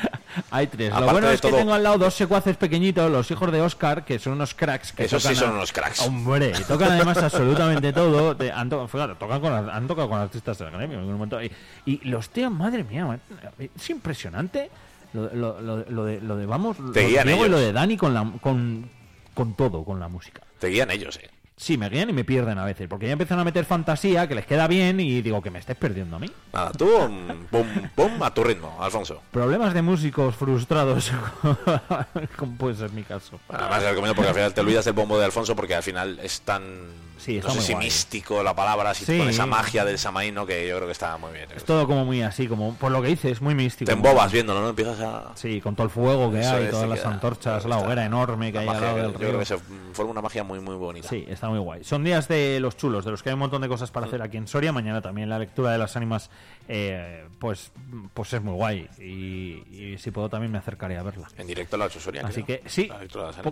Hay 0.50 0.68
tres. 0.68 0.90
Lo 0.94 1.06
bueno 1.10 1.28
es 1.30 1.40
que 1.40 1.50
tengo 1.52 1.74
al 1.74 1.82
lado 1.82 1.98
dos 1.98 2.14
secuaces 2.14 2.56
pequeñitos, 2.56 3.10
los 3.10 3.30
hijos 3.30 3.52
de 3.52 3.60
Oscar, 3.60 4.04
que 4.06 4.18
son 4.18 4.34
unos 4.34 4.54
cracks. 4.54 4.92
Que 4.92 5.04
Esos 5.04 5.22
sí 5.22 5.34
son 5.34 5.50
a- 5.50 5.52
unos 5.54 5.70
cracks. 5.72 6.00
Hombre, 6.00 6.52
y 6.58 6.62
tocan 6.64 6.92
además 6.92 7.18
absolutamente 7.18 7.92
todo. 7.92 8.34
Te- 8.36 8.50
han, 8.52 8.70
to- 8.70 8.88
fíjate, 8.88 9.16
tocan 9.16 9.40
con, 9.42 9.52
han 9.52 9.86
tocado 9.86 10.08
con 10.08 10.18
artistas 10.20 10.56
del 10.58 10.70
gremio 10.70 10.94
en 10.94 11.00
algún 11.00 11.14
momento. 11.16 11.42
Y, 11.42 11.50
y 11.84 12.08
los 12.08 12.30
tíos, 12.30 12.50
madre 12.50 12.84
mía, 12.84 13.04
man, 13.04 13.20
es 13.58 13.90
impresionante 13.90 14.70
lo, 15.12 15.28
lo- 15.34 15.60
lo- 15.60 16.04
de, 16.06 16.20
lo 16.22 16.36
de, 16.36 16.46
vamos, 16.46 16.78
lo 16.78 16.90
de 16.90 17.06
Diego 17.06 17.44
y 17.46 17.48
lo 17.50 17.58
de 17.58 17.72
Dani 17.72 17.96
con, 17.98 18.14
la, 18.14 18.32
con, 18.40 18.90
con 19.34 19.54
todo, 19.54 19.84
con 19.84 20.00
la 20.00 20.08
música. 20.08 20.42
Te 20.58 20.68
guían 20.68 20.90
ellos, 20.90 21.18
eh. 21.22 21.30
Sí, 21.56 21.78
me 21.78 21.88
guían 21.88 22.10
y 22.10 22.12
me 22.12 22.24
pierden 22.24 22.58
a 22.58 22.64
veces, 22.64 22.88
porque 22.88 23.06
ya 23.06 23.12
empiezan 23.12 23.38
a 23.38 23.44
meter 23.44 23.64
fantasía 23.64 24.26
que 24.26 24.34
les 24.34 24.44
queda 24.44 24.66
bien 24.66 24.98
y 24.98 25.22
digo 25.22 25.40
que 25.40 25.50
me 25.52 25.60
estés 25.60 25.76
perdiendo 25.76 26.16
a 26.16 26.18
mí. 26.18 26.28
Nada, 26.52 26.72
tú, 26.72 26.88
pum, 27.48 27.66
pum, 27.94 28.22
a 28.24 28.34
tu 28.34 28.42
ritmo, 28.42 28.76
Alfonso. 28.80 29.22
Problemas 29.30 29.72
de 29.72 29.80
músicos 29.82 30.34
frustrados, 30.34 31.12
como 32.36 32.56
puede 32.56 32.74
ser 32.76 32.90
mi 32.90 33.02
caso. 33.04 33.38
Además, 33.48 33.80
te 33.80 33.88
recomiendo 33.90 34.14
porque 34.16 34.28
al 34.30 34.34
final 34.34 34.52
te 34.54 34.60
olvidas 34.62 34.84
del 34.84 34.94
bombo 34.94 35.16
de 35.18 35.26
Alfonso 35.26 35.54
porque 35.54 35.74
al 35.76 35.82
final 35.82 36.18
es 36.22 36.40
tan. 36.40 36.62
Sí, 37.16 37.40
no 37.42 37.48
sé 37.50 37.54
muy 37.56 37.64
si 37.64 37.72
guay. 37.72 37.84
místico 37.86 38.42
la 38.42 38.54
palabra, 38.54 38.92
si 38.92 39.04
Sí. 39.06 39.16
con 39.16 39.28
esa 39.28 39.46
magia 39.46 39.84
del 39.84 39.98
Samaín, 39.98 40.34
¿no? 40.34 40.44
Que 40.46 40.68
yo 40.68 40.74
creo 40.76 40.86
que 40.88 40.92
está 40.92 41.16
muy 41.16 41.32
bien. 41.32 41.46
Es 41.56 41.64
todo 41.64 41.86
como 41.86 42.04
muy 42.04 42.20
así, 42.22 42.48
como 42.48 42.74
por 42.74 42.90
lo 42.92 43.00
que 43.00 43.08
dices, 43.08 43.40
muy 43.40 43.54
místico. 43.54 43.86
Te 43.86 43.92
embobas 43.94 44.30
viéndolo, 44.32 44.60
¿no? 44.60 44.68
Empiezas 44.70 45.00
a. 45.00 45.30
Sí, 45.36 45.60
con 45.60 45.74
todo 45.76 45.84
el 45.86 45.90
fuego 45.90 46.30
que 46.32 46.40
Eso 46.40 46.56
hay, 46.56 46.68
todas 46.70 46.88
las 46.88 46.98
queda- 47.00 47.10
antorchas, 47.12 47.64
la 47.64 47.78
hoguera 47.78 48.04
enorme 48.04 48.52
que 48.52 48.58
hay 48.58 48.68
al 48.68 48.80
lado 48.80 48.96
del 48.96 49.12
yo 49.12 49.18
río. 49.18 49.28
creo 49.28 49.38
que 49.38 49.44
se 49.46 49.56
forma 49.92 50.10
una 50.10 50.22
magia 50.22 50.42
muy, 50.44 50.58
muy 50.60 50.74
bonita. 50.74 51.08
Sí, 51.08 51.24
está 51.28 51.43
muy 51.48 51.58
guay. 51.58 51.84
Son 51.84 52.02
días 52.04 52.28
de 52.28 52.58
los 52.60 52.76
chulos, 52.76 53.04
de 53.04 53.10
los 53.10 53.22
que 53.22 53.30
hay 53.30 53.34
un 53.34 53.40
montón 53.40 53.62
de 53.62 53.68
cosas 53.68 53.90
para 53.90 54.06
hacer 54.06 54.22
aquí 54.22 54.36
en 54.36 54.46
Soria. 54.46 54.72
Mañana 54.72 55.00
también 55.02 55.28
la 55.28 55.38
lectura 55.38 55.70
de 55.72 55.78
las 55.78 55.96
ánimas, 55.96 56.30
eh, 56.68 57.24
pues, 57.38 57.70
pues 58.12 58.32
es 58.32 58.42
muy 58.42 58.54
guay. 58.54 58.88
Y, 58.98 59.62
y 59.92 59.96
si 59.98 60.10
puedo 60.10 60.28
también 60.28 60.50
me 60.52 60.58
acercaré 60.58 60.96
a 60.98 61.02
verla. 61.02 61.28
En 61.38 61.46
directo 61.46 61.76
la 61.76 61.86
8 61.86 62.00
Soria. 62.00 62.22
Así 62.26 62.42
creo. 62.42 62.60
que 62.62 62.68
sí, 62.68 62.88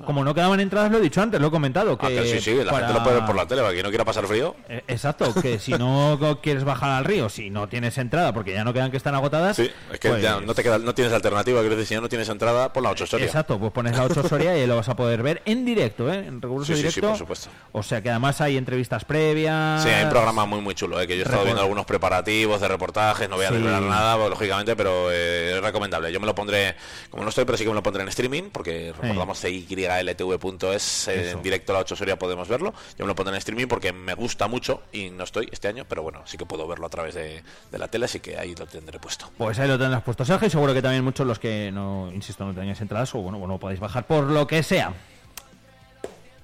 como 0.04 0.24
no 0.24 0.34
quedaban 0.34 0.60
entradas, 0.60 0.90
lo 0.90 0.98
he 0.98 1.00
dicho 1.00 1.20
antes, 1.22 1.40
lo 1.40 1.48
he 1.48 1.50
comentado. 1.50 1.96
Que 1.98 2.06
Ah, 2.06 2.08
que 2.10 2.26
sí, 2.26 2.40
sí, 2.40 2.54
la 2.64 2.70
para- 2.70 2.86
gente 2.86 2.98
lo 2.98 3.04
puede 3.04 3.16
ver 3.16 3.26
por 3.26 3.36
la 3.36 3.46
tele, 3.46 3.60
para 3.62 3.72
quien 3.72 3.84
no 3.84 3.88
quiera 3.90 4.04
pasar 4.04 4.26
frío. 4.26 4.56
Eh, 4.68 4.82
Exacto, 4.88 5.32
que 5.40 5.58
si 5.58 5.72
no 5.72 6.18
quieres 6.42 6.64
bajar 6.64 6.90
al 6.90 7.04
río, 7.04 7.28
si 7.28 7.50
no 7.50 7.68
tienes 7.68 7.98
entrada, 7.98 8.32
porque 8.32 8.52
ya 8.52 8.64
no 8.64 8.72
quedan 8.72 8.90
que 8.90 8.96
están 8.96 9.14
agotadas. 9.14 9.56
Sí, 9.56 9.70
es 9.92 9.98
que 10.00 10.08
pues- 10.10 10.22
ya 10.22 10.40
no, 10.40 10.54
te 10.54 10.62
queda, 10.62 10.78
no 10.78 10.94
tienes 10.94 11.12
alternativa, 11.12 11.60
quiero 11.60 11.76
decir, 11.76 11.88
si 11.88 11.94
ya 11.94 12.00
no 12.00 12.08
tienes 12.08 12.28
entrada, 12.28 12.72
por 12.72 12.82
la 12.82 12.90
8 12.90 13.06
Soria. 13.06 13.26
Exacto, 13.26 13.58
pues 13.58 13.72
pones 13.72 13.96
la 13.96 14.04
8 14.04 14.28
Soria 14.28 14.56
y 14.56 14.66
lo 14.66 14.76
vas 14.76 14.88
a 14.88 14.96
poder 14.96 15.22
ver 15.22 15.42
en 15.44 15.64
directo, 15.64 16.12
¿eh? 16.12 16.26
En 16.26 16.40
riguroso 16.40 16.72
Sí, 16.74 16.80
sí, 16.82 16.90
sí, 16.90 17.00
directo. 17.00 17.08
por 17.08 17.18
supuesto. 17.18 17.48
O 17.72 17.81
sea 17.82 18.02
que 18.02 18.10
además 18.10 18.40
hay 18.40 18.56
entrevistas 18.56 19.04
previas. 19.04 19.82
Sí, 19.82 19.88
hay 19.88 20.04
un 20.04 20.10
programa 20.10 20.44
muy 20.46 20.60
muy 20.60 20.74
chulo, 20.74 21.00
¿eh? 21.00 21.06
que 21.06 21.16
yo 21.16 21.22
he 21.22 21.24
estado 21.24 21.44
viendo 21.44 21.60
algunos 21.62 21.84
preparativos 21.86 22.60
de 22.60 22.68
reportajes, 22.68 23.28
no 23.28 23.36
voy 23.36 23.44
a 23.44 23.48
Sí. 23.48 23.54
desvelar 23.54 23.82
nada, 23.82 24.16
pues, 24.16 24.30
lógicamente, 24.30 24.76
pero 24.76 25.10
eh, 25.10 25.54
es 25.56 25.62
recomendable. 25.62 26.12
Yo 26.12 26.20
me 26.20 26.26
lo 26.26 26.34
pondré, 26.34 26.74
como 27.10 27.22
no 27.22 27.28
estoy, 27.28 27.44
pero 27.44 27.56
sí 27.58 27.64
que 27.64 27.70
me 27.70 27.74
lo 27.76 27.82
pondré 27.82 28.02
en 28.02 28.08
streaming, 28.08 28.44
porque 28.52 28.92
recordamos 29.00 29.40
ciyLTV.es, 29.40 31.08
eh, 31.08 31.28
Eso. 31.28 31.36
en 31.36 31.42
directo 31.42 31.72
a 31.72 31.74
la 31.74 31.80
8 31.80 31.96
Soria 31.96 32.18
podemos 32.18 32.48
verlo. 32.48 32.72
Yo 32.98 33.04
me 33.04 33.08
lo 33.08 33.14
pondré 33.14 33.34
en 33.34 33.38
streaming 33.38 33.66
porque 33.66 33.92
me 33.92 34.14
gusta 34.14 34.48
mucho 34.48 34.82
y 34.92 35.10
no 35.10 35.24
estoy 35.24 35.48
este 35.52 35.68
año, 35.68 35.84
pero 35.88 36.02
bueno, 36.02 36.22
sí 36.26 36.36
que 36.36 36.46
puedo 36.46 36.66
verlo 36.66 36.86
a 36.86 36.90
través 36.90 37.14
de, 37.14 37.42
de 37.70 37.78
la 37.78 37.88
tele, 37.88 38.06
así 38.06 38.20
que 38.20 38.38
ahí 38.38 38.54
lo 38.54 38.66
tendré 38.66 38.98
puesto. 38.98 39.30
Pues 39.38 39.58
ahí 39.58 39.68
lo 39.68 39.78
tendrás 39.78 40.02
puesto, 40.02 40.24
Sergio, 40.24 40.48
y 40.48 40.50
seguro 40.50 40.74
que 40.74 40.82
también 40.82 41.04
muchos 41.04 41.26
los 41.26 41.38
que 41.38 41.70
no, 41.72 42.10
insisto, 42.12 42.44
no 42.44 42.54
tenéis 42.54 42.80
entradas 42.80 43.14
o 43.14 43.18
bueno, 43.18 43.38
bueno, 43.38 43.58
podéis 43.58 43.80
bajar 43.80 44.04
por 44.06 44.24
lo 44.24 44.46
que 44.46 44.62
sea. 44.62 44.92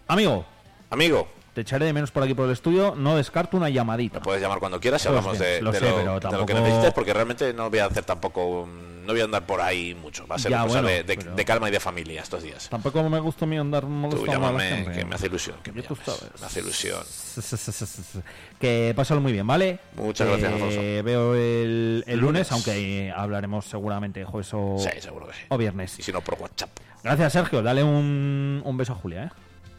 Amigo, 0.07 0.45
Amigo, 0.91 1.29
te 1.55 1.61
echaré 1.63 1.87
de 1.87 1.93
menos 1.93 2.11
por 2.11 2.23
aquí 2.23 2.35
por 2.35 2.47
el 2.47 2.53
estudio, 2.53 2.95
no 2.97 3.17
descarto 3.17 3.57
una 3.57 3.69
llamadita. 3.69 4.19
Me 4.21 4.25
puedes 4.25 4.41
llamar 4.41 4.59
cuando 4.59 4.81
quieras 4.81 5.05
y 5.05 5.09
hablamos 5.09 5.39
de, 5.39 5.61
lo 5.61 5.73
de 5.73 5.79
sé, 5.81 5.85
lo, 5.89 5.95
pero 5.97 6.21
de 6.31 6.37
lo 6.39 6.47
que 6.47 6.55
necesites, 6.55 6.93
porque 6.95 7.13
realmente 7.13 7.53
no 7.53 7.69
voy 7.71 7.79
a 7.81 7.87
hacer 7.87 8.05
tampoco. 8.05 8.69
No 9.09 9.15
voy 9.15 9.23
a 9.23 9.25
andar 9.25 9.47
por 9.47 9.63
ahí 9.63 9.95
mucho. 9.95 10.27
Va 10.27 10.37
a 10.37 10.39
ser 10.39 10.51
Ya, 10.51 10.61
cosa 10.65 10.83
bueno, 10.83 10.89
de, 10.89 11.03
de- 11.03 11.17
pero- 11.17 11.35
de 11.35 11.45
calma 11.47 11.69
y 11.71 11.73
de 11.73 11.81
familia 11.81 12.21
estos 12.21 12.43
días. 12.43 12.69
Tampoco 12.69 13.03
me 13.09 13.19
gusta 13.21 13.47
a 13.47 13.49
mí 13.49 13.57
andar 13.57 13.83
Tú 13.85 14.25
a 14.25 14.27
la 14.27 14.33
llámame, 14.35 14.87
que 14.95 15.03
me 15.07 15.15
hace 15.15 15.29
ilusión. 15.29 15.57
Que 15.63 15.73
me, 15.73 15.83
tú 15.83 15.97
hace 16.45 16.61
ilusión. 16.61 17.03
Que 18.61 18.93
pásalo 18.95 19.21
muy 19.23 19.33
bien, 19.33 19.47
¿vale? 19.47 19.79
Muchas 19.97 20.27
gracias, 20.29 20.53
Alfonso. 20.53 20.79
Veo 21.05 21.35
el, 21.35 22.05
el 22.07 22.19
lunes, 22.19 22.51
Lunes. 22.51 22.53
aunque 22.53 23.11
hablaremos 23.17 23.65
seguramente 23.65 24.25
jueves 24.25 24.51
o, 24.53 24.77
Sí, 24.79 24.91
seguro 25.01 25.27
que 25.29 25.33
sí. 25.35 25.41
o 25.49 25.57
viernes. 25.57 25.99
Y 25.99 26.03
si 26.03 26.13
no, 26.13 26.21
por 26.21 26.35
WhatsApp. 26.41 26.71
Gracias, 27.03 27.33
Sergio. 27.33 27.63
Dale 27.63 27.83
un, 27.83 28.61
un 28.65 28.77
beso 28.77 28.93
a 28.93 28.97
Julia, 28.97 29.25
¿eh? 29.25 29.31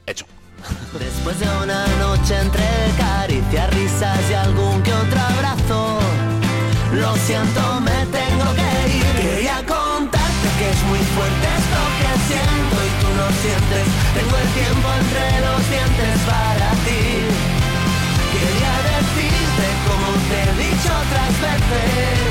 Hecho. 0.07 0.25
Después 0.97 1.39
de 1.39 1.47
una 1.63 1.85
noche 1.99 2.35
entre 2.39 2.65
caricias, 2.97 3.69
risas 3.73 4.19
y 4.29 4.33
algún 4.33 4.81
que 4.83 4.93
otro 4.93 5.19
abrazo, 5.19 5.99
lo 6.93 7.15
siento, 7.17 7.81
me 7.81 7.99
tengo 8.11 8.47
que 8.55 8.69
ir. 8.97 9.05
Quería 9.21 9.57
contarte 9.65 10.47
que 10.57 10.69
es 10.69 10.81
muy 10.89 10.99
fuerte 11.15 11.45
esto 11.59 11.81
que 11.99 12.11
siento 12.27 12.75
y 12.87 12.91
tú 13.01 13.09
no 13.19 13.27
sientes. 13.41 13.85
Tengo 14.17 14.35
el 14.37 14.49
tiempo 14.59 14.87
entre 14.99 15.25
los 15.45 15.61
dientes 15.69 16.15
para 16.25 16.69
ti. 16.85 17.03
Quería 18.33 18.73
decirte 18.93 19.65
como 19.87 20.07
te 20.29 20.37
he 20.43 20.53
dicho 20.65 20.89
otras 20.89 21.33
veces, 21.45 22.29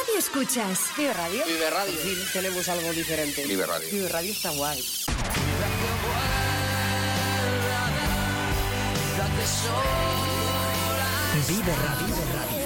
Radio 0.00 0.18
escuchas? 0.18 0.80
Vive 0.96 1.12
Radio. 1.12 1.44
Vive 1.46 1.70
Radio. 1.70 1.94
tenemos 2.32 2.68
algo 2.68 2.92
diferente. 2.92 3.44
Vive 3.46 3.66
Radio. 3.66 3.88
Vive 3.90 4.08
Radio 4.08 4.32
está 4.32 4.50
guay. 4.50 4.82
Vive 11.48 11.74
Radio. 11.76 12.16
This 12.16 12.65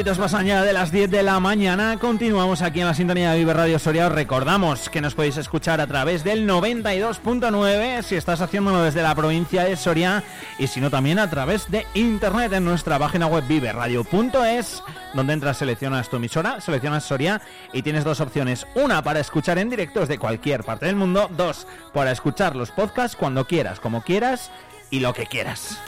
Minutitos 0.00 0.18
más 0.18 0.32
allá 0.32 0.62
de 0.62 0.72
las 0.72 0.90
10 0.92 1.10
de 1.10 1.22
la 1.22 1.40
mañana. 1.40 1.98
Continuamos 1.98 2.62
aquí 2.62 2.80
en 2.80 2.86
la 2.86 2.94
sintonía 2.94 3.32
de 3.32 3.38
Vive 3.38 3.52
Radio 3.52 3.78
Soria. 3.78 4.06
Os 4.06 4.12
recordamos 4.14 4.88
que 4.88 5.02
nos 5.02 5.14
podéis 5.14 5.36
escuchar 5.36 5.78
a 5.78 5.86
través 5.86 6.24
del 6.24 6.48
92.9 6.48 8.02
si 8.02 8.14
estás 8.14 8.40
haciéndolo 8.40 8.82
desde 8.82 9.02
la 9.02 9.14
provincia 9.14 9.64
de 9.64 9.76
Soria 9.76 10.24
y 10.58 10.68
si 10.68 10.80
no 10.80 10.88
también 10.88 11.18
a 11.18 11.28
través 11.28 11.70
de 11.70 11.86
internet 11.92 12.50
en 12.54 12.64
nuestra 12.64 12.98
página 12.98 13.26
web 13.26 13.44
viveradio.es 13.46 14.82
donde 15.12 15.34
entras, 15.34 15.58
seleccionas 15.58 16.08
tu 16.08 16.16
emisora, 16.16 16.62
seleccionas 16.62 17.04
Soria 17.04 17.42
y 17.74 17.82
tienes 17.82 18.02
dos 18.02 18.20
opciones. 18.20 18.66
Una 18.76 19.02
para 19.02 19.20
escuchar 19.20 19.58
en 19.58 19.68
directos 19.68 20.08
de 20.08 20.16
cualquier 20.16 20.64
parte 20.64 20.86
del 20.86 20.96
mundo. 20.96 21.28
Dos 21.36 21.66
para 21.92 22.10
escuchar 22.10 22.56
los 22.56 22.70
podcasts 22.70 23.18
cuando 23.18 23.46
quieras, 23.46 23.80
como 23.80 24.00
quieras 24.00 24.50
y 24.88 25.00
lo 25.00 25.12
que 25.12 25.26
quieras. 25.26 25.78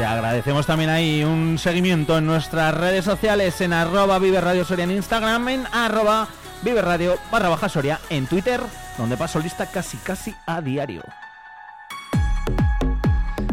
Te 0.00 0.06
agradecemos 0.06 0.64
también 0.64 0.88
ahí 0.88 1.22
un 1.24 1.58
seguimiento 1.58 2.16
en 2.16 2.24
nuestras 2.24 2.72
redes 2.72 3.04
sociales 3.04 3.60
en 3.60 3.74
arroba 3.74 4.18
Vive 4.18 4.40
Radio 4.40 4.64
Soria 4.64 4.84
en 4.84 4.92
Instagram, 4.92 5.46
en 5.48 5.66
arroba 5.70 6.26
Vive 6.62 6.80
Radio 6.80 7.18
barra 7.30 7.50
baja 7.50 7.68
Soria 7.68 8.00
en 8.08 8.26
Twitter, 8.26 8.62
donde 8.96 9.18
paso 9.18 9.40
lista 9.40 9.66
casi 9.66 9.98
casi 9.98 10.34
a 10.46 10.62
diario. 10.62 11.02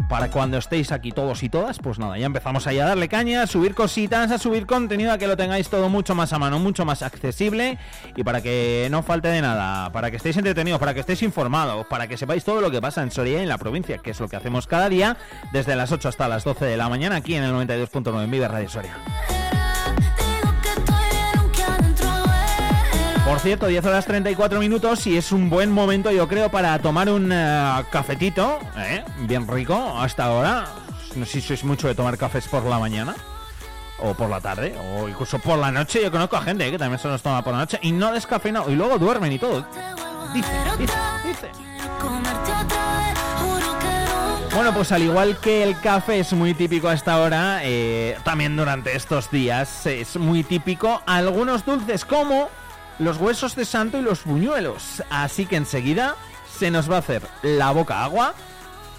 Para 0.08 0.30
cuando 0.30 0.56
estéis 0.56 0.90
aquí 0.90 1.12
todos 1.12 1.42
y 1.42 1.50
todas, 1.50 1.78
pues 1.78 1.98
nada, 1.98 2.16
ya 2.16 2.26
empezamos 2.26 2.66
ahí 2.66 2.78
a 2.78 2.86
darle 2.86 3.08
caña, 3.08 3.42
a 3.42 3.46
subir 3.46 3.74
cositas, 3.74 4.30
a 4.30 4.38
subir 4.38 4.66
contenido, 4.66 5.12
a 5.12 5.18
que 5.18 5.26
lo 5.26 5.36
tengáis 5.36 5.68
todo 5.68 5.90
mucho 5.90 6.14
más 6.14 6.32
a 6.32 6.38
mano, 6.38 6.58
mucho 6.58 6.86
más 6.86 7.02
accesible 7.02 7.78
y 8.16 8.24
para 8.24 8.40
que 8.40 8.88
no 8.90 9.02
falte 9.02 9.28
de 9.28 9.42
nada, 9.42 9.92
para 9.92 10.10
que 10.10 10.16
estéis 10.16 10.38
entretenidos, 10.38 10.80
para 10.80 10.94
que 10.94 11.00
estéis 11.00 11.22
informados, 11.22 11.86
para 11.86 12.06
que 12.06 12.16
sepáis 12.16 12.42
todo 12.42 12.62
lo 12.62 12.70
que 12.70 12.80
pasa 12.80 13.02
en 13.02 13.10
Soria 13.10 13.38
y 13.38 13.42
en 13.42 13.48
la 13.48 13.58
provincia, 13.58 13.98
que 13.98 14.12
es 14.12 14.20
lo 14.20 14.28
que 14.28 14.36
hacemos 14.36 14.66
cada 14.66 14.88
día, 14.88 15.18
desde 15.52 15.76
las 15.76 15.92
8 15.92 16.08
hasta 16.08 16.26
las 16.26 16.42
12 16.42 16.64
de 16.64 16.76
la 16.78 16.88
mañana 16.88 17.16
aquí 17.16 17.34
en 17.34 17.44
el 17.44 17.52
92.9 17.52 18.24
en 18.24 18.30
Vive 18.30 18.48
Radio 18.48 18.68
Soria. 18.68 19.47
Por 23.28 23.40
cierto, 23.40 23.66
10 23.66 23.84
horas 23.84 24.06
34 24.06 24.58
minutos 24.58 25.06
y 25.06 25.18
es 25.18 25.32
un 25.32 25.50
buen 25.50 25.70
momento, 25.70 26.10
yo 26.10 26.26
creo, 26.26 26.50
para 26.50 26.78
tomar 26.78 27.10
un 27.10 27.30
eh, 27.30 27.84
cafetito, 27.90 28.58
¿eh? 28.78 29.04
bien 29.18 29.46
rico, 29.46 29.98
hasta 29.98 30.24
ahora. 30.24 30.64
No 31.14 31.26
sé 31.26 31.32
si 31.32 31.48
sois 31.48 31.62
mucho 31.62 31.88
de 31.88 31.94
tomar 31.94 32.16
cafés 32.16 32.48
por 32.48 32.64
la 32.64 32.78
mañana 32.78 33.14
o 33.98 34.14
por 34.14 34.30
la 34.30 34.40
tarde 34.40 34.74
o 34.78 35.10
incluso 35.10 35.38
por 35.40 35.58
la 35.58 35.70
noche. 35.70 36.02
Yo 36.02 36.10
conozco 36.10 36.38
a 36.38 36.40
gente 36.40 36.66
¿eh? 36.66 36.70
que 36.70 36.78
también 36.78 36.98
se 36.98 37.06
los 37.06 37.20
toma 37.20 37.44
por 37.44 37.52
la 37.52 37.58
noche 37.58 37.78
y 37.82 37.92
no 37.92 38.12
descafeinado 38.12 38.70
y 38.70 38.76
luego 38.76 38.98
duermen 38.98 39.30
y 39.30 39.38
todo. 39.38 39.66
Dice. 40.32 41.50
Bueno, 44.54 44.72
pues 44.72 44.90
al 44.90 45.02
igual 45.02 45.36
que 45.36 45.62
el 45.64 45.78
café 45.78 46.20
es 46.20 46.32
muy 46.32 46.54
típico 46.54 46.88
a 46.88 46.94
esta 46.94 47.20
hora, 47.20 47.60
eh, 47.62 48.16
también 48.24 48.56
durante 48.56 48.96
estos 48.96 49.30
días 49.30 49.84
es 49.84 50.16
muy 50.16 50.44
típico 50.44 51.02
algunos 51.04 51.66
dulces 51.66 52.06
como 52.06 52.48
los 52.98 53.18
huesos 53.18 53.54
de 53.54 53.64
santo 53.64 53.98
y 53.98 54.02
los 54.02 54.24
buñuelos. 54.24 55.02
Así 55.10 55.46
que 55.46 55.56
enseguida 55.56 56.16
se 56.58 56.70
nos 56.70 56.90
va 56.90 56.96
a 56.96 56.98
hacer 57.00 57.22
la 57.42 57.70
boca 57.70 58.04
agua 58.04 58.34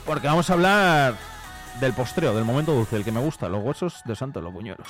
porque 0.06 0.28
vamos 0.28 0.50
a 0.50 0.54
hablar 0.54 1.16
del 1.80 1.93
postreo, 1.93 2.36
del 2.36 2.45
momento 2.45 2.74
dulce, 2.74 2.95
el 2.95 3.04
que 3.04 3.12
me 3.12 3.20
gusta, 3.20 3.47
los 3.50 3.64
huesos 3.64 4.02
de 4.06 4.16
santo 4.16 4.39
y 4.39 4.43
los 4.43 4.54
buñuelos. 4.54 4.88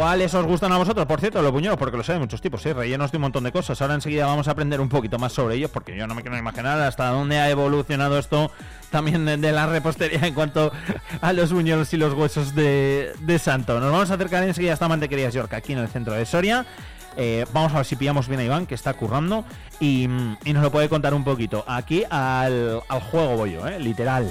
¿Cuáles 0.00 0.32
os 0.32 0.46
gustan 0.46 0.72
a 0.72 0.78
vosotros? 0.78 1.04
Por 1.04 1.20
cierto, 1.20 1.42
los 1.42 1.52
buñuelos, 1.52 1.78
porque 1.78 1.98
los 1.98 2.08
hay 2.08 2.18
muchos 2.18 2.40
tipos, 2.40 2.62
¿sí? 2.62 2.72
rellenos 2.72 3.12
de 3.12 3.18
un 3.18 3.20
montón 3.20 3.44
de 3.44 3.52
cosas. 3.52 3.82
Ahora 3.82 3.92
enseguida 3.92 4.24
vamos 4.24 4.48
a 4.48 4.52
aprender 4.52 4.80
un 4.80 4.88
poquito 4.88 5.18
más 5.18 5.34
sobre 5.34 5.56
ellos, 5.56 5.70
porque 5.70 5.94
yo 5.94 6.06
no 6.06 6.14
me 6.14 6.22
quiero 6.22 6.38
imaginar 6.38 6.80
hasta 6.80 7.10
dónde 7.10 7.38
ha 7.38 7.50
evolucionado 7.50 8.18
esto 8.18 8.50
también 8.88 9.26
de, 9.26 9.52
la 9.52 9.66
repostería 9.66 10.26
en 10.26 10.32
cuanto 10.32 10.72
a 11.20 11.34
los 11.34 11.52
buñuelos 11.52 11.92
y 11.92 11.98
los 11.98 12.14
huesos 12.14 12.54
de, 12.54 13.12
de 13.20 13.38
santo. 13.38 13.78
Nos 13.78 13.92
vamos 13.92 14.10
a 14.10 14.14
acercar 14.14 14.42
enseguida 14.42 14.72
hasta 14.72 14.88
Mantequerías 14.88 15.34
York, 15.34 15.52
aquí 15.52 15.74
en 15.74 15.80
el 15.80 15.88
centro 15.88 16.14
de 16.14 16.24
Soria. 16.24 16.64
Eh, 17.18 17.44
vamos 17.52 17.74
a 17.74 17.76
ver 17.76 17.84
si 17.84 17.96
pillamos 17.96 18.26
bien 18.26 18.40
a 18.40 18.44
Iván, 18.44 18.64
que 18.64 18.76
está 18.76 18.94
currando, 18.94 19.44
y, 19.80 20.08
nos 20.08 20.62
lo 20.62 20.72
puede 20.72 20.88
contar 20.88 21.12
un 21.12 21.24
poquito. 21.24 21.62
Aquí 21.68 22.04
al, 22.08 22.80
al 22.88 23.00
juego 23.02 23.36
voy 23.36 23.52
yo, 23.52 23.68
¿eh? 23.68 23.78
literal. 23.78 24.26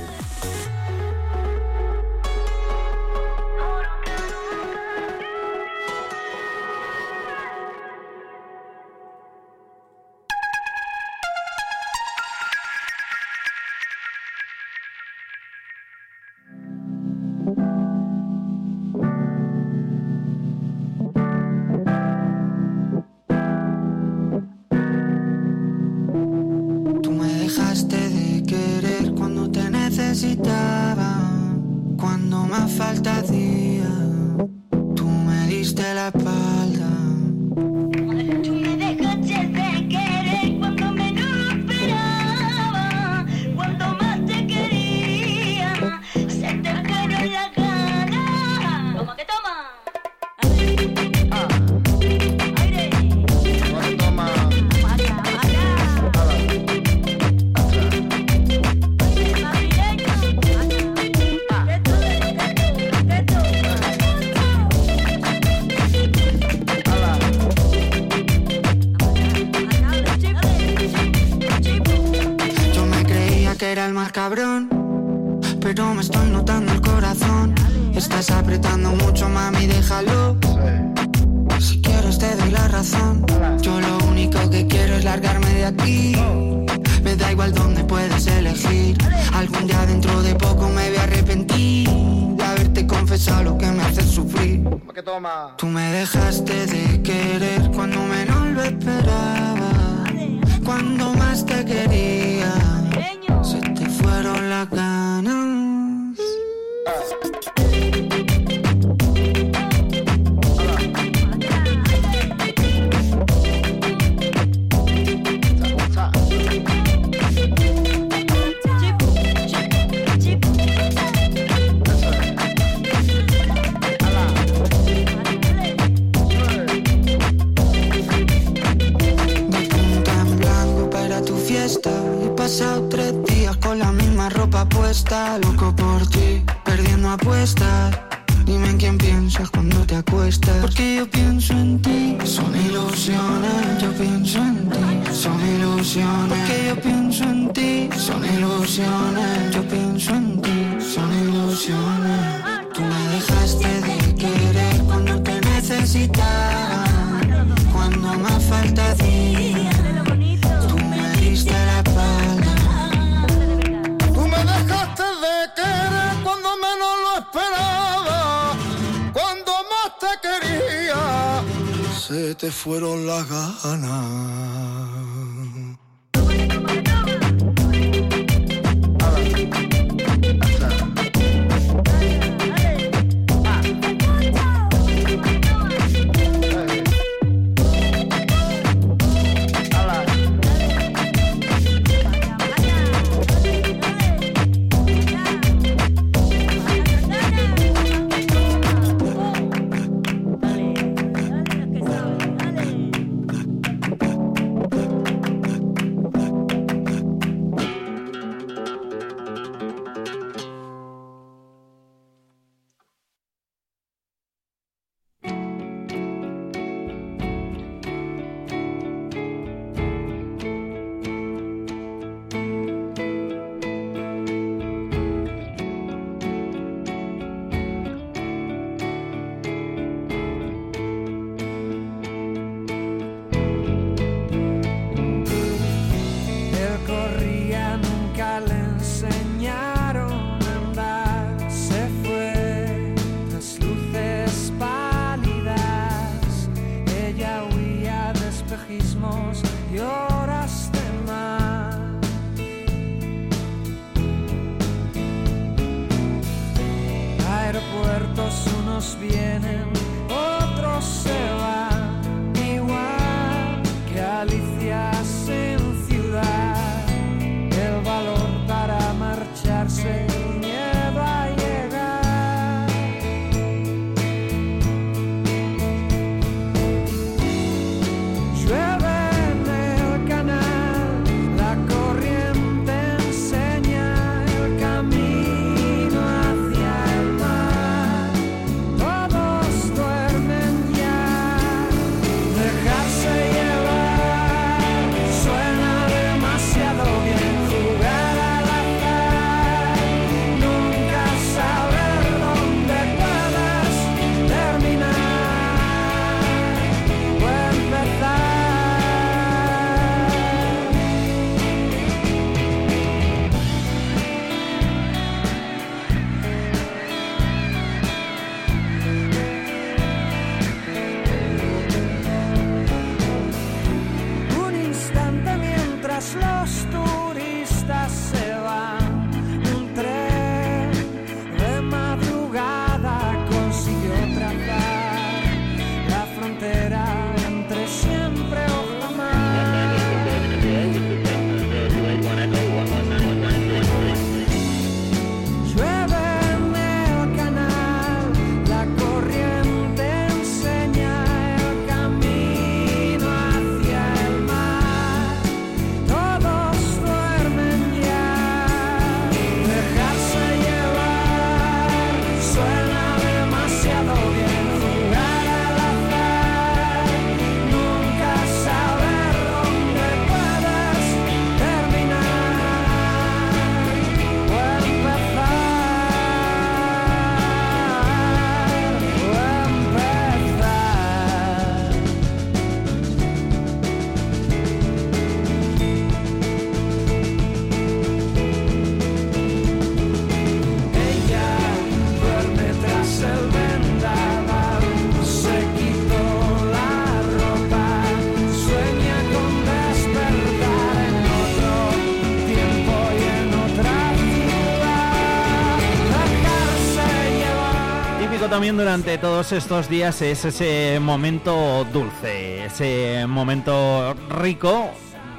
También 408.40 408.56
durante 408.56 408.98
todos 408.98 409.34
estos 409.34 409.68
días 409.68 410.02
es 410.02 410.24
ese 410.24 410.80
momento 410.80 411.68
dulce, 411.74 412.46
ese 412.46 413.06
momento 413.06 413.94
rico. 414.10 414.70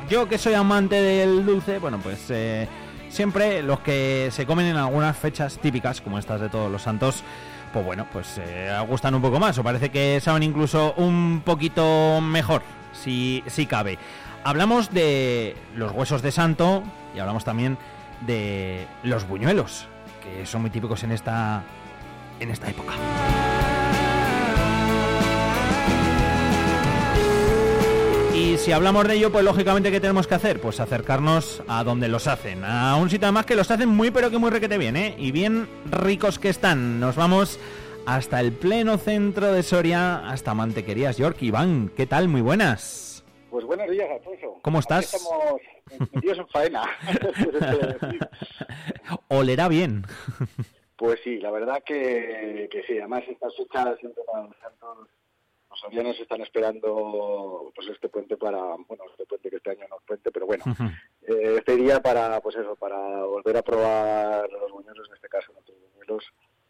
Yo 0.09 0.27
que 0.27 0.39
soy 0.39 0.55
amante 0.55 0.97
del 1.03 1.45
dulce, 1.45 1.79
bueno, 1.79 1.99
pues 2.03 2.31
eh, 2.31 2.67
siempre 3.11 3.63
los 3.63 3.81
que 3.81 4.31
se 4.33 4.47
comen 4.47 4.69
en 4.69 4.79
algunas 4.79 5.19
fechas 5.19 5.59
típicas, 5.59 6.01
como 6.01 6.19
estas 6.19 6.41
de 6.41 6.49
todos 6.49 6.73
los 6.73 6.81
santos, 6.81 7.23
pues 7.75 7.85
bueno, 7.85 8.07
pues 8.11 8.41
eh, 8.43 8.75
gustan 8.89 9.15
un 9.15 9.21
poco 9.21 9.39
más, 9.39 9.59
o 9.59 9.63
parece 9.63 9.91
que 9.91 10.19
saben 10.23 10.43
incluso 10.43 10.95
un 10.97 11.43
poquito 11.45 12.23
mejor, 12.23 12.63
si, 12.95 13.45
si 13.49 13.67
cabe. 13.67 13.99
Hablamos 14.45 14.95
de 14.95 15.59
los 15.77 15.93
huesos 15.93 16.23
de 16.23 16.33
santo 16.33 16.83
y 17.15 17.19
hablamos 17.19 17.45
también 17.45 17.77
de 18.23 18.87
los 19.03 19.29
buñuelos, 19.29 19.89
que 20.23 20.47
son 20.47 20.63
muy 20.63 20.71
típicos 20.71 21.03
en 21.03 21.13
esta, 21.13 21.65
en 22.41 22.51
esta 22.51 22.69
época. 22.69 22.95
Y 28.35 28.57
si 28.57 28.73
hablamos 28.73 29.07
de 29.07 29.17
ello, 29.17 29.31
pues 29.31 29.45
lógicamente, 29.45 29.91
¿qué 29.91 30.01
tenemos 30.01 30.27
que 30.27 30.35
hacer? 30.35 30.61
Pues 30.61 30.81
acercarnos 30.81 31.63
a 31.69 31.85
donde 31.85 32.09
los 32.09 32.27
hacen. 32.27 32.65
A 32.65 32.97
un 32.97 33.11
sitio 33.11 33.27
además 33.27 33.45
que 33.45 33.55
los 33.55 33.71
hacen 33.71 33.91
muy, 33.91 34.11
pero 34.11 34.31
que 34.31 34.39
muy 34.39 34.51
requete 34.51 34.79
bien, 34.79 34.97
¿eh? 34.97 35.15
Y 35.19 35.31
bien 35.31 35.69
ricos 35.91 36.39
que 36.39 36.49
están. 36.49 37.01
Nos 37.01 37.17
vamos 37.17 37.61
hasta 38.07 38.41
el 38.41 38.53
pleno 38.53 38.97
centro 38.97 39.53
de 39.53 39.63
Soria, 39.63 40.29
hasta 40.29 40.55
Mantequerías 40.55 41.19
York. 41.19 41.37
Iván, 41.43 41.93
¿qué 41.95 42.07
tal? 42.07 42.29
Muy 42.29 42.41
buenas. 42.41 43.23
Pues 43.51 43.65
buenos 43.67 43.91
días, 43.91 44.09
Alfonso. 44.11 44.59
¿Cómo 44.63 44.79
estás? 44.79 45.15
Aquí 45.15 45.17
Estamos 45.17 46.11
metidos 46.15 46.39
en 46.39 46.49
faena. 46.49 46.83
Olerá 49.29 49.69
bien. 49.69 50.07
Pues 51.01 51.19
sí, 51.25 51.39
la 51.39 51.51
verdad 51.51 51.83
que, 51.83 52.69
que 52.71 52.83
sí. 52.83 52.99
Además, 52.99 53.23
estas 53.27 53.57
fechas 53.57 53.99
siempre 54.01 54.23
para 54.31 54.45
los 54.45 54.57
santos, 54.59 55.09
los 55.71 55.81
sorianos 55.81 56.21
están 56.21 56.43
esperando 56.43 57.73
pues 57.75 57.89
este 57.89 58.11
puente 58.11 58.37
para, 58.37 58.59
bueno, 58.87 59.05
este 59.11 59.25
puente 59.25 59.49
que 59.49 59.57
este 59.57 59.71
año 59.71 59.87
no 59.89 59.97
es 59.97 60.03
puente, 60.07 60.31
pero 60.31 60.45
bueno, 60.45 60.63
eh, 61.23 61.55
este 61.57 61.77
día 61.77 62.01
para, 62.01 62.39
pues 62.43 62.57
eso, 62.57 62.77
para 62.77 63.25
volver 63.25 63.57
a 63.57 63.63
probar 63.63 64.51
los 64.53 64.71
buñuelos, 64.73 65.09
en 65.09 65.15
este 65.15 65.29
caso 65.31 65.51
nuestros 65.55 65.79
buñuelos. 65.81 66.25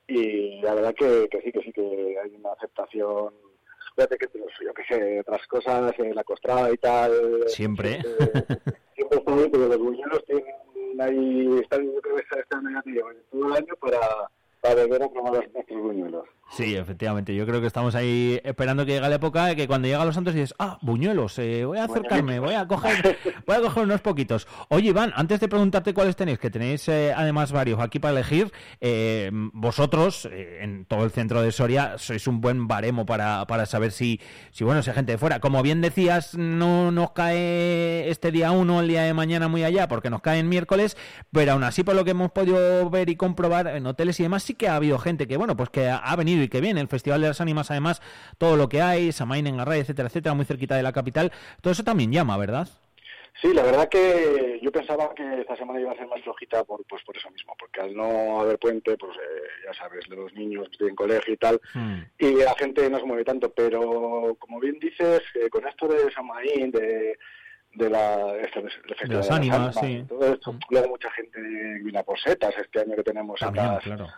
Y 0.06 0.60
la 0.60 0.74
verdad 0.74 0.94
que, 0.94 1.28
que 1.28 1.42
sí, 1.42 1.50
que 1.50 1.62
sí, 1.62 1.72
que 1.72 2.16
hay 2.22 2.32
una 2.36 2.52
aceptación 2.52 3.34
fíjate 3.96 4.16
que 4.16 4.28
pues, 4.28 4.44
yo 4.64 4.72
que 4.72 4.84
sé, 4.84 5.20
otras 5.20 5.44
cosas, 5.48 5.92
eh, 5.98 6.14
la 6.14 6.22
costrada 6.22 6.72
y 6.72 6.76
tal. 6.76 7.42
Siempre. 7.48 8.00
Siempre 8.94 9.18
está 9.18 9.34
bien, 9.34 9.50
pero 9.50 9.66
los 9.66 9.78
buñuelos 9.78 10.24
tienen 10.24 10.44
ahí, 10.99 11.59
están, 11.61 11.86
creo 12.03 12.16
que 12.16 12.41
están 12.41 12.66
ahí 12.66 12.95
todo 13.30 13.47
el 13.47 13.53
año 13.53 13.74
para, 13.80 13.99
para 14.61 14.82
volver 14.86 15.03
a 15.03 15.09
los- 15.32 15.53
nuestros 15.53 15.82
buñuelos. 15.82 16.24
Sí, 16.51 16.74
efectivamente. 16.74 17.32
Yo 17.32 17.46
creo 17.46 17.61
que 17.61 17.68
estamos 17.68 17.94
ahí 17.94 18.40
esperando 18.42 18.84
que 18.84 18.94
llegue 18.94 19.09
la 19.09 19.14
época 19.14 19.46
de 19.46 19.57
que 19.57 19.68
cuando 19.68 19.86
llega 19.86 20.05
los 20.05 20.16
santos 20.16 20.34
dices, 20.34 20.53
ah, 20.59 20.78
buñuelos, 20.82 21.38
eh, 21.38 21.64
voy 21.64 21.78
a 21.78 21.84
acercarme, 21.84 22.40
voy 22.40 22.55
a 22.55 22.66
coger, 22.66 23.18
voy 23.46 23.57
a 23.57 23.61
coger 23.61 23.84
unos 23.84 24.01
poquitos. 24.01 24.48
Oye, 24.68 24.88
Iván, 24.88 25.12
antes 25.14 25.38
de 25.38 25.48
preguntarte 25.48 25.94
cuáles 25.94 26.16
tenéis, 26.16 26.40
que 26.40 26.51
tenéis 26.51 26.88
eh, 26.88 27.14
además 27.16 27.53
varios 27.53 27.78
aquí 27.78 28.01
para 28.01 28.14
elegir, 28.14 28.53
eh, 28.80 29.30
vosotros 29.32 30.28
eh, 30.30 30.59
en 30.62 30.86
todo 30.86 31.05
el 31.05 31.12
centro 31.12 31.40
de 31.40 31.53
Soria 31.53 31.98
sois 31.98 32.26
un 32.26 32.40
buen 32.40 32.66
baremo 32.66 33.07
para, 33.07 33.46
para 33.46 33.64
saber 33.64 33.92
si, 33.92 34.20
si, 34.51 34.64
bueno, 34.64 34.82
si 34.82 34.90
hay 34.90 34.96
gente 34.96 35.12
de 35.12 35.18
fuera. 35.18 35.38
Como 35.38 35.62
bien 35.62 35.80
decías, 35.80 36.34
no 36.36 36.90
nos 36.90 37.12
cae 37.12 38.11
este 38.11 38.32
día 38.32 38.51
uno, 38.51 38.80
el 38.80 38.88
día 38.88 39.03
de 39.03 39.14
mañana 39.14 39.46
muy 39.46 39.62
allá, 39.62 39.86
porque 39.86 40.11
nos 40.11 40.20
cae 40.20 40.40
en 40.40 40.48
miércoles, 40.48 40.96
pero 41.30 41.53
aún 41.53 41.62
así, 41.62 41.84
por 41.84 41.94
lo 41.94 42.05
que 42.05 42.11
hemos 42.11 42.32
podido 42.32 42.90
ver 42.90 43.09
y 43.09 43.14
comprobar 43.14 43.68
en 43.68 43.86
hoteles 43.86 44.18
y 44.18 44.24
demás, 44.24 44.42
sí 44.42 44.55
que 44.55 44.66
ha 44.66 44.74
habido 44.74 44.98
gente 44.98 45.28
que, 45.28 45.36
bueno, 45.36 45.57
pues 45.57 45.70
que 45.70 45.88
ha, 45.88 45.96
ha 45.96 46.16
venido 46.16 46.39
y 46.43 46.49
que 46.49 46.61
viene. 46.61 46.80
El 46.80 46.88
Festival 46.88 47.20
de 47.20 47.28
las 47.28 47.41
Ánimas, 47.41 47.70
además, 47.70 48.03
todo 48.38 48.57
lo 48.57 48.68
que 48.68 48.82
hay, 48.82 49.12
Samain 49.12 49.47
en 49.47 49.61
Array, 49.61 49.80
etcétera, 49.80 50.09
etcétera, 50.09 50.34
muy 50.34 50.45
cerquita 50.45 50.76
de 50.76 50.82
la 50.82 50.93
capital, 50.93 51.32
todo 51.61 51.72
eso 51.72 51.84
también 51.84 52.12
llama, 52.12 52.36
¿verdad? 52.36 52.68
Sí, 53.41 53.55
la 53.55 53.62
verdad 53.62 53.88
que 53.88 54.59
yo 54.61 54.70
pensaba 54.70 55.14
que 55.14 55.41
esta 55.41 55.57
semana 55.57 55.80
iba 55.80 55.93
a 55.93 55.97
ser 55.97 56.07
más 56.09 56.20
flojita 56.22 56.62
por, 56.64 56.84
pues 56.84 57.03
por 57.05 57.16
eso 57.16 57.30
mismo, 57.30 57.55
porque 57.59 57.80
al 57.80 57.95
no 57.95 58.41
haber 58.41 58.59
puente, 58.59 58.99
pues 58.99 59.16
eh, 59.16 59.43
ya 59.64 59.72
sabes, 59.74 60.07
los 60.09 60.32
niños 60.34 60.68
estoy 60.70 60.88
en 60.91 60.95
colegio 60.95 61.32
y 61.32 61.36
tal, 61.38 61.59
y 62.18 62.34
la 62.34 62.55
gente 62.57 62.91
no 62.91 62.99
se 62.99 63.07
mueve 63.07 63.24
tanto, 63.24 63.51
pero 63.51 64.36
como 64.38 64.61
bien 64.61 64.78
dices, 64.78 65.22
eh, 65.34 65.49
con 65.49 65.66
esto 65.66 65.88
de 65.88 66.11
Samaín, 66.12 66.70
de, 66.70 67.18
de 67.74 67.91
la 67.91 68.34
Festival 68.43 69.09
De 69.09 69.14
las 69.14 69.30
Ánimas, 69.30 69.76
sí. 69.80 70.05
todo 70.07 70.34
esto, 70.34 70.59
luego 70.68 70.88
mucha 70.88 71.11
gente 71.12 71.41
viene 71.82 72.05
por 72.05 72.20
setas 72.20 72.55
este 72.59 72.80
año 72.80 72.95
que 72.97 73.05
tenemos 73.05 73.41
También, 73.41 73.66
setas, 73.66 73.82
claro. 73.84 74.09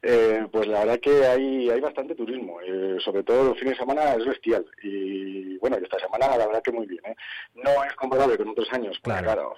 Eh, 0.00 0.46
pues 0.52 0.66
la 0.68 0.80
verdad 0.80 1.00
que 1.00 1.26
hay, 1.26 1.70
hay 1.70 1.80
bastante 1.80 2.14
turismo, 2.14 2.60
eh, 2.60 2.98
sobre 3.00 3.24
todo 3.24 3.48
los 3.48 3.58
fines 3.58 3.74
de 3.74 3.80
semana 3.80 4.14
es 4.14 4.24
bestial. 4.24 4.64
Y 4.82 5.58
bueno, 5.58 5.76
esta 5.76 5.98
semana 5.98 6.36
la 6.36 6.46
verdad 6.46 6.62
que 6.62 6.72
muy 6.72 6.86
bien. 6.86 7.04
¿eh? 7.04 7.16
No 7.54 7.84
es 7.84 7.94
comparable 7.94 8.38
con 8.38 8.48
otros 8.48 8.72
años, 8.72 8.98
porque 9.02 9.22
claro, 9.22 9.54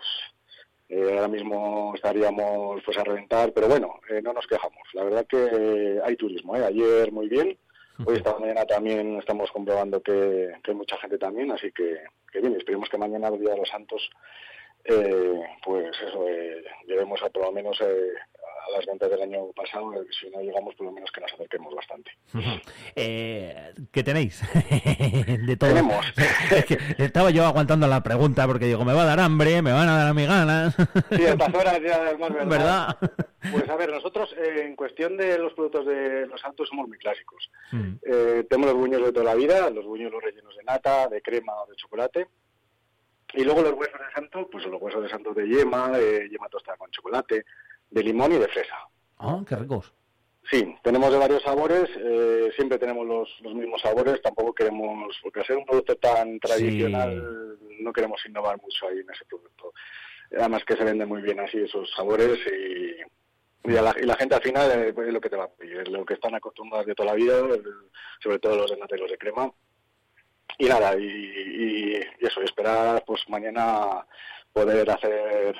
eh, 0.89 1.13
ahora 1.13 1.29
mismo 1.29 1.93
estaríamos 1.95 2.83
pues 2.85 2.97
a 2.99 3.05
reventar, 3.05 3.53
pero 3.53 3.69
bueno, 3.69 4.01
eh, 4.09 4.21
no 4.23 4.33
nos 4.33 4.47
quejamos. 4.47 4.83
La 4.95 5.05
verdad 5.05 5.27
que 5.27 6.01
hay 6.03 6.17
turismo. 6.17 6.57
¿eh? 6.57 6.65
Ayer 6.65 7.13
muy 7.13 7.29
bien, 7.29 7.59
hoy 8.07 8.17
esta 8.17 8.37
mañana 8.39 8.65
también 8.65 9.19
estamos 9.19 9.51
comprobando 9.53 10.03
que, 10.03 10.53
que 10.65 10.71
hay 10.71 10.77
mucha 10.77 10.97
gente 10.97 11.19
también, 11.19 11.53
así 11.53 11.71
que, 11.71 11.99
que 12.33 12.41
bien, 12.41 12.57
esperemos 12.57 12.89
que 12.89 12.97
mañana, 12.99 13.29
el 13.29 13.39
Día 13.39 13.51
de 13.51 13.59
los 13.59 13.69
Santos, 13.69 14.11
eh, 14.85 15.41
pues 15.63 15.95
eso, 16.09 16.27
eh, 16.29 16.65
lleguemos 16.87 17.23
a 17.23 17.29
por 17.29 17.45
lo 17.45 17.53
menos 17.53 17.79
eh, 17.83 18.15
a 18.67 18.77
las 18.77 18.87
ventas 18.87 19.11
del 19.11 19.23
año 19.23 19.47
pasado, 19.53 19.95
eh, 19.95 20.07
si 20.19 20.31
no 20.31 20.41
llegamos 20.41 20.75
por 20.75 20.87
lo 20.87 20.93
menos 20.93 21.11
que 21.11 21.21
nos 21.21 21.33
acerquemos 21.33 21.75
bastante. 21.75 22.11
Eh, 22.95 23.73
¿Qué 23.91 24.03
tenéis? 24.03 24.43
de 25.47 25.57
todo. 25.57 25.71
Tenemos. 25.71 26.07
Es 26.51 26.65
que 26.65 26.79
estaba 26.99 27.31
yo 27.31 27.45
aguantando 27.45 27.87
la 27.87 28.03
pregunta 28.03 28.47
porque 28.47 28.67
digo, 28.67 28.85
me 28.85 28.93
va 28.93 29.03
a 29.03 29.07
dar 29.07 29.21
hambre, 29.21 29.63
me 29.63 29.73
van 29.73 29.89
a 29.89 29.97
dar 29.99 30.09
a 30.09 30.15
mi 30.15 30.27
ganas. 30.27 30.75
Sí, 31.11 31.25
estas 31.25 31.55
horas 31.55 31.81
ya 31.81 32.11
es 32.11 32.19
más 32.19 32.33
verdad. 32.33 32.49
¿Verdad? 32.49 32.99
Pues 33.51 33.69
a 33.69 33.77
ver, 33.77 33.91
nosotros 33.91 34.35
eh, 34.37 34.65
en 34.67 34.77
cuestión 34.77 35.17
de 35.17 35.39
los 35.39 35.55
productos 35.55 35.87
de 35.87 36.27
los 36.27 36.41
santos 36.41 36.69
somos 36.69 36.89
muy 36.89 36.99
clásicos. 36.99 37.51
Mm. 37.73 37.93
Eh, 38.03 38.47
tenemos 38.49 38.73
los 38.73 38.81
buñuelos 38.81 39.09
de 39.09 39.13
toda 39.13 39.25
la 39.27 39.35
vida, 39.35 39.71
los 39.71 39.87
buñuelos 39.87 40.23
rellenos 40.23 40.55
de 40.57 40.65
nata, 40.65 41.09
de 41.09 41.23
crema 41.23 41.55
o 41.63 41.67
de 41.67 41.77
chocolate. 41.77 42.29
Y 43.33 43.45
luego 43.45 43.63
los 43.63 43.73
huesos 43.75 43.99
de 43.99 44.13
santo, 44.15 44.49
pues 44.51 44.67
los 44.67 44.81
huesos 44.81 45.03
de 45.03 45.09
santo 45.09 45.33
de 45.33 45.47
yema, 45.47 45.91
de 45.91 46.29
yema 46.29 46.49
tostada 46.49 46.77
con 46.77 46.91
chocolate, 46.91 47.45
de 47.91 48.03
limón 48.03 48.33
y 48.33 48.39
de 48.39 48.49
fresa. 48.49 48.77
Ah, 49.19 49.41
qué 49.49 49.57
ricos. 49.57 49.93
Sí, 50.51 50.75
tenemos 50.83 51.13
de 51.13 51.19
varios 51.19 51.43
sabores, 51.43 51.89
eh, 51.97 52.51
siempre 52.57 52.79
tenemos 52.79 53.07
los, 53.07 53.29
los 53.43 53.55
mismos 53.55 53.81
sabores, 53.83 54.21
tampoco 54.23 54.53
queremos, 54.55 55.17
porque 55.23 55.41
al 55.41 55.47
ser 55.47 55.57
un 55.59 55.67
producto 55.67 55.95
tan 55.97 56.41
tradicional, 56.41 57.59
no 57.81 57.93
queremos 57.93 58.21
innovar 58.27 58.61
mucho 58.61 58.89
ahí 58.89 58.99
en 58.99 59.11
ese 59.11 59.25
producto. 59.27 59.73
Además 60.37 60.65
que 60.65 60.77
se 60.77 60.85
vende 60.85 61.05
muy 61.07 61.23
bien 61.23 61.39
así 61.41 61.59
esos 61.59 61.91
sabores 61.95 62.39
y, 62.51 63.71
y, 63.71 63.77
a 63.77 63.83
la, 63.83 63.95
y 64.01 64.05
la 64.07 64.17
gente 64.17 64.35
al 64.35 64.43
final 64.43 64.71
eh, 64.73 64.93
pues, 64.93 65.09
es 65.09 65.13
lo 65.15 65.21
que 65.21 65.29
te 65.31 65.37
va 65.37 65.45
a 65.45 65.49
pedir, 65.51 65.87
lo 65.89 66.05
que 66.05 66.15
están 66.15 66.35
acostumbrados 66.35 66.87
de 66.87 66.95
toda 66.95 67.11
la 67.11 67.15
vida, 67.17 67.35
sobre 68.23 68.39
todo 68.39 68.57
los 68.57 68.71
de 68.71 68.77
nata 68.79 68.97
y 68.97 69.01
los 69.01 69.11
de 69.11 69.19
crema. 69.19 69.53
Y 70.59 70.67
nada, 70.67 70.97
y, 70.99 71.05
y- 71.05 71.97
y 72.21 72.27
eso, 72.27 72.41
esperar 72.43 73.05
pues 73.07 73.23
mañana 73.29 74.05
poder 74.53 74.91
hacer 74.91 75.55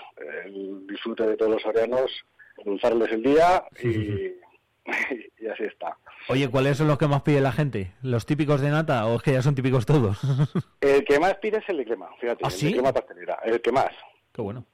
el 0.45 0.87
disfrute 0.87 1.27
de 1.27 1.37
todos 1.37 1.53
los 1.53 1.63
sorianos, 1.63 2.11
endulzarles 2.59 3.13
el 3.13 3.23
día 3.23 3.65
y, 3.83 4.35
y 5.39 5.47
así 5.47 5.65
está. 5.65 5.97
Oye, 6.29 6.49
¿cuáles 6.51 6.77
son 6.77 6.89
los 6.89 6.99
que 6.99 7.07
más 7.07 7.23
pide 7.23 7.41
la 7.41 7.53
gente? 7.53 7.93
¿Los 8.03 8.27
típicos 8.27 8.61
de 8.61 8.71
nata 8.71 9.07
o 9.07 9.17
es 9.17 9.23
que 9.23 9.33
ya 9.33 9.43
son 9.43 9.55
típicos 9.55 9.87
todos? 9.87 10.19
El 10.81 11.05
que 11.05 11.19
más 11.19 11.35
pide 11.39 11.59
es 11.59 11.69
el 11.69 11.79
de 11.79 11.85
crema, 11.87 12.09
fíjate, 12.21 12.45
¿Ah, 12.45 12.49
el 12.49 12.53
sí? 12.53 12.67
de 12.67 12.73
crema 12.75 12.93
pastelera, 12.93 13.39
el 13.45 13.61
que 13.61 13.73
más. 13.73 13.91
Qué 14.33 14.43
bueno. 14.43 14.65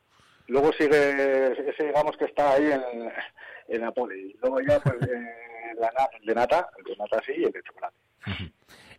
Luego 0.49 0.73
sigue, 0.73 1.71
ese 1.71 1.85
digamos 1.87 2.17
que 2.17 2.27
está 2.27 2.53
ahí 2.53 2.71
en, 2.71 3.11
en 3.69 3.81
la 3.81 3.91
poli. 3.93 4.31
Y 4.33 4.37
luego 4.41 4.61
ya, 4.61 4.79
pues, 4.81 4.97
eh, 5.09 5.35
el 6.21 6.27
de 6.27 6.35
nata, 6.35 6.69
el 6.79 6.85
de 6.85 6.97
nata 6.97 7.21
sí 7.27 7.33
y 7.37 7.45
el 7.45 7.51
de 7.53 7.63
chocolate. 7.63 7.97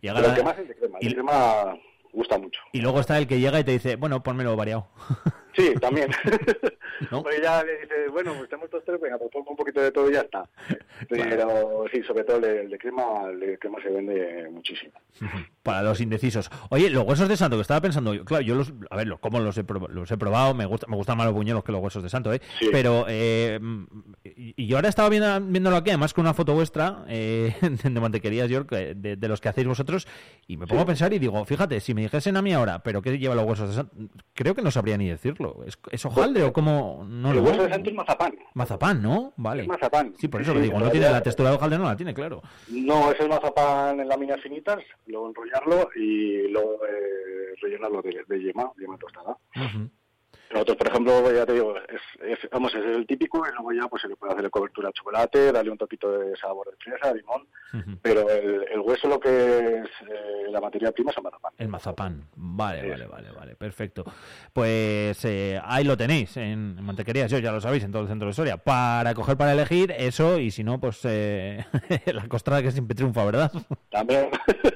Pero 0.02 0.16
ahora- 0.16 0.28
el 0.28 0.34
que 0.36 0.42
más 0.42 0.54
es 0.54 0.60
el 0.60 0.68
de 0.68 0.74
crema. 0.76 0.98
El 1.00 1.08
de 1.08 1.14
crema 1.14 1.78
gusta 2.12 2.38
mucho. 2.38 2.60
y 2.72 2.80
luego 2.80 3.00
está 3.00 3.18
el 3.18 3.26
que 3.26 3.40
llega 3.40 3.60
y 3.60 3.64
te 3.64 3.72
dice, 3.72 3.96
bueno, 3.96 4.22
ponmelo 4.22 4.56
variado. 4.56 4.88
Sí, 5.58 5.74
también. 5.80 6.08
¿No? 7.10 7.22
Porque 7.22 7.40
ya 7.42 7.64
le 7.64 7.80
dices, 7.80 8.10
bueno, 8.12 8.32
pues 8.36 8.48
tenemos 8.48 8.66
estos 8.66 8.84
tres, 8.84 9.00
venga, 9.00 9.18
pues 9.18 9.30
pongo 9.32 9.50
un 9.50 9.56
poquito 9.56 9.80
de 9.80 9.90
todo 9.90 10.08
y 10.08 10.14
ya 10.14 10.20
está. 10.20 10.48
Pero 11.08 11.84
sí, 11.92 12.02
sobre 12.04 12.22
todo 12.22 12.36
el 12.36 12.42
de, 12.42 12.60
el 12.62 12.70
de 12.70 12.78
crema, 12.78 13.28
el 13.30 13.40
de 13.40 13.58
crema 13.58 13.78
se 13.82 13.90
vende 13.90 14.48
muchísimo. 14.50 14.92
Para 15.64 15.82
los 15.82 16.00
indecisos. 16.00 16.48
Oye, 16.70 16.90
los 16.90 17.04
huesos 17.04 17.28
de 17.28 17.36
santo, 17.36 17.56
que 17.56 17.62
estaba 17.62 17.80
pensando, 17.80 18.14
yo, 18.14 18.24
claro, 18.24 18.42
yo 18.42 18.54
los, 18.54 18.72
a 18.90 18.96
ver, 18.96 19.08
los, 19.08 19.18
como 19.18 19.40
los 19.40 19.58
he, 19.58 19.64
los 19.88 20.10
he 20.10 20.16
probado, 20.16 20.54
me, 20.54 20.64
gusta, 20.64 20.86
me 20.86 20.96
gustan 20.96 21.16
más 21.16 21.26
los 21.26 21.34
buñuelos 21.34 21.64
que 21.64 21.72
los 21.72 21.80
huesos 21.80 22.04
de 22.04 22.08
santo, 22.08 22.32
¿eh? 22.32 22.40
Sí. 22.60 22.68
Pero, 22.70 23.06
eh, 23.08 23.58
y, 24.24 24.74
ahora 24.74 24.88
estaba 24.88 25.08
viendo, 25.08 25.40
viéndolo 25.40 25.76
aquí, 25.76 25.90
además 25.90 26.14
con 26.14 26.22
una 26.22 26.34
foto 26.34 26.54
vuestra 26.54 27.04
eh, 27.08 27.52
de 27.82 28.00
mantequerías 28.00 28.48
York, 28.48 28.70
de, 28.70 29.16
de 29.16 29.28
los 29.28 29.40
que 29.40 29.48
hacéis 29.48 29.66
vosotros, 29.66 30.06
y 30.46 30.56
me 30.56 30.66
pongo 30.66 30.82
a 30.82 30.86
pensar 30.86 31.12
y 31.12 31.18
digo, 31.18 31.44
fíjate, 31.44 31.80
si 31.80 31.94
me 31.94 32.02
dijesen 32.02 32.36
a 32.36 32.42
mí 32.42 32.52
ahora, 32.52 32.80
¿pero 32.80 33.02
qué 33.02 33.18
lleva 33.18 33.34
los 33.34 33.44
huesos 33.44 33.70
de 33.70 33.74
santo? 33.74 33.96
Creo 34.34 34.54
que 34.54 34.62
no 34.62 34.70
sabría 34.70 34.96
ni 34.96 35.08
decirlo. 35.08 35.47
¿Es, 35.66 35.78
es 35.90 36.04
hojaldre 36.06 36.42
o 36.42 36.52
cómo? 36.52 37.04
No 37.08 37.30
el 37.30 37.36
lo 37.36 37.42
hueso 37.42 37.62
de 37.64 37.70
santo 37.70 37.90
es 37.90 37.96
mazapán. 37.96 38.34
Mazapán, 38.54 39.02
¿no? 39.02 39.32
Vale. 39.36 39.62
Es 39.62 39.68
mazapán. 39.68 40.14
Sí, 40.18 40.28
por 40.28 40.40
eso 40.42 40.52
Sí, 40.52 40.58
lo 40.58 40.62
digo, 40.64 40.78
no 40.78 40.90
tiene 40.90 41.10
la 41.10 41.22
textura 41.22 41.50
de 41.50 41.56
hojaldre, 41.56 41.78
no 41.78 41.84
la 41.84 41.96
tiene, 41.96 42.14
claro. 42.14 42.42
No, 42.68 43.10
es 43.12 43.20
el 43.20 43.28
mazapán 43.28 44.00
en 44.00 44.08
láminas 44.08 44.40
finitas, 44.40 44.78
luego 45.06 45.28
enrollarlo 45.28 45.90
y 45.96 46.48
luego 46.48 46.74
eh, 46.86 47.54
rellenarlo 47.60 48.02
de, 48.02 48.24
de 48.26 48.42
yema, 48.42 48.70
yema 48.78 48.96
tostada. 48.98 49.36
Ujú. 49.56 49.90
Nosotros, 50.50 50.76
por 50.78 50.88
ejemplo, 50.88 51.32
ya 51.32 51.44
te 51.44 51.52
digo, 51.52 51.74
es, 51.76 52.00
es- 52.22 52.50
vamos, 52.50 52.74
es 52.74 52.84
el 52.84 53.06
típico 53.06 53.44
y 53.46 53.50
luego 53.52 53.72
ya 53.72 53.86
pues 53.88 54.00
se 54.02 54.08
le 54.08 54.16
puede 54.16 54.32
hacer 54.32 54.50
cobertura 54.50 54.88
de 54.88 54.92
chocolate, 54.94 55.52
darle 55.52 55.70
un 55.70 55.78
toquito 55.78 56.10
de 56.18 56.34
sabor 56.36 56.70
de 56.70 56.76
fresa, 56.78 57.12
limón, 57.12 57.46
pero 58.00 58.28
el, 58.30 58.64
el 58.72 58.80
hueso 58.80 59.08
lo 59.08 59.20
que 59.20 59.28
es 59.28 59.86
eh, 60.08 60.46
la 60.50 60.60
materia 60.60 60.90
prima 60.92 61.10
es 61.10 61.16
el 61.18 61.22
mazapán. 61.22 61.52
El 61.58 61.68
mazapán. 61.68 62.24
Vale, 62.34 62.88
vale, 62.88 63.06
vale, 63.06 63.30
vale. 63.32 63.56
Perfecto. 63.56 64.04
Pues 64.52 65.24
eh, 65.24 65.60
ahí 65.62 65.84
lo 65.84 65.96
tenéis 65.96 66.36
en, 66.38 66.82
Mantequerías, 66.82 67.30
yo 67.30 67.38
ya 67.38 67.52
lo 67.52 67.60
sabéis, 67.60 67.84
en 67.84 67.92
todo 67.92 68.02
el 68.02 68.08
centro 68.08 68.28
de 68.28 68.34
Soria. 68.34 68.56
Para 68.56 69.12
coger, 69.14 69.36
para 69.36 69.52
elegir 69.52 69.92
eso 69.96 70.38
y 70.38 70.50
si 70.50 70.64
no, 70.64 70.80
pues 70.80 71.00
eh, 71.04 71.64
la 72.06 72.26
costrada 72.28 72.62
que 72.62 72.70
siempre 72.70 72.94
triunfa, 72.94 73.24
¿verdad? 73.26 73.52
También, 73.90 74.30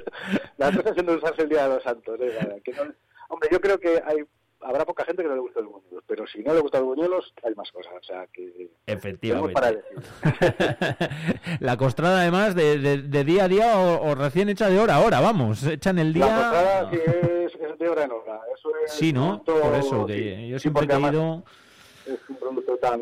la 0.58 0.70
cosa 0.72 0.92
siendo 0.94 1.14
usarse 1.14 1.42
el 1.42 1.48
Día 1.48 1.66
de 1.68 1.74
los 1.76 1.82
Santos. 1.82 2.18
¿eh? 2.20 2.60
Que 2.64 2.72
no- 2.72 2.92
hombre, 3.28 3.48
yo 3.50 3.60
creo 3.60 3.78
que 3.80 4.02
hay 4.04 4.18
habrá 4.64 4.84
poca 4.84 5.04
gente 5.04 5.22
que 5.22 5.28
no 5.28 5.34
le 5.34 5.40
guste 5.40 5.60
el 5.60 5.66
buñuelos, 5.66 6.04
pero 6.06 6.26
si 6.26 6.42
no 6.42 6.54
le 6.54 6.60
gustan 6.60 6.82
los 6.82 6.88
buñuelos, 6.94 7.32
hay 7.42 7.54
más 7.54 7.70
cosas. 7.72 7.92
O 8.00 8.02
sea, 8.02 8.26
que 8.32 8.70
Efectivamente. 8.86 9.52
para 9.52 9.72
la 11.60 11.76
costrada, 11.76 12.20
además, 12.22 12.54
de, 12.54 12.78
de- 12.78 13.02
de 13.02 13.24
día 13.24 13.44
a 13.44 13.48
día 13.48 13.78
o, 13.78 14.10
o 14.10 14.14
recién 14.14 14.48
hecha 14.48 14.68
de 14.68 14.78
hora 14.78 14.96
a 14.96 15.00
hora, 15.00 15.20
vamos. 15.20 15.62
Echan 15.64 15.98
el 15.98 16.12
día. 16.12 16.26
La 16.26 16.36
tostada 16.36 16.90
sí 16.90 16.96
es, 16.96 17.54
es 17.54 17.78
de 17.78 17.88
hora 17.88 18.04
en 18.04 18.12
hora. 18.12 18.40
Eso 18.54 18.70
es 18.84 18.92
Sí, 18.92 19.12
¿no? 19.12 19.42
Por 19.44 19.74
eso, 19.74 20.06
que 20.06 20.14
sí, 20.14 20.48
yo 20.48 20.58
sí, 20.58 20.62
siempre 20.62 20.84
he 20.84 20.88
creído. 20.88 21.42
Es 22.06 22.18
un 22.28 22.36
producto 22.36 22.76
tan, 22.78 23.00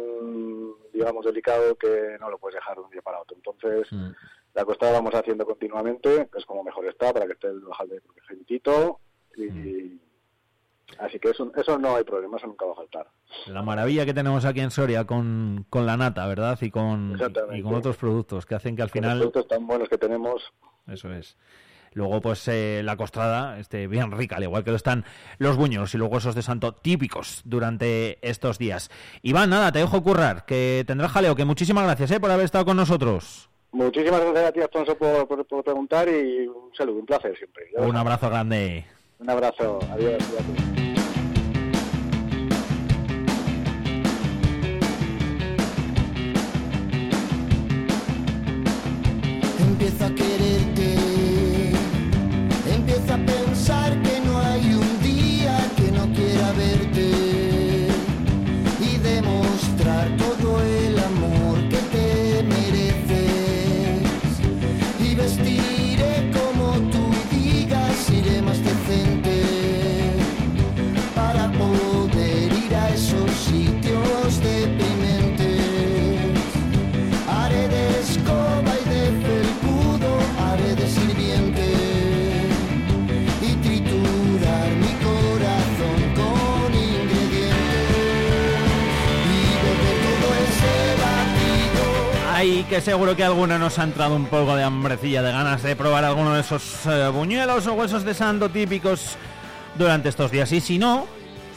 digamos, 0.93 1.25
delicado 1.25 1.75
que 1.77 2.17
no 2.21 2.29
lo 2.31 2.39
puedes 2.39 2.57
dejar 2.57 2.77
de 2.77 2.83
un 2.83 2.91
día 2.91 3.03
para 3.03 3.21
otro. 3.21 3.37
Entonces, 3.37 3.91
Mm. 3.93 4.11
la 4.55 4.65
costada 4.65 4.93
vamos 4.93 5.15
haciendo 5.15 5.47
continuamente, 5.47 6.29
que 6.31 6.39
es 6.39 6.45
como 6.45 6.63
mejor 6.63 6.87
está, 6.87 7.13
para 7.13 7.27
que 7.27 7.33
esté 7.33 7.47
el 7.49 7.65
hojaldre 7.67 8.01
calentito. 8.27 9.01
Y, 9.37 9.43
Mm. 9.47 10.01
Así 10.99 11.19
que 11.19 11.31
eso, 11.31 11.51
eso 11.57 11.79
no 11.79 11.97
hay 11.97 12.05
problema, 12.05 12.37
eso 12.37 12.47
nunca 12.47 12.67
va 12.67 12.73
a 12.73 12.77
faltar. 12.77 13.07
La 13.47 13.63
maravilla 13.63 14.05
que 14.05 14.15
tenemos 14.15 14.45
aquí 14.45 14.61
en 14.61 14.71
Soria 14.71 15.05
con, 15.05 15.67
con 15.71 15.87
la 15.87 15.97
nata, 15.97 16.27
¿verdad? 16.27 16.59
Y 16.61 16.71
con, 16.71 17.19
y 17.53 17.63
con 17.63 17.75
otros 17.75 17.97
productos 17.97 18.47
que 18.47 18.55
hacen 18.55 18.77
que 18.77 18.83
al 18.83 18.91
Con 18.91 19.03
final. 19.03 19.19
Los 19.19 19.31
productos 19.31 19.49
tan 19.49 19.67
buenos 19.67 19.89
que 19.89 19.99
tenemos, 19.99 20.53
Eso 20.87 21.13
es. 21.13 21.37
Luego, 21.93 22.21
pues 22.21 22.47
eh, 22.47 22.83
la 22.85 22.97
costrada, 22.97 23.59
este, 23.59 23.89
bien 23.89 24.13
rica, 24.13 24.37
al 24.37 24.45
igual 24.45 24.63
que 24.63 24.71
lo 24.71 24.77
están 24.77 25.05
los 25.39 25.57
buños 25.57 25.93
y 25.95 25.99
los 25.99 26.09
huesos 26.09 26.37
de 26.37 26.43
santo 26.43 26.73
típicos 26.73 27.43
durante 27.45 28.19
estos 28.27 28.59
días. 28.59 28.91
Iván, 29.23 29.51
nada, 29.51 29.73
te 29.73 29.81
dejo 29.81 30.01
currar, 30.03 30.45
que 30.47 30.85
tendrás 30.87 31.11
jaleo, 31.11 31.35
que 31.35 31.45
muchísimas 31.45 31.85
gracias 31.85 32.13
eh, 32.13 32.21
por 32.21 32.31
haber 32.31 32.45
estado 32.45 32.65
con 32.65 32.77
nosotros. 32.77 33.51
Muchísimas 33.73 34.21
gracias 34.21 34.45
a 34.45 34.53
ti, 34.53 34.61
Alfonso, 34.61 34.97
por, 34.97 35.27
por, 35.27 35.47
por 35.47 35.65
preguntar 35.65 36.09
y 36.09 36.47
un 36.47 36.73
saludo, 36.77 37.01
un 37.01 37.07
placer 37.07 37.37
siempre. 37.37 37.65
Un 37.77 37.97
abrazo 37.97 38.29
grande. 38.29 38.85
Un 39.19 39.31
abrazo, 39.31 39.79
adiós. 39.93 40.23
cuídate. 40.25 40.80
Que 92.71 92.81
seguro 92.81 93.17
que 93.17 93.25
alguno 93.25 93.59
nos 93.59 93.81
ha 93.81 93.83
entrado 93.83 94.15
un 94.15 94.27
poco 94.27 94.55
de 94.55 94.63
hambrecilla, 94.63 95.23
de 95.23 95.33
ganas 95.33 95.61
de 95.65 95.75
probar 95.75 96.05
alguno 96.05 96.35
de 96.35 96.43
esos 96.43 96.87
eh, 96.87 97.09
buñuelos 97.09 97.67
o 97.67 97.75
huesos 97.75 98.05
de 98.05 98.15
santo 98.15 98.49
típicos 98.49 99.17
durante 99.77 100.09
estos 100.09 100.31
días. 100.31 100.53
Y 100.53 100.61
si 100.61 100.79
no, 100.79 101.09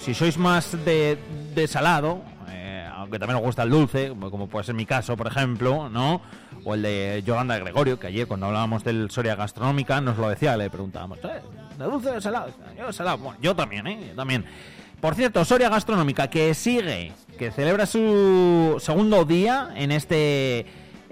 si 0.02 0.16
sois 0.16 0.40
más 0.40 0.76
de, 0.84 1.20
salado, 1.68 2.24
eh, 2.50 2.90
aunque 2.96 3.20
también 3.20 3.38
os 3.38 3.44
gusta 3.44 3.62
el 3.62 3.70
dulce, 3.70 4.12
como 4.20 4.48
puede 4.48 4.66
ser 4.66 4.74
mi 4.74 4.88
caso, 4.88 5.16
por 5.16 5.28
ejemplo, 5.28 5.88
¿no? 5.88 6.20
O 6.66 6.74
el 6.74 6.82
de 6.82 7.22
Yolanda 7.24 7.60
Gregorio, 7.60 8.00
que 8.00 8.08
ayer 8.08 8.26
cuando 8.26 8.48
hablábamos 8.48 8.84
del 8.84 9.12
Soria 9.12 9.36
Gastronómica 9.36 10.02
nos 10.02 10.18
lo 10.18 10.30
decía, 10.30 10.58
le 10.58 10.72
preguntábamos, 10.72 11.20
¿eh? 11.20 11.42
¿De 11.78 11.86
dulce 11.86 12.10
o 12.10 12.14
de 12.14 12.22
salado? 12.22 12.52
Yo 12.76 12.92
salado. 12.92 13.20
Bueno, 13.20 13.38
yo 13.40 13.56
también, 13.56 13.86
¿eh? 13.86 14.08
Yo 14.10 14.16
también. 14.16 14.46
Por 15.00 15.14
cierto, 15.14 15.46
Soria 15.46 15.70
Gastronómica, 15.70 16.28
que 16.28 16.56
sigue, 16.56 17.12
que 17.38 17.52
celebra 17.52 17.86
su 17.86 18.78
segundo 18.80 19.26
día 19.26 19.70
en 19.76 19.92
este, 19.92 20.66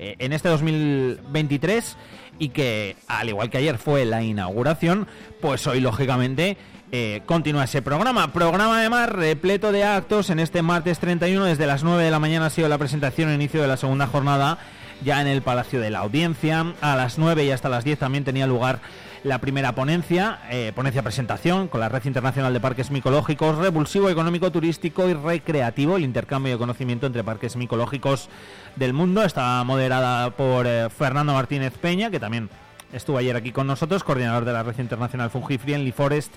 eh, 0.04 0.16
en 0.18 0.34
este 0.34 0.50
2023 0.50 1.96
y 2.40 2.50
que, 2.50 2.96
al 3.08 3.30
igual 3.30 3.52
que 3.52 3.60
ayer 3.60 3.78
fue 3.78 4.04
la 4.04 4.24
inauguración, 4.24 5.08
pues 5.42 5.68
hoy, 5.68 5.80
lógicamente, 5.80 6.58
eh, 6.92 7.22
continúa 7.28 7.66
ese 7.66 7.84
programa. 7.84 8.34
Programa 8.34 8.80
además 8.80 9.10
repleto 9.10 9.72
de 9.72 9.84
actos 9.84 10.32
en 10.32 10.40
este 10.40 10.64
martes 10.64 10.98
31. 10.98 11.46
Desde 11.46 11.68
las 11.68 11.84
9 11.84 12.04
de 12.04 12.10
la 12.10 12.18
mañana 12.18 12.48
ha 12.48 12.50
sido 12.50 12.68
la 12.68 12.80
presentación 12.80 13.32
inicio 13.32 13.62
de 13.62 13.68
la 13.68 13.78
segunda 13.78 14.08
jornada 14.08 14.58
ya 15.04 15.22
en 15.22 15.28
el 15.28 15.44
Palacio 15.44 15.80
de 15.80 15.92
la 15.92 16.00
Audiencia. 16.00 16.74
A 16.82 16.96
las 16.96 17.20
9 17.20 17.46
y 17.46 17.52
hasta 17.52 17.70
las 17.70 17.84
10 17.84 18.00
también 18.00 18.24
tenía 18.24 18.48
lugar 18.48 18.80
la 19.24 19.40
primera 19.40 19.76
ponencia, 19.76 20.40
eh, 20.50 20.72
ponencia 20.74 21.04
presentación 21.04 21.68
con 21.68 21.80
la 21.80 21.90
Red 21.90 22.06
Internacional 22.06 22.54
de 22.54 22.60
Parques 22.60 22.90
Micológicos, 22.90 23.58
Revulsivo 23.58 24.10
Económico, 24.10 24.52
Turístico 24.52 25.08
y 25.08 25.14
Recreativo, 25.14 25.98
el 25.98 26.04
intercambio 26.04 26.54
de 26.54 26.58
conocimiento 26.58 27.06
entre 27.06 27.24
parques 27.24 27.56
micológicos 27.56 28.30
del 28.76 28.94
mundo. 28.94 29.24
Está 29.24 29.64
moderada 29.64 30.32
por 30.32 30.66
eh, 30.66 30.90
Fernando 30.90 31.34
Martínez 31.34 31.78
Peña, 31.78 32.10
que 32.10 32.20
también 32.20 32.50
estuvo 32.94 33.18
ayer 33.20 33.36
aquí 33.36 33.52
con 33.52 33.68
nosotros, 33.68 34.04
coordinador 34.04 34.44
de 34.44 34.54
la 34.54 34.64
Red 34.64 34.80
Internacional 34.80 35.30
Fungi 35.30 35.60
Friendly 35.60 35.92
Forest 35.92 36.34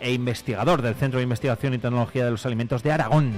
e 0.00 0.12
investigador 0.12 0.80
del 0.80 0.94
Centro 0.94 1.18
de 1.18 1.24
Investigación 1.24 1.74
y 1.74 1.78
Tecnología 1.78 2.24
de 2.24 2.30
los 2.30 2.46
Alimentos 2.46 2.82
de 2.82 2.92
Aragón. 2.92 3.32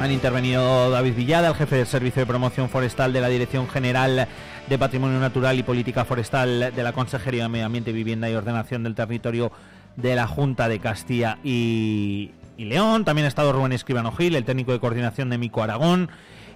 Han 0.00 0.12
intervenido 0.12 0.90
David 0.90 1.14
Villada, 1.14 1.48
el 1.48 1.54
jefe 1.56 1.76
del 1.76 1.86
Servicio 1.86 2.20
de 2.20 2.26
Promoción 2.26 2.68
Forestal 2.68 3.12
de 3.12 3.20
la 3.20 3.28
Dirección 3.28 3.68
General 3.68 4.28
de 4.68 4.78
Patrimonio 4.78 5.18
Natural 5.18 5.58
y 5.58 5.62
Política 5.62 6.04
Forestal 6.04 6.72
de 6.74 6.82
la 6.82 6.92
Consejería 6.92 7.44
de 7.44 7.48
Medio 7.48 7.66
Ambiente, 7.66 7.90
Vivienda 7.90 8.28
y 8.28 8.34
Ordenación 8.34 8.82
del 8.82 8.94
Territorio 8.94 9.50
de 9.96 10.14
la 10.14 10.26
Junta 10.26 10.68
de 10.68 10.78
Castilla 10.78 11.38
y, 11.42 12.32
León. 12.58 13.06
También 13.06 13.24
ha 13.24 13.28
estado 13.28 13.52
Rubén 13.52 13.72
Escribano 13.72 14.12
Gil, 14.12 14.34
el 14.34 14.44
técnico 14.44 14.72
de 14.72 14.80
coordinación 14.80 15.30
de 15.30 15.38
Mico 15.38 15.62
Aragón. 15.62 16.10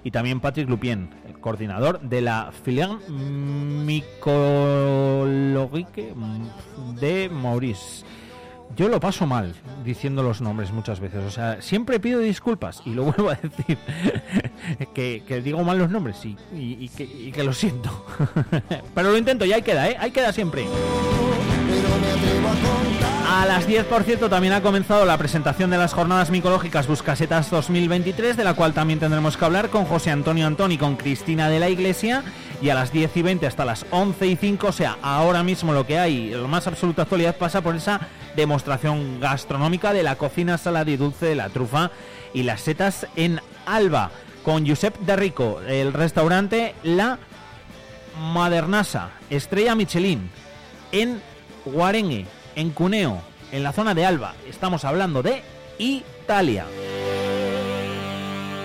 Y 0.05 0.11
también 0.11 0.41
Patrick 0.41 0.69
Lupien, 0.69 1.11
el 1.27 1.39
coordinador 1.39 2.01
de 2.01 2.21
la 2.21 2.51
filial 2.65 2.99
Micologique 3.09 4.13
de 7.01 7.31
Maurice. 7.31 8.05
Yo 8.77 8.89
lo 8.89 9.01
paso 9.01 9.27
mal 9.27 9.55
diciendo 9.85 10.23
los 10.23 10.41
nombres 10.41 10.73
muchas 10.73 11.01
veces. 11.01 11.25
O 11.25 11.31
sea, 11.31 11.61
siempre 11.61 12.01
pido 12.01 12.21
disculpas 12.21 12.83
y 12.85 12.95
lo 12.95 13.05
vuelvo 13.13 13.31
a 13.31 13.35
decir. 13.35 13.79
que, 14.95 15.43
digo 15.45 15.63
mal 15.63 15.79
los 15.79 15.91
nombres 15.91 16.25
y 16.25 16.89
que, 16.89 17.05
y 17.05 17.33
que 17.33 17.45
lo 17.45 17.53
siento. 17.53 18.07
Pero 18.95 19.11
lo 19.11 19.19
intento 19.19 19.45
y 19.45 19.53
ahí 19.53 19.63
queda, 19.63 19.89
¿eh? 19.89 19.97
Ahí 19.99 20.11
queda 20.11 20.33
siempre. 20.33 20.67
A 23.29 23.47
las 23.47 23.67
10, 23.67 23.87
por 23.87 24.05
cierto, 24.05 24.29
también 24.29 24.53
ha 24.53 24.63
comenzado 24.63 25.05
la 25.05 25.17
presentación 25.17 25.71
de 25.71 25.79
las 25.79 25.95
jornadas 25.95 26.31
micológicas 26.31 26.87
Buscasetas 26.87 27.51
2023, 27.51 28.37
de 28.37 28.45
la 28.45 28.55
cual 28.55 28.75
también 28.75 29.01
tendremos 29.01 29.37
que 29.37 29.45
hablar 29.45 29.71
con 29.71 29.85
José 29.85 30.11
Antonio 30.11 30.47
Antón 30.47 30.71
y 30.71 30.79
con 30.79 30.97
Cristina 30.97 31.49
de 31.49 31.59
la 31.59 31.71
Iglesia. 31.71 32.23
Y 32.63 32.71
a 32.71 32.75
las 32.77 32.93
10 32.93 33.17
y 33.17 33.23
20 33.23 33.47
hasta 33.49 33.65
las 33.65 33.85
11 33.91 34.25
y 34.25 34.37
5, 34.37 34.69
o 34.69 34.73
sea, 34.73 34.97
ahora 35.03 35.43
mismo 35.43 35.73
lo 35.73 35.85
que 35.85 35.99
hay, 35.99 36.31
lo 36.31 36.47
más 36.47 36.69
absoluta 36.69 37.03
actualidad 37.03 37.37
pasa 37.37 37.61
por 37.61 37.75
esa 37.75 38.01
demostración 38.37 39.19
gastronómica 39.19 39.93
de 39.93 40.05
la 40.05 40.15
cocina 40.15 40.57
salada 40.59 40.89
y 40.89 40.97
dulce 40.97 41.27
de 41.27 41.35
la 41.35 41.49
trufa 41.49 41.91
y 42.33 42.45
las 42.45 42.61
setas 42.61 43.09
en 43.17 43.41
Alba, 43.67 44.13
con 44.45 44.65
Josep 44.65 44.97
de 45.01 45.17
Rico, 45.17 45.61
el 45.67 45.93
restaurante 45.93 46.77
La 46.85 47.19
Madernasa, 48.33 49.11
Estrella 49.29 49.75
Michelin, 49.75 50.31
en 50.93 51.21
Guarengue, 51.65 52.27
en 52.55 52.71
Cuneo, 52.71 53.23
en 53.51 53.65
la 53.65 53.73
zona 53.73 53.93
de 53.93 54.07
Alba. 54.07 54.35
Estamos 54.49 54.85
hablando 54.85 55.21
de 55.21 55.43
Italia. 55.79 56.67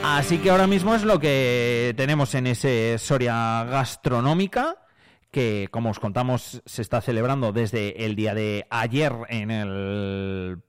Así 0.03 0.39
que 0.39 0.49
ahora 0.49 0.67
mismo 0.67 0.95
es 0.95 1.03
lo 1.03 1.19
que 1.19 1.93
tenemos 1.97 2.33
en 2.35 2.47
ese 2.47 2.97
Soria 2.97 3.63
Gastronómica, 3.65 4.77
que 5.31 5.67
como 5.71 5.89
os 5.91 5.99
contamos 5.99 6.61
se 6.65 6.81
está 6.81 7.01
celebrando 7.01 7.51
desde 7.51 8.05
el 8.05 8.15
día 8.15 8.33
de 8.33 8.65
ayer 8.69 9.13
en 9.29 9.51
el 9.51 10.63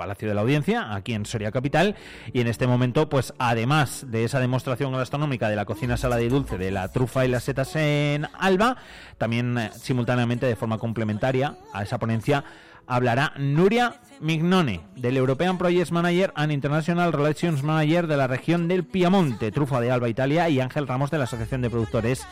Palacio 0.00 0.28
de 0.28 0.34
la 0.34 0.40
Audiencia, 0.40 0.94
aquí 0.94 1.12
en 1.12 1.26
Soria 1.26 1.52
Capital, 1.52 1.94
y 2.32 2.40
en 2.40 2.46
este 2.46 2.66
momento, 2.66 3.10
pues 3.10 3.34
además 3.38 4.06
de 4.08 4.24
esa 4.24 4.40
demostración 4.40 4.92
gastronómica 4.92 5.50
de 5.50 5.56
la 5.56 5.66
cocina 5.66 5.98
salada 5.98 6.22
y 6.22 6.28
dulce, 6.30 6.56
de 6.56 6.70
la 6.70 6.88
trufa 6.88 7.26
y 7.26 7.28
las 7.28 7.44
setas 7.44 7.76
en 7.76 8.26
Alba, 8.38 8.78
también 9.18 9.58
eh, 9.58 9.70
simultáneamente 9.74 10.46
de 10.46 10.56
forma 10.56 10.78
complementaria 10.78 11.58
a 11.74 11.82
esa 11.82 11.98
ponencia 11.98 12.44
hablará 12.90 13.32
Nuria 13.38 14.00
Mignone, 14.20 14.80
del 14.96 15.16
European 15.16 15.56
Projects 15.56 15.92
Manager 15.92 16.32
and 16.34 16.52
International 16.52 17.12
Relations 17.12 17.62
Manager 17.62 18.08
de 18.08 18.16
la 18.16 18.26
región 18.26 18.66
del 18.68 18.84
Piamonte, 18.84 19.52
trufa 19.52 19.80
de 19.80 19.90
Alba, 19.92 20.08
Italia, 20.08 20.48
y 20.48 20.60
Ángel 20.60 20.88
Ramos 20.88 21.10
de 21.10 21.18
la 21.18 21.24
Asociación 21.24 21.62
de 21.62 21.70
Productores 21.70 22.26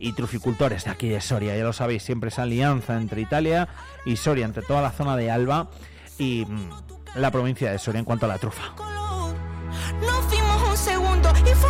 y 0.00 0.12
Truficultores 0.12 0.84
de 0.84 0.90
aquí 0.90 1.08
de 1.08 1.20
Soria. 1.20 1.56
Ya 1.56 1.62
lo 1.62 1.72
sabéis, 1.72 2.02
siempre 2.02 2.28
esa 2.28 2.42
alianza 2.42 2.96
entre 2.96 3.20
Italia 3.20 3.68
y 4.04 4.16
Soria, 4.16 4.44
entre 4.44 4.62
toda 4.62 4.82
la 4.82 4.90
zona 4.90 5.16
de 5.16 5.30
Alba 5.30 5.70
y 6.18 6.44
mm, 6.44 6.70
la 7.20 7.30
provincia 7.30 7.70
de 7.70 7.78
Soria 7.78 8.00
en 8.00 8.04
cuanto 8.04 8.26
a 8.26 8.30
la 8.30 8.38
trufa. 8.38 8.74
No 8.76 10.22
fuimos 10.28 10.70
un 10.70 10.76
segundo 10.76 11.30
y 11.40 11.54
fue 11.54 11.69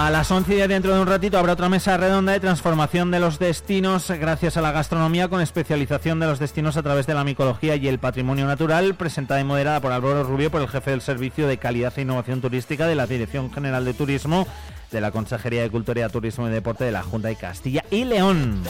A 0.00 0.10
las 0.10 0.30
11 0.30 0.54
y 0.54 0.68
dentro 0.68 0.94
de 0.94 1.00
un 1.00 1.08
ratito 1.08 1.38
habrá 1.38 1.54
otra 1.54 1.68
mesa 1.68 1.96
redonda 1.96 2.30
de 2.30 2.38
transformación 2.38 3.10
de 3.10 3.18
los 3.18 3.40
destinos 3.40 4.08
gracias 4.08 4.56
a 4.56 4.60
la 4.60 4.70
gastronomía 4.70 5.26
con 5.26 5.40
especialización 5.40 6.20
de 6.20 6.26
los 6.26 6.38
destinos 6.38 6.76
a 6.76 6.84
través 6.84 7.08
de 7.08 7.14
la 7.14 7.24
micología 7.24 7.74
y 7.74 7.88
el 7.88 7.98
patrimonio 7.98 8.46
natural, 8.46 8.94
presentada 8.94 9.40
y 9.40 9.44
moderada 9.44 9.80
por 9.80 9.90
Álvaro 9.90 10.22
Rubio, 10.22 10.52
por 10.52 10.62
el 10.62 10.68
jefe 10.68 10.92
del 10.92 11.00
Servicio 11.00 11.48
de 11.48 11.58
Calidad 11.58 11.92
e 11.96 12.02
Innovación 12.02 12.40
Turística 12.40 12.86
de 12.86 12.94
la 12.94 13.08
Dirección 13.08 13.52
General 13.52 13.84
de 13.84 13.92
Turismo 13.92 14.46
de 14.92 15.00
la 15.00 15.10
Consejería 15.10 15.62
de 15.62 15.70
Cultura, 15.70 16.08
Turismo 16.10 16.46
y 16.46 16.52
Deporte 16.52 16.84
de 16.84 16.92
la 16.92 17.02
Junta 17.02 17.26
de 17.26 17.34
Castilla 17.34 17.84
y 17.90 18.04
León. 18.04 18.62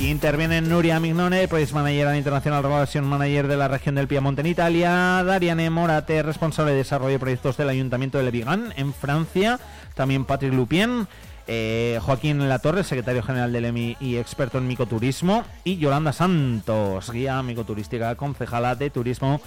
Intervienen 0.00 0.68
Nuria 0.68 0.98
Mignone, 0.98 1.46
Project 1.46 1.72
Manager 1.72 2.14
International 2.16 2.62
Relation 2.62 3.04
Manager 3.04 3.46
de 3.46 3.56
la 3.56 3.68
región 3.68 3.94
del 3.94 4.08
Piamonte 4.08 4.40
en 4.40 4.48
Italia, 4.48 5.22
Dariane 5.24 5.70
Morate, 5.70 6.22
responsable 6.24 6.72
de 6.72 6.78
desarrollo 6.78 7.12
de 7.12 7.18
proyectos 7.20 7.56
del 7.56 7.68
Ayuntamiento 7.68 8.18
de 8.18 8.24
Le 8.24 8.32
Vigan 8.32 8.74
en 8.76 8.92
Francia, 8.92 9.60
también 9.94 10.24
Patrick 10.24 10.52
Lupien, 10.52 11.08
eh, 11.46 11.98
Joaquín 12.02 12.48
Latorre, 12.48 12.84
secretario 12.84 13.22
general 13.22 13.52
del 13.52 13.64
EMI 13.66 13.96
y 14.00 14.16
experto 14.16 14.58
en 14.58 14.66
micoturismo, 14.66 15.44
y 15.64 15.76
Yolanda 15.76 16.12
Santos, 16.12 17.10
guía 17.10 17.42
micoturística, 17.42 18.14
concejala 18.14 18.74
de 18.74 18.90
turismo 18.90 19.40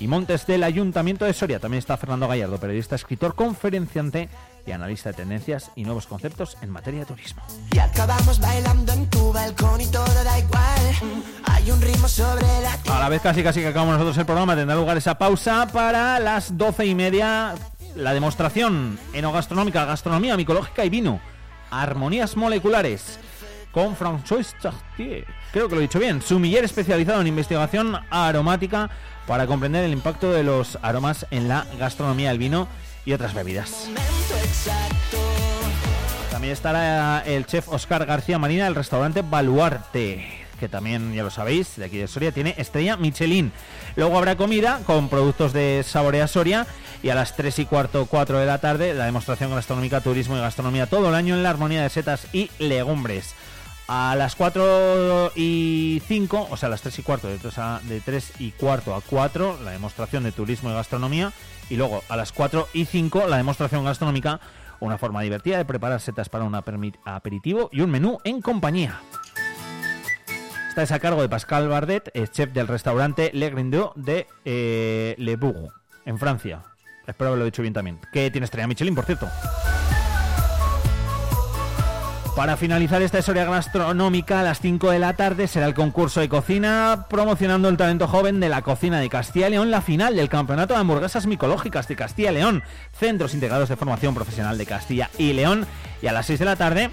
y 0.00 0.08
montes 0.08 0.46
del 0.46 0.64
Ayuntamiento 0.64 1.26
de 1.26 1.34
Soria. 1.34 1.60
También 1.60 1.78
está 1.78 1.96
Fernando 1.96 2.26
Gallardo, 2.26 2.58
periodista, 2.58 2.96
escritor, 2.96 3.34
conferenciante 3.34 4.30
y 4.66 4.72
analista 4.72 5.10
de 5.10 5.16
tendencias 5.16 5.70
y 5.76 5.84
nuevos 5.84 6.06
conceptos 6.06 6.56
en 6.62 6.70
materia 6.70 7.00
de 7.00 7.06
turismo. 7.06 7.42
Y 7.72 7.78
acabamos 7.78 8.40
bailando 8.40 8.92
en 8.94 9.08
tu 9.10 9.32
balcón 9.32 9.80
y 9.80 9.86
todo 9.86 10.06
da 10.24 10.38
igual. 10.38 11.22
Hay 11.44 11.70
un 11.70 11.80
ritmo 11.82 12.08
sobre 12.08 12.42
la 12.62 12.94
A 12.94 12.98
la 12.98 13.08
vez 13.08 13.20
casi 13.20 13.42
casi 13.42 13.60
que 13.60 13.68
acabamos 13.68 13.94
nosotros 13.94 14.16
el 14.16 14.26
programa, 14.26 14.56
tendrá 14.56 14.74
lugar 14.74 14.96
esa 14.96 15.18
pausa 15.18 15.66
para 15.70 16.18
las 16.18 16.56
doce 16.56 16.86
y 16.86 16.94
media. 16.94 17.54
La 17.96 18.14
demostración 18.14 18.98
enogastronómica, 19.12 19.84
gastronomía 19.84 20.36
micológica 20.36 20.84
y 20.84 20.90
vino. 20.90 21.20
Armonías 21.70 22.36
moleculares. 22.36 23.18
Con 23.72 23.96
François 23.96 24.46
Chartier. 24.60 25.26
Creo 25.52 25.68
que 25.68 25.74
lo 25.74 25.80
he 25.80 25.82
dicho 25.82 25.98
bien. 25.98 26.22
Sumiller 26.22 26.64
especializado 26.64 27.20
en 27.20 27.28
investigación 27.28 27.96
aromática 28.10 28.90
para 29.26 29.46
comprender 29.46 29.84
el 29.84 29.92
impacto 29.92 30.32
de 30.32 30.42
los 30.42 30.78
aromas 30.82 31.26
en 31.30 31.46
la 31.46 31.66
gastronomía 31.78 32.30
del 32.30 32.38
vino 32.38 32.68
y 33.04 33.12
otras 33.12 33.32
bebidas. 33.34 33.88
También 36.30 36.52
estará 36.52 37.22
el 37.26 37.46
chef 37.46 37.68
Oscar 37.68 38.06
García 38.06 38.38
Marina 38.38 38.64
del 38.64 38.74
restaurante 38.74 39.22
Baluarte, 39.22 40.39
que 40.60 40.68
también, 40.68 41.12
ya 41.14 41.24
lo 41.24 41.30
sabéis, 41.30 41.76
de 41.76 41.86
aquí 41.86 41.96
de 41.98 42.06
Soria, 42.06 42.30
tiene 42.30 42.54
estrella 42.58 42.96
Michelin. 42.96 43.50
Luego 43.96 44.16
habrá 44.18 44.36
comida 44.36 44.80
con 44.86 45.08
productos 45.08 45.52
de 45.52 45.82
Saborea 45.84 46.28
Soria 46.28 46.66
y 47.02 47.08
a 47.08 47.14
las 47.16 47.34
3 47.34 47.58
y 47.60 47.64
cuarto, 47.64 48.06
4 48.06 48.38
de 48.38 48.46
la 48.46 48.58
tarde, 48.58 48.94
la 48.94 49.06
demostración 49.06 49.52
gastronómica, 49.54 50.00
turismo 50.02 50.36
y 50.36 50.40
gastronomía 50.40 50.86
todo 50.86 51.08
el 51.08 51.14
año 51.14 51.34
en 51.34 51.42
la 51.42 51.50
armonía 51.50 51.82
de 51.82 51.88
setas 51.88 52.26
y 52.32 52.50
legumbres. 52.58 53.34
A 53.88 54.14
las 54.16 54.36
4 54.36 55.32
y 55.34 56.00
5, 56.06 56.46
o 56.48 56.56
sea, 56.56 56.68
a 56.68 56.70
las 56.70 56.82
3 56.82 56.96
y 57.00 57.02
cuarto, 57.02 57.26
de 57.26 57.38
3, 57.38 57.58
a- 57.58 57.80
de 57.82 58.00
3 58.00 58.32
y 58.38 58.52
cuarto 58.52 58.94
a 58.94 59.00
4, 59.00 59.58
la 59.64 59.72
demostración 59.72 60.22
de 60.22 60.30
turismo 60.30 60.70
y 60.70 60.74
gastronomía. 60.74 61.32
Y 61.70 61.76
luego 61.76 62.04
a 62.08 62.16
las 62.16 62.30
4 62.30 62.68
y 62.72 62.84
5, 62.84 63.26
la 63.26 63.36
demostración 63.38 63.84
gastronómica, 63.84 64.38
una 64.78 64.96
forma 64.96 65.22
divertida 65.22 65.56
de 65.58 65.64
preparar 65.64 66.00
setas 66.00 66.28
para 66.28 66.44
un 66.44 66.54
aperitivo 66.54 67.68
y 67.72 67.80
un 67.80 67.90
menú 67.90 68.18
en 68.24 68.40
compañía. 68.40 69.00
Es 70.80 70.92
a 70.92 70.98
cargo 70.98 71.20
de 71.20 71.28
Pascal 71.28 71.68
Bardet, 71.68 72.10
es 72.14 72.30
chef 72.30 72.52
del 72.54 72.66
restaurante 72.66 73.30
Le 73.34 73.50
Grindot 73.50 73.94
de 73.96 74.26
eh, 74.46 75.14
Le 75.18 75.36
Bourg, 75.36 75.70
en 76.06 76.18
Francia. 76.18 76.62
Espero 77.06 77.28
haberlo 77.28 77.44
dicho 77.44 77.60
bien 77.60 77.74
también. 77.74 77.98
Que 78.14 78.30
tiene 78.30 78.46
estrella 78.46 78.66
Michelin, 78.66 78.94
por 78.94 79.04
cierto. 79.04 79.28
Para 82.34 82.56
finalizar 82.56 83.02
esta 83.02 83.18
historia 83.18 83.44
gastronómica, 83.44 84.40
a 84.40 84.42
las 84.42 84.60
5 84.60 84.90
de 84.90 84.98
la 84.98 85.12
tarde 85.12 85.48
será 85.48 85.66
el 85.66 85.74
concurso 85.74 86.20
de 86.20 86.30
cocina 86.30 87.04
promocionando 87.10 87.68
el 87.68 87.76
talento 87.76 88.08
joven 88.08 88.40
de 88.40 88.48
la 88.48 88.62
cocina 88.62 89.00
de 89.00 89.10
Castilla 89.10 89.48
y 89.48 89.50
León, 89.50 89.70
la 89.70 89.82
final 89.82 90.16
del 90.16 90.30
Campeonato 90.30 90.72
de 90.72 90.80
Hamburguesas 90.80 91.26
Micológicas 91.26 91.88
de 91.88 91.96
Castilla 91.96 92.30
y 92.30 92.34
León, 92.34 92.62
Centros 92.92 93.34
Integrados 93.34 93.68
de 93.68 93.76
Formación 93.76 94.14
Profesional 94.14 94.56
de 94.56 94.64
Castilla 94.64 95.10
y 95.18 95.34
León. 95.34 95.66
Y 96.00 96.06
a 96.06 96.12
las 96.12 96.24
6 96.24 96.38
de 96.38 96.44
la 96.46 96.56
tarde 96.56 96.90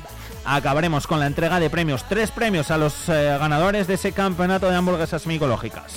acabaremos 0.47 1.05
con 1.07 1.19
la 1.19 1.27
entrega 1.27 1.59
de 1.59 1.69
premios, 1.69 2.05
tres 2.05 2.31
premios 2.31 2.71
a 2.71 2.77
los 2.77 3.09
eh, 3.09 3.37
ganadores 3.39 3.85
de 3.87 3.95
ese 3.95 4.13
Campeonato 4.13 4.69
de 4.69 4.77
Hamburguesas 4.77 5.27
Micológicas. 5.27 5.93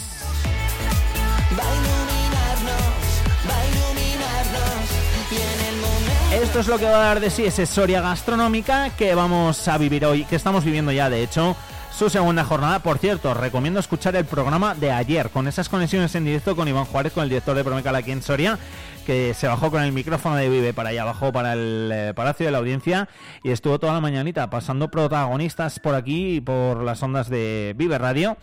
Esto 6.33 6.61
es 6.61 6.69
lo 6.69 6.79
que 6.79 6.85
va 6.85 6.97
a 6.97 7.05
dar 7.07 7.21
de 7.21 7.31
sí 7.31 7.45
esa 7.45 7.65
Soria 7.67 8.01
gastronómica 8.01 8.91
que 8.91 9.15
vamos 9.15 9.69
a 9.69 9.79
vivir 9.79 10.05
hoy, 10.05 10.25
que 10.25 10.37
estamos 10.37 10.65
viviendo 10.65 10.91
ya, 10.91 11.09
de 11.09 11.23
hecho, 11.23 11.57
su 11.93 12.11
segunda 12.11 12.45
jornada. 12.45 12.79
Por 12.81 12.99
cierto, 12.99 13.35
recomiendo 13.35 13.81
escuchar 13.81 14.17
el 14.17 14.25
programa 14.25 14.75
de 14.75 14.91
ayer, 14.91 15.31
con 15.31 15.49
esas 15.49 15.69
conexiones 15.69 16.15
en 16.15 16.25
directo 16.25 16.57
con 16.57 16.69
Iván 16.69 16.85
Juárez, 16.85 17.13
con 17.13 17.23
el 17.23 17.29
director 17.29 17.57
de 17.57 17.65
Promecal 17.65 17.95
aquí 17.97 18.11
en 18.11 18.23
Soria, 18.23 18.59
que 19.07 19.35
se 19.35 19.49
bajó 19.49 19.71
con 19.71 19.83
el 19.83 19.93
micrófono 19.93 20.37
de 20.37 20.49
Vive 20.49 20.73
para 20.73 20.91
allá 20.91 21.03
abajo, 21.03 21.33
para 21.33 21.53
el 21.53 21.91
eh, 21.93 22.13
Palacio 22.15 22.47
de 22.47 22.53
la 22.53 22.59
Audiencia, 22.59 23.09
y 23.43 23.51
estuvo 23.51 23.79
toda 23.79 23.93
la 23.93 24.01
mañanita 24.01 24.49
pasando 24.51 24.91
protagonistas 24.91 25.81
por 25.81 25.95
aquí 25.95 26.37
y 26.37 26.41
por 26.41 26.83
las 26.83 27.03
ondas 27.03 27.29
de 27.29 27.75
Vive 27.77 27.99
Radio. 27.99 28.37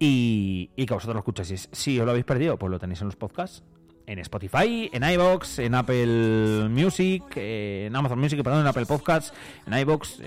Y, 0.00 0.70
y 0.76 0.86
que 0.86 0.94
vosotros 0.94 1.14
lo 1.14 1.20
escuchéis. 1.20 1.68
Si 1.72 1.98
os 1.98 2.04
lo 2.04 2.12
habéis 2.12 2.24
perdido, 2.24 2.56
pues 2.56 2.70
lo 2.70 2.78
tenéis 2.78 3.00
en 3.00 3.08
los 3.08 3.16
podcasts 3.16 3.64
en 4.08 4.18
Spotify, 4.20 4.88
en 4.92 5.04
iBox, 5.04 5.58
en 5.58 5.74
Apple 5.74 6.68
Music, 6.70 7.22
en 7.36 7.94
Amazon 7.94 8.18
Music, 8.18 8.42
perdón, 8.42 8.62
en 8.62 8.66
Apple 8.66 8.86
Podcasts, 8.86 9.34
en 9.66 9.78
iBox, 9.78 10.20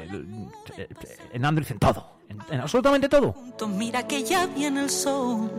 en 1.33 1.45
Android, 1.45 1.67
en 1.71 1.79
todo, 1.79 2.05
en, 2.29 2.37
en 2.51 2.59
absolutamente 2.61 3.09
todo. 3.09 3.33
Mira 3.67 4.07
que 4.07 4.23
ya 4.23 4.45
viene 4.45 4.83
el 4.83 4.89
sol. 4.89 5.51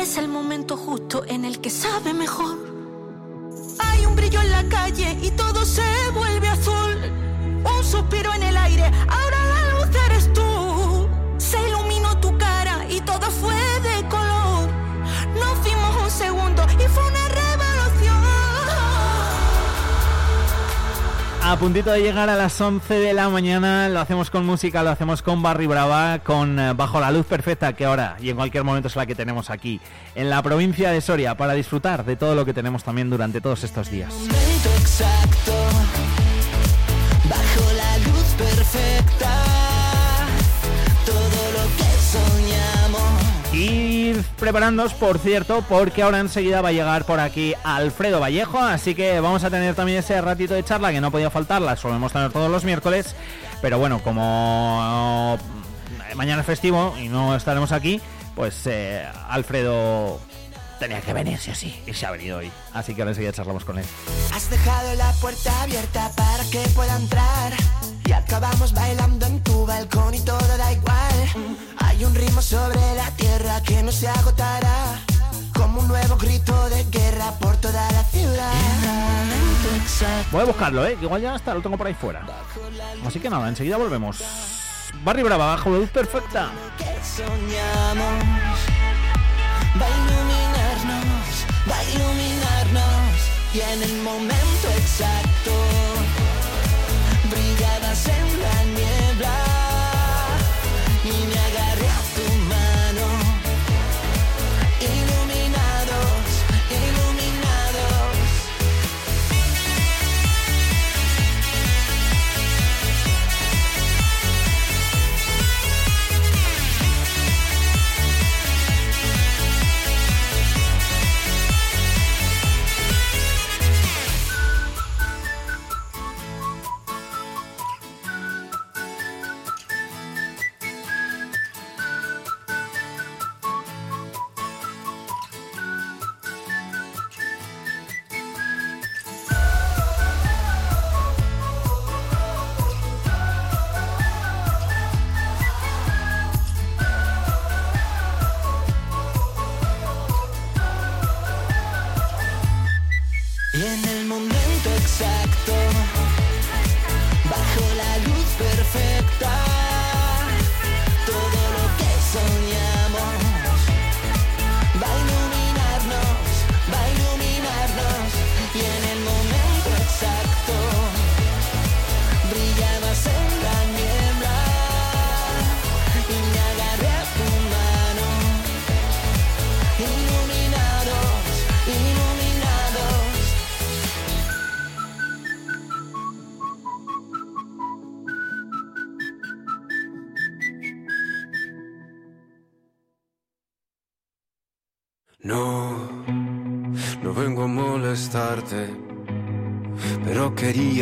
Es 0.00 0.16
el 0.16 0.28
momento 0.28 0.76
justo 0.76 1.24
en 1.26 1.44
el 1.44 1.60
que 1.60 1.70
sabe 1.70 2.14
mejor. 2.14 2.56
Hay 3.80 4.06
un 4.06 4.14
brillo 4.14 4.40
en 4.40 4.50
la 4.52 4.62
calle 4.68 5.16
y 5.20 5.30
todo 5.32 5.64
se 5.64 5.82
vuelve 6.14 6.48
azul. 6.48 6.96
Un 7.64 7.84
suspiro 7.84 8.32
en 8.32 8.44
el 8.44 8.56
aire, 8.56 8.84
A 21.50 21.56
puntito 21.56 21.90
de 21.90 22.00
llegar 22.00 22.30
a 22.30 22.36
las 22.36 22.60
11 22.60 22.94
de 22.94 23.12
la 23.12 23.28
mañana, 23.28 23.88
lo 23.88 23.98
hacemos 23.98 24.30
con 24.30 24.46
música, 24.46 24.84
lo 24.84 24.90
hacemos 24.90 25.20
con 25.20 25.42
Barry 25.42 25.66
Brava, 25.66 26.20
con 26.20 26.60
eh, 26.60 26.74
Bajo 26.74 27.00
la 27.00 27.10
Luz 27.10 27.26
Perfecta, 27.26 27.72
que 27.72 27.86
ahora 27.86 28.16
y 28.20 28.30
en 28.30 28.36
cualquier 28.36 28.62
momento 28.62 28.86
es 28.86 28.94
la 28.94 29.04
que 29.04 29.16
tenemos 29.16 29.50
aquí, 29.50 29.80
en 30.14 30.30
la 30.30 30.40
provincia 30.44 30.92
de 30.92 31.00
Soria, 31.00 31.36
para 31.36 31.54
disfrutar 31.54 32.04
de 32.04 32.14
todo 32.14 32.36
lo 32.36 32.44
que 32.44 32.54
tenemos 32.54 32.84
también 32.84 33.10
durante 33.10 33.40
todos 33.40 33.64
estos 33.64 33.90
días. 33.90 34.14
Ir 44.20 44.26
preparándonos, 44.38 44.94
por 44.94 45.18
cierto, 45.18 45.64
porque 45.68 46.02
ahora 46.02 46.20
enseguida 46.20 46.60
va 46.62 46.70
a 46.70 46.72
llegar 46.72 47.04
por 47.04 47.20
aquí 47.20 47.54
Alfredo 47.64 48.20
Vallejo, 48.20 48.58
así 48.58 48.94
que 48.94 49.20
vamos 49.20 49.44
a 49.44 49.50
tener 49.50 49.74
también 49.74 49.98
ese 49.98 50.20
ratito 50.20 50.54
de 50.54 50.64
charla 50.64 50.92
que 50.92 51.00
no 51.00 51.10
podía 51.10 51.30
faltar, 51.30 51.62
la 51.62 51.76
solemos 51.76 52.12
tener 52.12 52.30
todos 52.32 52.50
los 52.50 52.64
miércoles, 52.64 53.14
pero 53.62 53.78
bueno, 53.78 54.02
como 54.02 55.38
eh, 56.10 56.14
mañana 56.14 56.40
es 56.40 56.46
festivo 56.46 56.94
y 57.00 57.08
no 57.08 57.34
estaremos 57.36 57.72
aquí, 57.72 58.00
pues 58.34 58.66
eh, 58.66 59.06
Alfredo 59.28 60.20
tenía 60.78 61.00
que 61.00 61.12
venir, 61.12 61.38
sí 61.38 61.50
o 61.50 61.54
sí, 61.54 61.82
y 61.86 61.94
se 61.94 62.06
ha 62.06 62.10
venido 62.10 62.38
hoy, 62.38 62.50
así 62.72 62.94
que 62.94 63.02
ahora 63.02 63.12
enseguida 63.12 63.32
charlamos 63.32 63.64
con 63.64 63.78
él. 63.78 63.84
La 64.96 65.12
puerta 65.20 65.62
abierta 65.62 66.10
para 66.16 66.44
que 66.50 66.58
pueda 66.74 66.96
entrar. 66.96 67.99
Y 68.10 68.12
acabamos 68.12 68.74
bailando 68.74 69.24
en 69.24 69.40
tu 69.44 69.64
balcón 69.64 70.12
y 70.12 70.20
todo 70.22 70.56
da 70.58 70.72
igual. 70.72 71.14
Hay 71.76 72.04
un 72.04 72.12
ritmo 72.12 72.42
sobre 72.42 72.80
la 72.96 73.08
tierra 73.12 73.62
que 73.62 73.84
no 73.84 73.92
se 73.92 74.08
agotará. 74.08 74.98
Como 75.54 75.78
un 75.78 75.86
nuevo 75.86 76.16
grito 76.16 76.68
de 76.70 76.82
guerra 76.90 77.30
por 77.38 77.56
toda 77.58 77.88
la 77.92 78.02
ciudad. 78.02 78.52
Voy 80.32 80.40
a 80.40 80.44
buscarlo, 80.44 80.84
eh, 80.88 80.98
igual 81.00 81.22
ya 81.22 81.36
está, 81.36 81.54
lo 81.54 81.62
tengo 81.62 81.78
por 81.78 81.86
ahí 81.86 81.94
fuera. 81.94 82.26
Así 83.06 83.20
que 83.20 83.30
nada, 83.30 83.48
enseguida 83.48 83.76
volvemos. 83.76 84.18
Barry 85.04 85.22
Brava, 85.22 85.46
bajo 85.54 85.70
luz 85.70 85.88
perfecta. 85.90 86.50
que 86.78 86.98
soñamos 87.04 88.24
va 89.80 89.86
a 89.86 89.98
iluminarnos, 90.00 91.46
va 91.70 91.78
a 91.78 91.84
iluminarnos 91.84 93.30
y 93.54 93.60
en 93.60 93.82
el 93.84 94.02
momento 94.02 94.68
exacto 94.78 96.19
en 97.92 98.40
la 98.40 98.64
niebla 98.76 99.59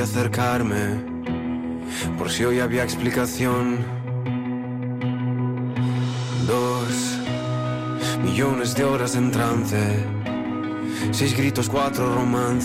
acercarme, 0.09 1.05
por 2.17 2.31
si 2.31 2.45
hoy 2.45 2.61
había 2.61 2.83
explicación. 2.83 3.77
Dos 6.47 7.19
millones 8.25 8.75
de 8.75 8.85
horas 8.85 9.17
en 9.17 9.31
trance, 9.31 10.07
seis 11.13 11.37
gritos, 11.37 11.69
cuatro 11.69 12.15
romances. 12.15 12.49